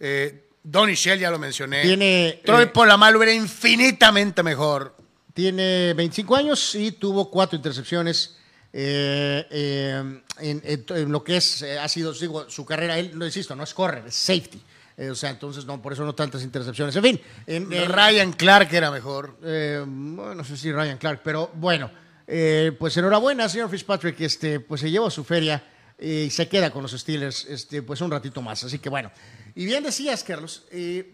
[0.00, 1.82] Eh, Donny Shell ya lo mencioné.
[1.82, 4.96] Tiene, Troy eh, Polamalu era infinitamente mejor.
[5.34, 8.36] Tiene 25 años y tuvo cuatro intercepciones
[8.72, 12.98] eh, eh, en, lo que es, eh, ha sido digo, su carrera.
[12.98, 14.60] Él, no insisto, no es correr, es safety.
[14.96, 16.94] Eh, o sea, entonces no, por eso no tantas intercepciones.
[16.96, 19.38] En fin, en, en- Ryan Clark era mejor.
[19.42, 21.90] eh, bueno, no sé si Ryan Clark, pero bueno,
[22.26, 25.62] eh, pues enhorabuena, señor Fitzpatrick, este, pues se lleva su feria
[25.98, 28.64] y se queda con los Steelers, este, pues un ratito más.
[28.64, 29.10] Así que bueno.
[29.54, 30.64] Y bien decías, Carlos,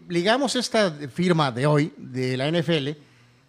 [0.07, 2.89] ligamos esta firma de hoy de la NFL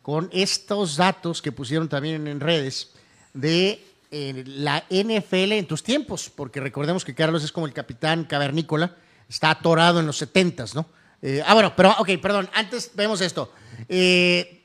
[0.03, 2.91] con estos datos que pusieron también en redes
[3.32, 8.24] de eh, la NFL en tus tiempos, porque recordemos que Carlos es como el capitán
[8.24, 8.97] cavernícola,
[9.28, 10.87] está atorado en los 70s, ¿no?
[11.23, 13.53] Eh, ah, bueno, pero, ok, perdón, antes vemos esto.
[13.89, 14.65] Eh,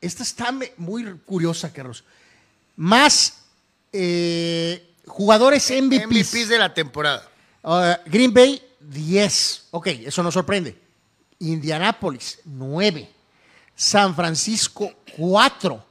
[0.00, 2.04] esta está muy curiosa, Carlos.
[2.76, 3.44] Más
[3.92, 6.06] eh, jugadores MVPs.
[6.06, 7.28] MVPs de la temporada.
[7.62, 9.68] Uh, Green Bay, 10.
[9.70, 10.78] Ok, eso no sorprende.
[11.38, 13.10] Indianápolis, 9.
[13.74, 15.86] San Francisco, 4.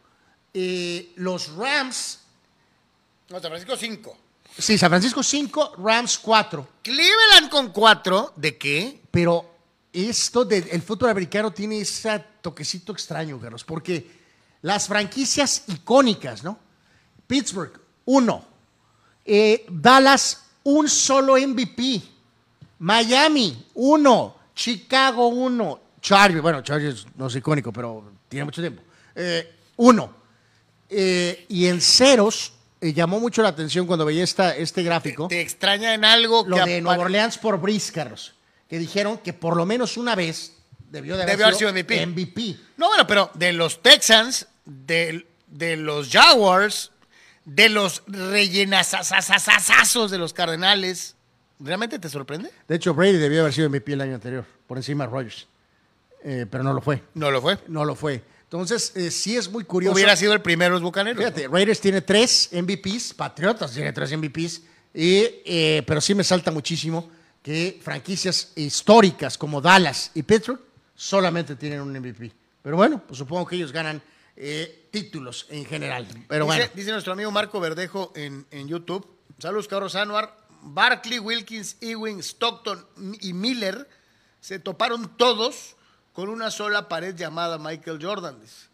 [1.15, 2.19] los Rams,
[3.29, 4.17] No, San Francisco 5.
[4.57, 6.67] sí, San Francisco 5, Rams 4.
[6.81, 8.33] Cleveland con 4.
[8.35, 9.01] ¿De qué?
[9.09, 9.49] Pero
[9.91, 14.23] esto del fútbol americano tiene ese toquecito extraño, Carlos, porque
[14.61, 16.57] las franquicias icónicas, ¿no?
[17.27, 18.45] Pittsburgh, 1.
[19.69, 22.01] Dallas, un solo MVP.
[22.79, 24.35] Miami, 1.
[24.55, 25.79] Chicago, 1.
[26.01, 28.81] Chargers, bueno, Chargers no es icónico, pero tiene mucho tiempo.
[29.77, 30.15] 1.
[30.89, 32.53] y en ceros,
[32.83, 36.57] eh, llamó mucho la atención cuando veía esta, este gráfico ¿Te extraña en algo lo
[36.57, 37.61] que de Nueva Orleans por
[37.93, 38.33] Carlos,
[38.67, 40.57] que dijeron que por lo menos una vez
[40.89, 42.05] debió de haber, Debió haber sido MVP.
[42.05, 42.57] MVP.
[42.75, 46.91] No, bueno, pero de los Texans, de, de los Jaguars,
[47.45, 51.15] de los rellenazazazazazos de los Cardenales,
[51.61, 52.51] ¿realmente te sorprende?
[52.67, 55.47] De hecho, Brady debió haber sido MVP el año anterior, por encima de Rodgers.
[56.25, 57.01] Eh, pero no lo fue.
[57.13, 57.59] No lo fue.
[57.67, 58.21] No lo fue.
[58.53, 59.95] Entonces, eh, sí es muy curioso.
[59.95, 61.17] Hubiera sido el primero los Bucaneros.
[61.17, 64.61] Fíjate, Raiders tiene tres MVPs, Patriotas tiene tres MVPs,
[64.93, 67.09] y, eh, pero sí me salta muchísimo
[67.41, 70.59] que franquicias históricas como Dallas y Pittsburgh
[70.93, 72.31] solamente tienen un MVP.
[72.61, 73.99] Pero bueno, pues supongo que ellos ganan
[74.37, 76.07] eh, títulos en general.
[76.27, 79.03] Pero dice, bueno, dice nuestro amigo Marco Verdejo en, en YouTube.
[79.39, 80.37] Saludos, Carlos Anuar.
[80.61, 82.85] Barkley, Wilkins, Ewing, Stockton
[83.19, 83.89] y Miller
[84.39, 85.75] se toparon todos
[86.13, 88.39] con una sola pared llamada Michael Jordan.
[88.39, 88.67] dice.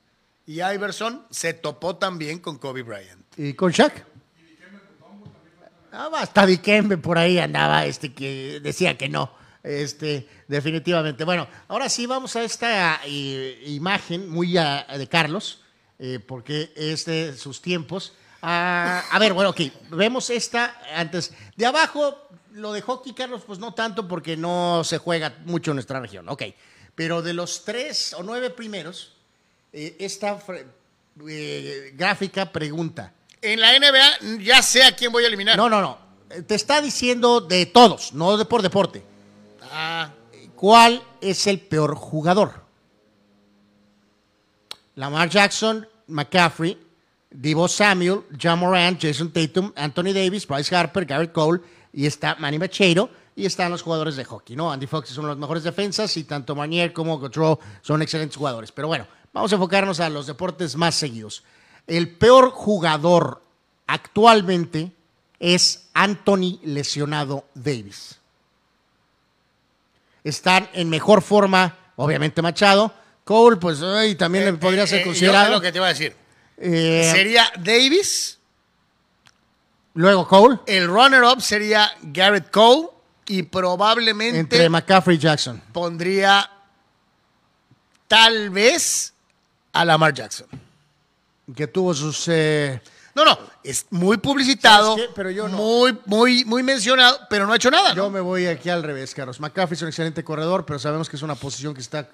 [0.46, 3.26] Y Iverson se topó también con Kobe Bryant.
[3.38, 4.06] ¿y con Shaq?
[5.92, 9.32] Ah, hasta Dikembe por ahí andaba, este, que decía que no.
[9.64, 11.24] Este, definitivamente.
[11.24, 15.62] Bueno, ahora sí vamos a esta eh, imagen muy ah, de Carlos,
[15.98, 18.14] eh, porque es de sus tiempos.
[18.42, 19.62] Ah, a ver, bueno, ok,
[19.92, 21.34] vemos esta antes.
[21.56, 25.76] De abajo, lo de hockey, Carlos, pues no tanto porque no se juega mucho en
[25.76, 26.44] nuestra región, ok.
[27.00, 29.14] Pero de los tres o nueve primeros,
[29.72, 30.38] eh, esta
[31.30, 33.14] eh, gráfica pregunta.
[33.42, 35.56] En la NBA ya sé a quién voy a eliminar.
[35.56, 35.98] No, no, no.
[36.30, 39.02] Eh, Te está diciendo de todos, no de por deporte.
[39.72, 40.12] Ah,
[40.58, 42.66] ¿Cuál es el peor jugador?
[44.96, 46.78] Lamar Jackson, McCaffrey,
[47.32, 51.62] Divo Samuel, John Morant, Jason Tatum, Anthony Davis, Bryce Harper, Garrett Cole
[51.94, 53.10] y está Manny Machado
[53.40, 54.72] y están los jugadores de hockey, ¿no?
[54.72, 58.38] Andy Fox es uno de los mejores defensas y tanto Manier como Gautreau son excelentes
[58.38, 58.72] jugadores.
[58.72, 61.44] Pero bueno, vamos a enfocarnos a los deportes más seguidos.
[61.88, 63.42] El peor jugador
[63.88, 64.92] actualmente
[65.40, 68.20] es Anthony lesionado Davis
[70.24, 72.94] están en mejor forma, obviamente Machado.
[73.24, 75.46] Cole, pues ay, también le podría eh, ser eh, yo considerado.
[75.48, 76.16] sé lo que te iba a decir.
[76.58, 78.40] Eh, Sería Davis.
[79.94, 82.90] luego Cole, El runner-up sería Garrett Cole.
[83.30, 85.62] Y probablemente entre McCaffrey y Jackson.
[85.72, 86.50] pondría
[88.08, 89.14] tal vez
[89.72, 90.48] a Lamar Jackson.
[91.56, 92.28] Que tuvo sus.
[92.28, 92.82] eh,
[93.16, 94.96] No, no, es muy publicitado.
[95.16, 95.58] Pero yo no.
[95.58, 97.90] muy, muy, muy mencionado, pero no ha hecho nada.
[97.90, 97.96] ¿no?
[97.96, 99.40] yo me voy aquí al revés, Carlos.
[99.40, 102.10] McCaffrey es un excelente corredor, pero sabemos que es una posición que está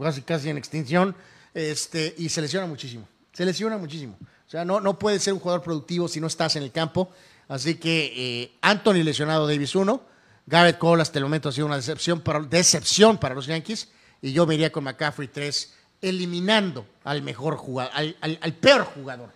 [0.00, 1.14] casi, casi en extinción.
[1.54, 3.06] Este, y se lesiona muchísimo.
[3.32, 4.16] Se lesiona muchísimo.
[4.20, 7.10] O sea, no, no puedes ser un jugador productivo si no estás en el campo.
[7.48, 10.11] Así que eh, Anthony lesionado, Davis 1.
[10.46, 13.88] Garrett Cole hasta el momento ha sido una decepción para, decepción para los Yankees.
[14.20, 18.84] Y yo me iría con McCaffrey 3, eliminando al mejor jugador, al, al- al peor
[18.84, 19.30] jugador,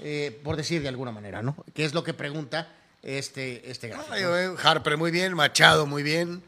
[0.00, 1.56] eh, por decir de alguna manera, ¿no?
[1.74, 2.68] Que es lo que pregunta
[3.02, 4.14] este, este gráfico.
[4.28, 6.42] Güey, Harper muy bien, Machado muy bien,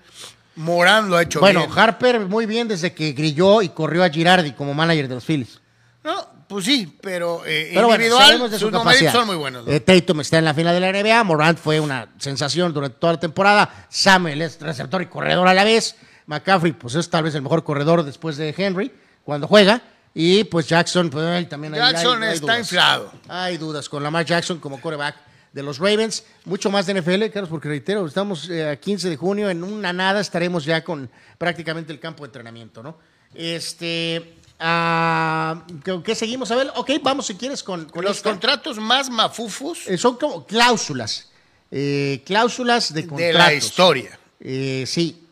[0.57, 1.79] Morán lo ha hecho Bueno, bien.
[1.79, 5.61] Harper muy bien desde que grilló y corrió a Girardi como manager de los Phillies.
[6.05, 9.65] No, pues sí, pero, eh, Pero individual de su sus numeritos son muy buenos.
[9.65, 9.73] ¿no?
[9.73, 13.15] Eh, Tatum está en la final de la NBA, Morant fue una sensación durante toda
[13.15, 15.97] la temporada, Samuel es receptor y corredor a la vez,
[16.27, 18.93] McCaffrey pues es tal vez el mejor corredor después de Henry
[19.25, 19.81] cuando juega,
[20.13, 22.59] y pues Jackson pues ahí también hay- Jackson hay- hay está dudas.
[22.61, 23.13] inflado.
[23.29, 25.15] Hay dudas con Lamar Jackson como coreback
[25.53, 29.17] de los Ravens, mucho más de NFL, Carlos, porque reitero, estamos eh, a 15 de
[29.17, 32.99] junio, en una nada estaremos ya con prácticamente el campo de entrenamiento, ¿no?
[33.35, 36.71] Este, ah, ¿qué, qué seguimos, Abel?
[36.77, 38.31] Ok, vamos si quieres con, con Los esta.
[38.31, 41.29] contratos más mafufos Eh, son como cláusulas,
[41.71, 43.35] eh, cláusulas de de contratos.
[43.39, 44.19] la historia.
[44.41, 45.27] Eh, sí.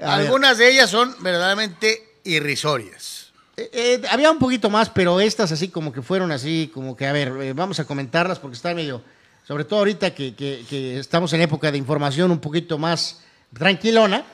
[0.00, 3.32] A ver, Algunas de ellas son verdaderamente irrisorias.
[3.56, 7.06] eh, eh, había un poquito más, pero estas así como que fueron así, como que,
[7.06, 9.02] a ver, eh, vamos a comentarlas porque están medio,
[9.46, 13.20] sobre todo ahorita que, que- que estamos en época de información un poquito más
[13.52, 14.24] tranquilona.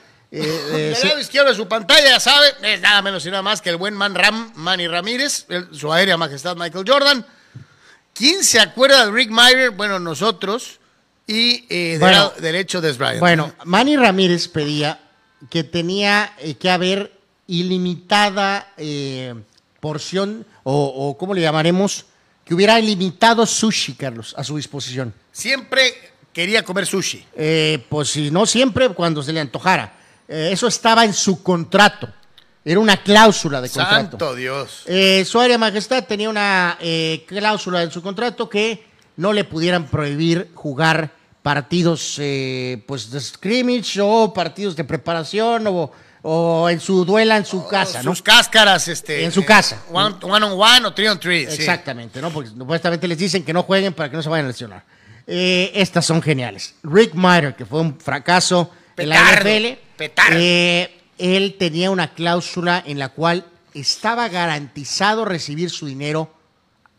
[0.42, 3.42] Eh, eh, Del lado izquierdo de su pantalla, ya sabe, es nada menos y nada
[3.42, 7.26] más que el buen man Ram, Manny Ramírez, el- su aérea majestad Michael Jordan.
[8.12, 9.70] ¿Quién se acuerda de Rick Meyer?
[9.70, 10.78] Bueno, nosotros.
[11.26, 12.16] Y eh, del Bueno.
[12.16, 13.18] lado derecho de Bryant.
[13.20, 15.00] Bueno, Manny Ramírez pedía
[15.50, 17.12] que tenía eh, que haber
[17.46, 19.34] ilimitada eh,
[19.80, 22.06] porción, o, o ¿cómo le llamaremos?
[22.44, 25.12] Que hubiera ilimitado sushi, Carlos, a su disposición.
[25.32, 25.94] Siempre
[26.32, 27.24] quería comer sushi.
[27.36, 29.92] Eh, pues si no siempre, cuando se le antojara.
[30.28, 32.08] Eh, eso estaba en su contrato.
[32.64, 34.10] Era una cláusula de contrato.
[34.12, 34.82] Santo Dios.
[34.86, 38.86] Eh, su área majestad tenía una eh, cláusula en su contrato que
[39.16, 41.10] no le pudieran prohibir jugar
[41.42, 45.92] partidos eh, pues de scrimmage o partidos de preparación o,
[46.22, 48.12] o en su duela en su casa, ¿no?
[48.12, 49.24] Sus cáscaras, este.
[49.24, 49.82] En su casa.
[49.92, 51.46] One, one on one o three on three.
[51.46, 51.56] sí.
[51.56, 52.30] Exactamente, ¿no?
[52.30, 54.84] Porque supuestamente les dicen que no jueguen para que no se vayan a lesionar.
[55.26, 56.76] Eh, estas son geniales.
[56.82, 60.36] Rick Meyer, que fue un fracaso en la Petardo, NFL, petardo.
[60.40, 66.32] eh, él tenía una cláusula en la cual estaba garantizado recibir su dinero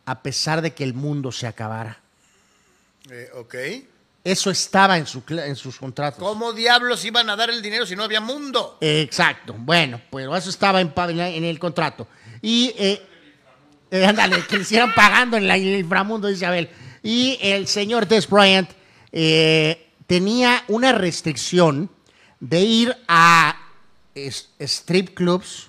[0.05, 1.99] a pesar de que el mundo se acabara.
[3.09, 3.55] Eh, ok.
[4.23, 6.19] Eso estaba en, su, en sus contratos.
[6.19, 8.77] ¿Cómo diablos iban a dar el dinero si no había mundo?
[8.81, 9.53] Exacto.
[9.57, 12.07] Bueno, pues eso estaba en, en en el contrato.
[12.41, 13.01] Y, eh,
[13.91, 16.69] eh, ándale, que le hicieran pagando en, la- en el inframundo, dice Abel.
[17.03, 18.69] Y el señor Des Bryant
[19.11, 21.90] eh, tenía una restricción
[22.40, 23.56] de ir a
[24.14, 25.68] es- strip clubs.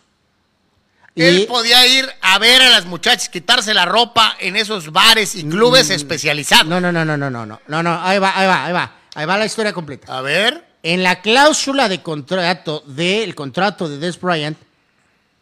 [1.15, 5.35] Él Y, podía ir a ver a las muchachas quitarse la ropa en esos bares
[5.35, 6.67] y clubes especializados.
[6.67, 8.73] Mm, no, no, no, no, no, no, no, no, no, ahí va, ahí va, ahí
[8.75, 10.17] va, ahí va la historia completa.
[10.17, 10.65] A ver.
[10.83, 14.57] En la cláusula de contrato del contrato de Des Bryant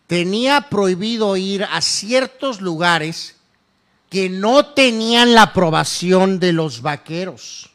[0.07, 3.35] tenía prohibido ir a ciertos lugares
[4.09, 7.71] que no tenían la aprobación de los vaqueros.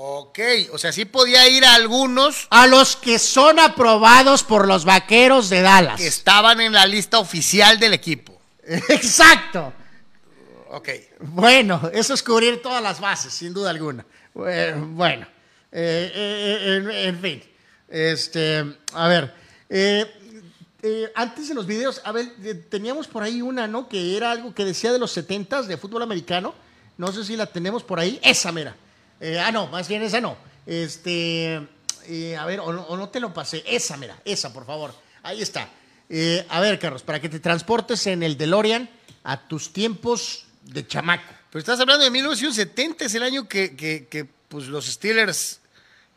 [0.00, 0.38] Ok,
[0.70, 5.50] o sea, sí podía ir a algunos A los que son aprobados por los vaqueros
[5.50, 6.00] de Dallas.
[6.00, 8.40] que estaban en la lista oficial del equipo.
[8.62, 9.72] Exacto.
[10.70, 10.88] Ok.
[11.18, 14.06] Bueno, eso es cubrir todas las bases, sin duda alguna.
[14.46, 15.26] Eh, Bueno,
[15.72, 17.42] eh, eh, en, en fin.
[17.88, 19.34] Este, a ver,
[19.68, 20.06] eh,
[21.16, 22.34] antes de los videos, a ver,
[22.70, 23.88] teníamos por ahí una, ¿no?
[23.88, 26.54] Que era algo que decía de los 70s de fútbol americano.
[26.96, 28.20] No sé si la tenemos por ahí.
[28.22, 28.76] Esa, mira.
[29.20, 30.36] Eh, ah, no, más bien esa no.
[30.66, 31.60] Este,
[32.06, 33.62] eh, a ver, o no, o no te lo pasé.
[33.66, 34.94] Esa, mira, esa, por favor.
[35.22, 35.68] Ahí está.
[36.08, 38.88] Eh, a ver, Carlos, para que te transportes en el DeLorean
[39.24, 41.32] a tus tiempos de chamaco.
[41.50, 45.60] Pero estás hablando de 1970, es el año que, que- que, pues, los Steelers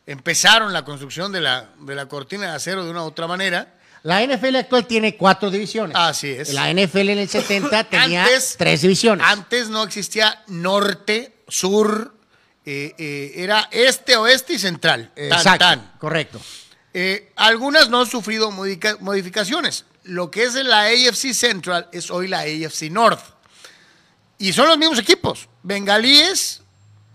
[0.06, 3.76] empezaron la construcción de la, de la cortina de acero de una u otra manera.
[4.04, 5.96] La NFL actual tiene cuatro divisiones.
[5.96, 6.54] Así es.
[6.54, 9.26] La NFL en el 70 tenía Antes- tres divisiones.
[9.28, 12.16] Antes no existía norte, sur,
[12.66, 15.12] eh, eh, era este, oeste y central.
[15.16, 15.92] Tan, Exacto, tan.
[16.00, 16.40] correcto.
[16.94, 19.86] Eh, algunas no han sufrido modica- modificaciones.
[20.04, 23.22] Lo que es la AFC Central es hoy la AFC North.
[24.38, 25.48] Y son los mismos equipos.
[25.64, 26.62] Bengalíes,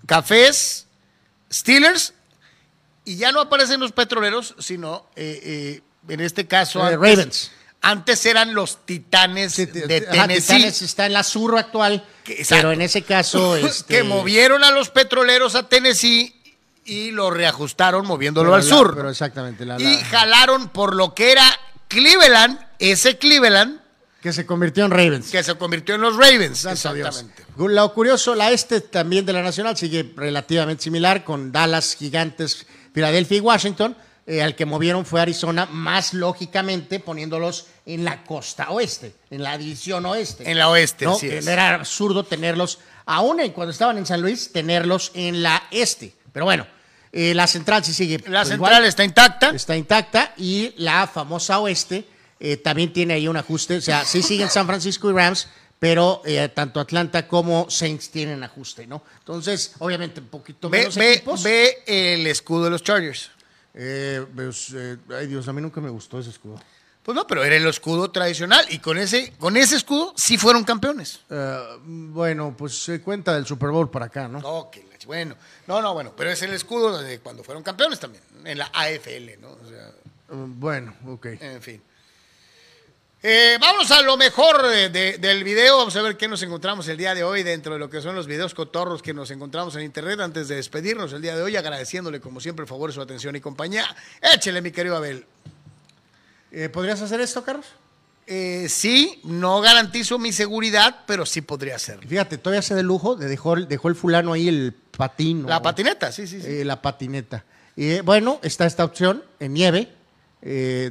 [0.07, 0.87] Cafés,
[1.53, 2.15] Steelers.
[3.05, 7.51] Y ya no aparecen los petroleros, sino en este caso antes, Ravens.
[7.83, 10.41] antes eran los Titanes de Tennessee.
[10.41, 13.57] Titanes está en la sur actual, Que- pero en ese caso...
[13.57, 16.35] este, que movieron a los petroleros a Tennessee
[16.85, 18.95] y lo reajustaron moviéndolo pero al la- sur.
[18.97, 19.65] Pero exactamente.
[19.65, 21.45] la- y la- jalaron por lo que era
[21.89, 23.81] Cleveland, ese Cleveland
[24.21, 25.31] que se convirtió en Ravens.
[25.31, 26.59] que se convirtió en los Ravens.
[26.59, 27.09] Santo Dios.
[27.09, 27.45] Exactamente.
[27.75, 33.37] Lo curioso, la este también de la Nacional sigue relativamente similar con Dallas, Gigantes, Filadelfia
[33.37, 33.97] y Washington,
[34.27, 39.57] eh, al que movieron fue Arizona, más lógicamente poniéndolos en la costa oeste, en la
[39.57, 40.51] división oeste.
[40.51, 41.17] En la oeste, ¿no?
[41.21, 41.47] es.
[41.47, 46.13] Era absurdo tenerlos, aún en- cuando estaban en San Luis, tenerlos en la este.
[46.33, 46.67] Pero bueno,
[47.13, 48.19] eh, la central sí sigue.
[48.27, 49.51] La pues, central igual, está intacta.
[49.51, 52.05] está intacta y la famosa oeste
[52.41, 53.77] eh, también tiene ahí un ajuste.
[53.77, 55.49] O sea, sí siguen San Francisco y Rams,
[55.79, 59.03] pero eh, tanto Atlanta como Saints tienen ajuste, ¿no?
[59.21, 61.43] Entonces, obviamente, un poquito menos ve, equipos.
[61.43, 63.31] ve el escudo de los Chargers.
[63.77, 66.59] Eh, pues, eh, ay Dios, a mí nunca me gustó ese escudo.
[67.03, 70.65] Pues no, pero era el escudo tradicional y con ese, con ese escudo sí fueron
[70.65, 71.21] campeones.
[71.31, 74.39] Eh, bueno, pues se cuenta del Super Bowl para acá, ¿no?
[74.39, 75.37] Ok, bueno.
[75.69, 79.39] No, no, bueno, pero es el escudo de cuando fueron campeones también, en la AFL,
[79.41, 79.51] ¿no?
[79.51, 79.93] O sea, Eh,
[80.31, 81.27] bueno, ok.
[81.39, 81.83] en fin.
[83.29, 85.79] Eh, vamos a lo mejor de- del video.
[85.79, 88.15] Vamos a ver qué nos encontramos el día de hoy dentro de lo que son
[88.15, 90.21] los videos cotorros que nos encontramos en internet.
[90.21, 93.41] Antes de despedirnos el día de hoy, agradeciéndole como siempre el favor, su atención y
[93.41, 93.85] compañía.
[94.23, 95.25] Échele, mi querido Abel.
[96.53, 97.67] Eh, ¿Podrías hacer esto, Carlos?
[98.29, 102.09] Eh, sí, no garantizo mi seguridad, pero sí podría hacerlo.
[102.09, 105.47] Fíjate, todavía se de lujo, de dejó, el- dejó el fulano ahí el patín.
[105.49, 106.63] La o- patineta, sí, sí, sí.
[106.63, 107.45] la patineta.
[107.75, 109.89] Y bueno, está esta opción en nieve,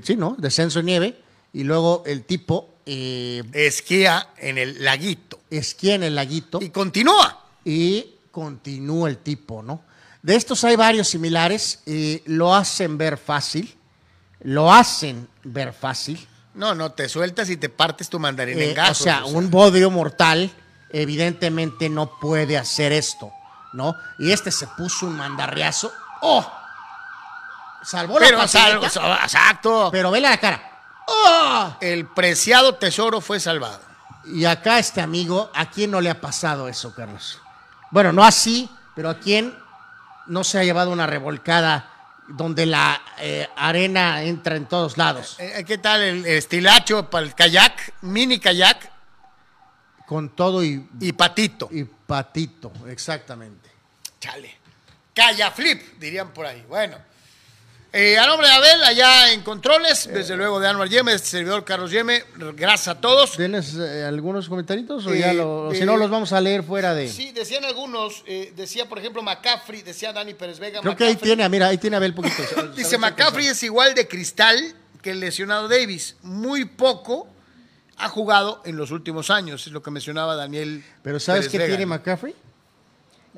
[0.04, 0.36] sí, ¿no?
[0.38, 1.22] Descenso en nieve.
[1.56, 5.40] Y luego el tipo eh, Esquía en el laguito.
[5.50, 7.40] esquía en el laguito Y continúa.
[7.64, 9.82] y continúa el tipo, ¿no?
[10.22, 13.74] De estos hay varios similares y lo hacen ver fácil,
[14.42, 16.28] lo hacen ver fácil.
[16.56, 19.00] No, no, te sueltas y te partes tu mandarín Eh, en gatos.
[19.02, 20.52] o sea, un bodrio mortal
[20.92, 23.32] evidentemente no puede hacer esto,
[23.74, 23.96] ¿no?
[24.20, 25.92] Y este se puso un mandarriazo.
[26.22, 26.46] ¡Oh!
[27.84, 29.90] Salvó Pero, la patineta, exacto.
[29.92, 30.75] pero vele la cara.
[31.08, 31.78] ¡Oh!
[31.82, 33.82] El preciado tesoro fue salvado.
[34.26, 37.40] Y acá este amigo, ¿a quién no le ha pasado eso, Carlos?
[37.92, 39.56] Bueno, no así, pero ¿a quién
[40.28, 41.92] no se ha llevado una revolcada
[42.28, 45.36] donde la eh, arena entra en todos lados?
[45.40, 48.92] Eh, ¿Qué tal el estilacho para el kayak, mini kayak
[50.08, 51.70] Con todo y, y patito?
[51.72, 53.70] y patito, exactamente.
[54.20, 54.58] Chale.
[55.14, 56.66] Calla flip, dirían por ahí.
[56.68, 56.98] Bueno.
[57.98, 61.64] Eh, a nombre de Abel, allá en Controles, desde luego de Anuar Yeme, este servidor
[61.64, 63.38] Carlos Yeme, gracias a todos.
[63.38, 66.42] ¿Tienes eh, algunos comentarios o Eh, ya lo, o si eh, no los vamos a
[66.42, 67.08] leer fuera de...
[67.08, 70.82] Sí, decían algunos, eh, decía por ejemplo McCaffrey, decía Dani Pérez Vega.
[70.82, 72.44] Creo que ahí McCaffrey- tiene, mira, ahí tiene Abel poquito.
[72.76, 76.18] Dice McCaffrey es igual de cristal que el lesionado Davis.
[76.22, 77.30] Muy poco
[77.96, 80.84] ha jugado en los últimos años, es lo que mencionaba Daniel.
[81.02, 81.70] Pero ¿sabes Pérez qué Vega.
[81.70, 82.36] tiene McCaffrey?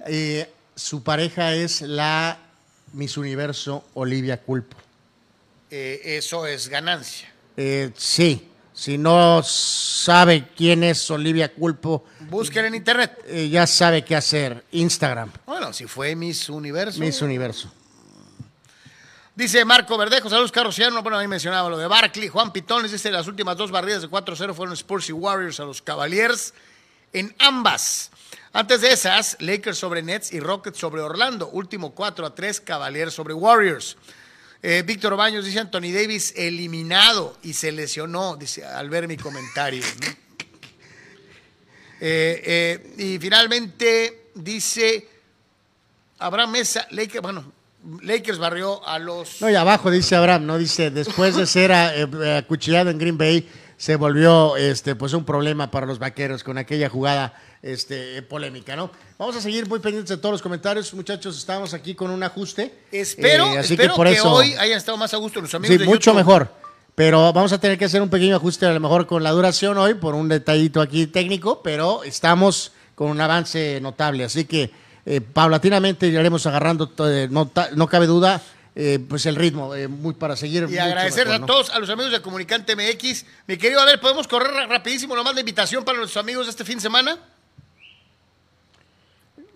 [0.07, 2.39] Eh, su pareja es la
[2.93, 4.77] Miss Universo Olivia Culpo.
[5.69, 7.31] Eh, eso es ganancia.
[7.57, 13.17] Eh, sí, si no sabe quién es Olivia Culpo, Busquen en internet.
[13.27, 14.63] eh, ya sabe qué hacer.
[14.71, 16.99] Instagram, Bueno, si fue Miss Universo.
[16.99, 17.71] Miss Universo.
[19.35, 21.03] Dice Marco Verdejo, saludos Carrociano.
[21.03, 22.27] Bueno, ahí mencionaba lo de Barkley.
[22.27, 25.81] Juan Pitones dice, las últimas dos barridas de 4-0 fueron Spurs y Warriors a los
[25.83, 26.55] Cavaliers
[27.13, 28.11] en ambas.
[28.53, 31.49] Antes de esas, Lakers sobre Nets y Rockets sobre Orlando.
[31.49, 33.97] Último 4-3, Cavaliers sobre Warriors.
[34.63, 39.83] Eh, Víctor Baños dice, Anthony Davis eliminado y se lesionó, dice, al ver mi comentario.
[41.99, 42.43] Eh,
[42.99, 45.09] eh, y finalmente dice
[46.19, 47.51] Abraham Mesa, Lakers, bueno,
[48.01, 49.41] Lakers barrió a los...
[49.41, 50.57] No, y abajo dice Abraham, ¿no?
[50.57, 53.47] Dice, después de ser eh, acuchillado en Green Bay,
[53.77, 58.89] se volvió este, pues un problema para los vaqueros con aquella jugada este, polémica, ¿no?
[59.19, 61.37] Vamos a seguir muy pendientes de todos los comentarios, muchachos.
[61.37, 62.73] Estamos aquí con un ajuste.
[62.91, 64.31] Espero, Eh, así espero que por eso.
[64.33, 66.15] hoy hayan estado más a gusto los amigos Sí, de mucho YouTube.
[66.17, 66.51] mejor.
[66.95, 69.77] Pero vamos a tener que hacer un pequeño ajuste a lo mejor con la duración
[69.77, 74.23] hoy por un detallito aquí técnico, pero estamos con un avance notable.
[74.23, 74.71] Así que
[75.05, 78.41] eh, paulatinamente iremos agarrando, eh, no, no cabe duda,
[78.79, 80.63] eh, pues el ritmo, eh, muy para seguir.
[80.63, 83.25] Y mucho agradecer mejor, a todos, a los amigos de Comunicante MX.
[83.47, 86.51] Mi querido, a ver, ¿podemos correr ra- rapidísimo nomás la invitación para nuestros amigos de
[86.51, 87.17] este fin de semana?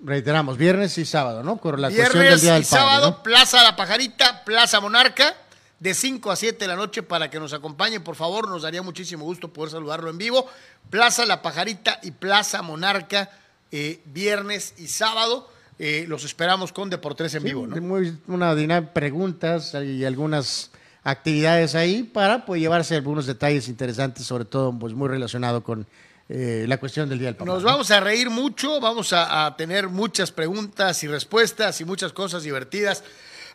[0.03, 1.57] Reiteramos, viernes y sábado, ¿no?
[1.57, 3.21] Con la cuestión del Viernes Día del y Padre, sábado, ¿no?
[3.23, 5.35] Plaza La Pajarita, Plaza Monarca,
[5.79, 8.47] de 5 a 7 de la noche para que nos acompañen, por favor.
[8.49, 10.49] Nos daría muchísimo gusto poder saludarlo en vivo.
[10.89, 13.29] Plaza La Pajarita y Plaza Monarca,
[13.71, 15.47] eh, viernes y sábado.
[15.79, 17.75] Eh, los esperamos con Deportes en vivo, ¿no?
[17.81, 20.69] Muy- una dinámica de preguntas y algunas
[21.03, 25.87] actividades ahí para pues, llevarse algunos detalles interesantes, sobre todo pues, muy relacionado con
[26.29, 27.51] eh, la cuestión del Día del Papá.
[27.51, 27.69] Nos ¿no?
[27.69, 32.43] vamos a reír mucho, vamos a, a tener muchas preguntas y respuestas y muchas cosas
[32.43, 33.03] divertidas.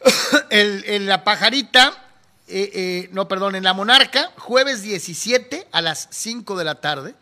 [0.50, 1.92] El- en la pajarita,
[2.48, 7.14] eh, eh, no, perdón, en la monarca, jueves 17 a las 5 de la tarde,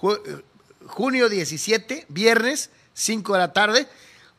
[0.00, 0.42] Ju-
[0.86, 3.86] junio 17, viernes 5 de la tarde,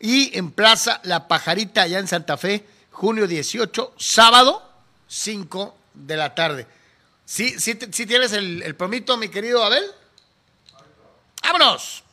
[0.02, 4.62] y en Plaza La Pajarita, allá en Santa Fe, junio 18, sábado
[5.08, 6.68] 5 de la tarde.
[7.26, 9.84] ¿Sí, sí, sí tienes el, el promito, mi querido Abel?
[11.44, 12.04] ¡Vámonos!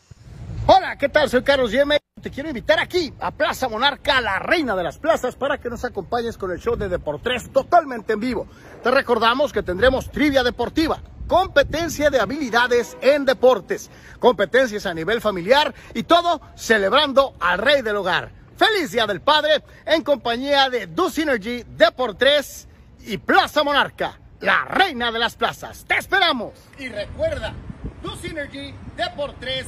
[0.66, 1.30] Hola, ¿qué tal?
[1.30, 1.98] Soy Carlos Yeme.
[2.20, 5.84] Te quiero invitar aquí a Plaza Monarca, la reina de las plazas, para que nos
[5.84, 8.46] acompañes con el show de Deportes totalmente en vivo.
[8.82, 15.72] Te recordamos que tendremos trivia deportiva, competencia de habilidades en deportes, competencias a nivel familiar
[15.94, 18.32] y todo celebrando al rey del hogar.
[18.56, 22.66] Feliz Día del Padre en compañía de Do Synergy, Deportes
[23.06, 25.84] y Plaza Monarca, la reina de las plazas.
[25.86, 26.54] ¡Te esperamos!
[26.78, 27.54] Y recuerda,
[28.02, 29.66] Do Synergy, Deportes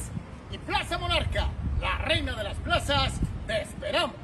[0.51, 1.47] y Plaza Monarca,
[1.79, 3.13] la reina de las plazas,
[3.47, 4.15] te esperamos.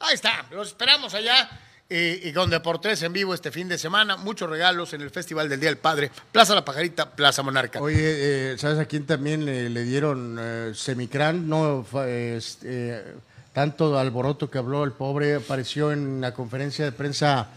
[0.00, 1.48] Ahí está, los esperamos allá.
[1.90, 5.48] Eh, y con Deportes en vivo este fin de semana, muchos regalos en el Festival
[5.48, 7.80] del Día del Padre, Plaza La Pajarita, Plaza Monarca.
[7.80, 11.48] Oye, eh, ¿sabes a quién también le, dieron eh, semicrán?
[11.48, 13.02] No, este,
[13.52, 17.48] tanto alboroto que habló el pobre, apareció en la conferencia de prensa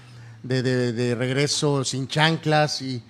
[0.44, 3.02] de, de- de regreso sin chanclas y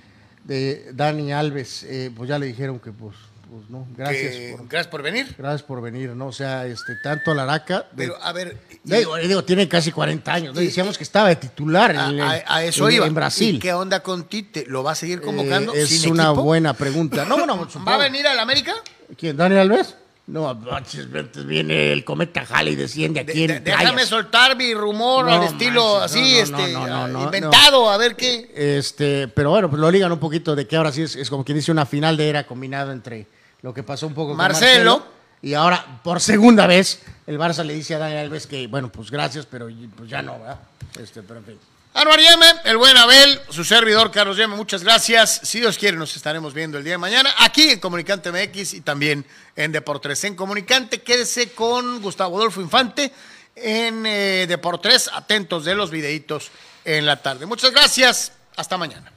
[0.44, 3.15] de Dani Alves, eh, pues ya le dijeron que pues,
[3.57, 5.35] pues no, gracias Que- por, gracias por venir.
[5.38, 6.27] gracias por venir, ¿no?
[6.27, 9.67] O sea, este, tanto a la Araca, de- Pero, a ver, y- digo, digo, tiene
[9.67, 10.61] casi 40 años, ¿no?
[10.61, 13.05] decíamos que estaba de titular en, a, a eso en- iba.
[13.07, 13.55] en Brasil.
[13.55, 14.65] ¿Y qué onda con Tite?
[14.67, 15.73] ¿Lo va a seguir convocando?
[15.73, 16.43] Eh, es sin una equipo?
[16.43, 17.25] buena pregunta.
[17.25, 18.73] No, bueno, ¿Va a venir al América?
[19.17, 19.35] ¿Quién?
[19.38, 19.95] ¿Dani Alves?
[20.29, 21.07] No, manches,
[21.45, 24.09] viene el cometa Halley, desciende De- aquí en de- déjame playas.
[24.09, 28.51] soltar mi rumor No al estilo manches, así, no, no, este, inventado, a ver qué.
[28.53, 31.45] Este, pero bueno, pues lo ligan un poquito de que ahora sí es, es como
[31.45, 33.25] quien dice una final de era combinado entre
[33.61, 34.99] lo que pasó un poco con Marcelo.
[34.99, 35.13] Marcelo.
[35.41, 39.11] y ahora, por segunda vez, el Barça le dice a Dani Alves que, bueno, pues
[39.11, 40.59] gracias, pero pues ya no, ¿verdad?
[40.99, 41.59] Este, pero en fin.
[41.93, 45.41] Anuar Yeme, el buen Abel, su servidor Carlos Yeme, muchas gracias.
[45.43, 48.81] Si Dios quiere, nos estaremos viendo el día de mañana aquí en Comunicante MX y
[48.81, 49.25] también
[49.55, 50.23] en Deportes.
[50.23, 53.11] En Comunicante, quédese con Gustavo Adolfo Infante
[53.55, 56.51] en eh, Deportes, atentos de los videitos
[56.85, 57.47] en la tarde.
[57.47, 59.16] Muchas gracias, hasta mañana.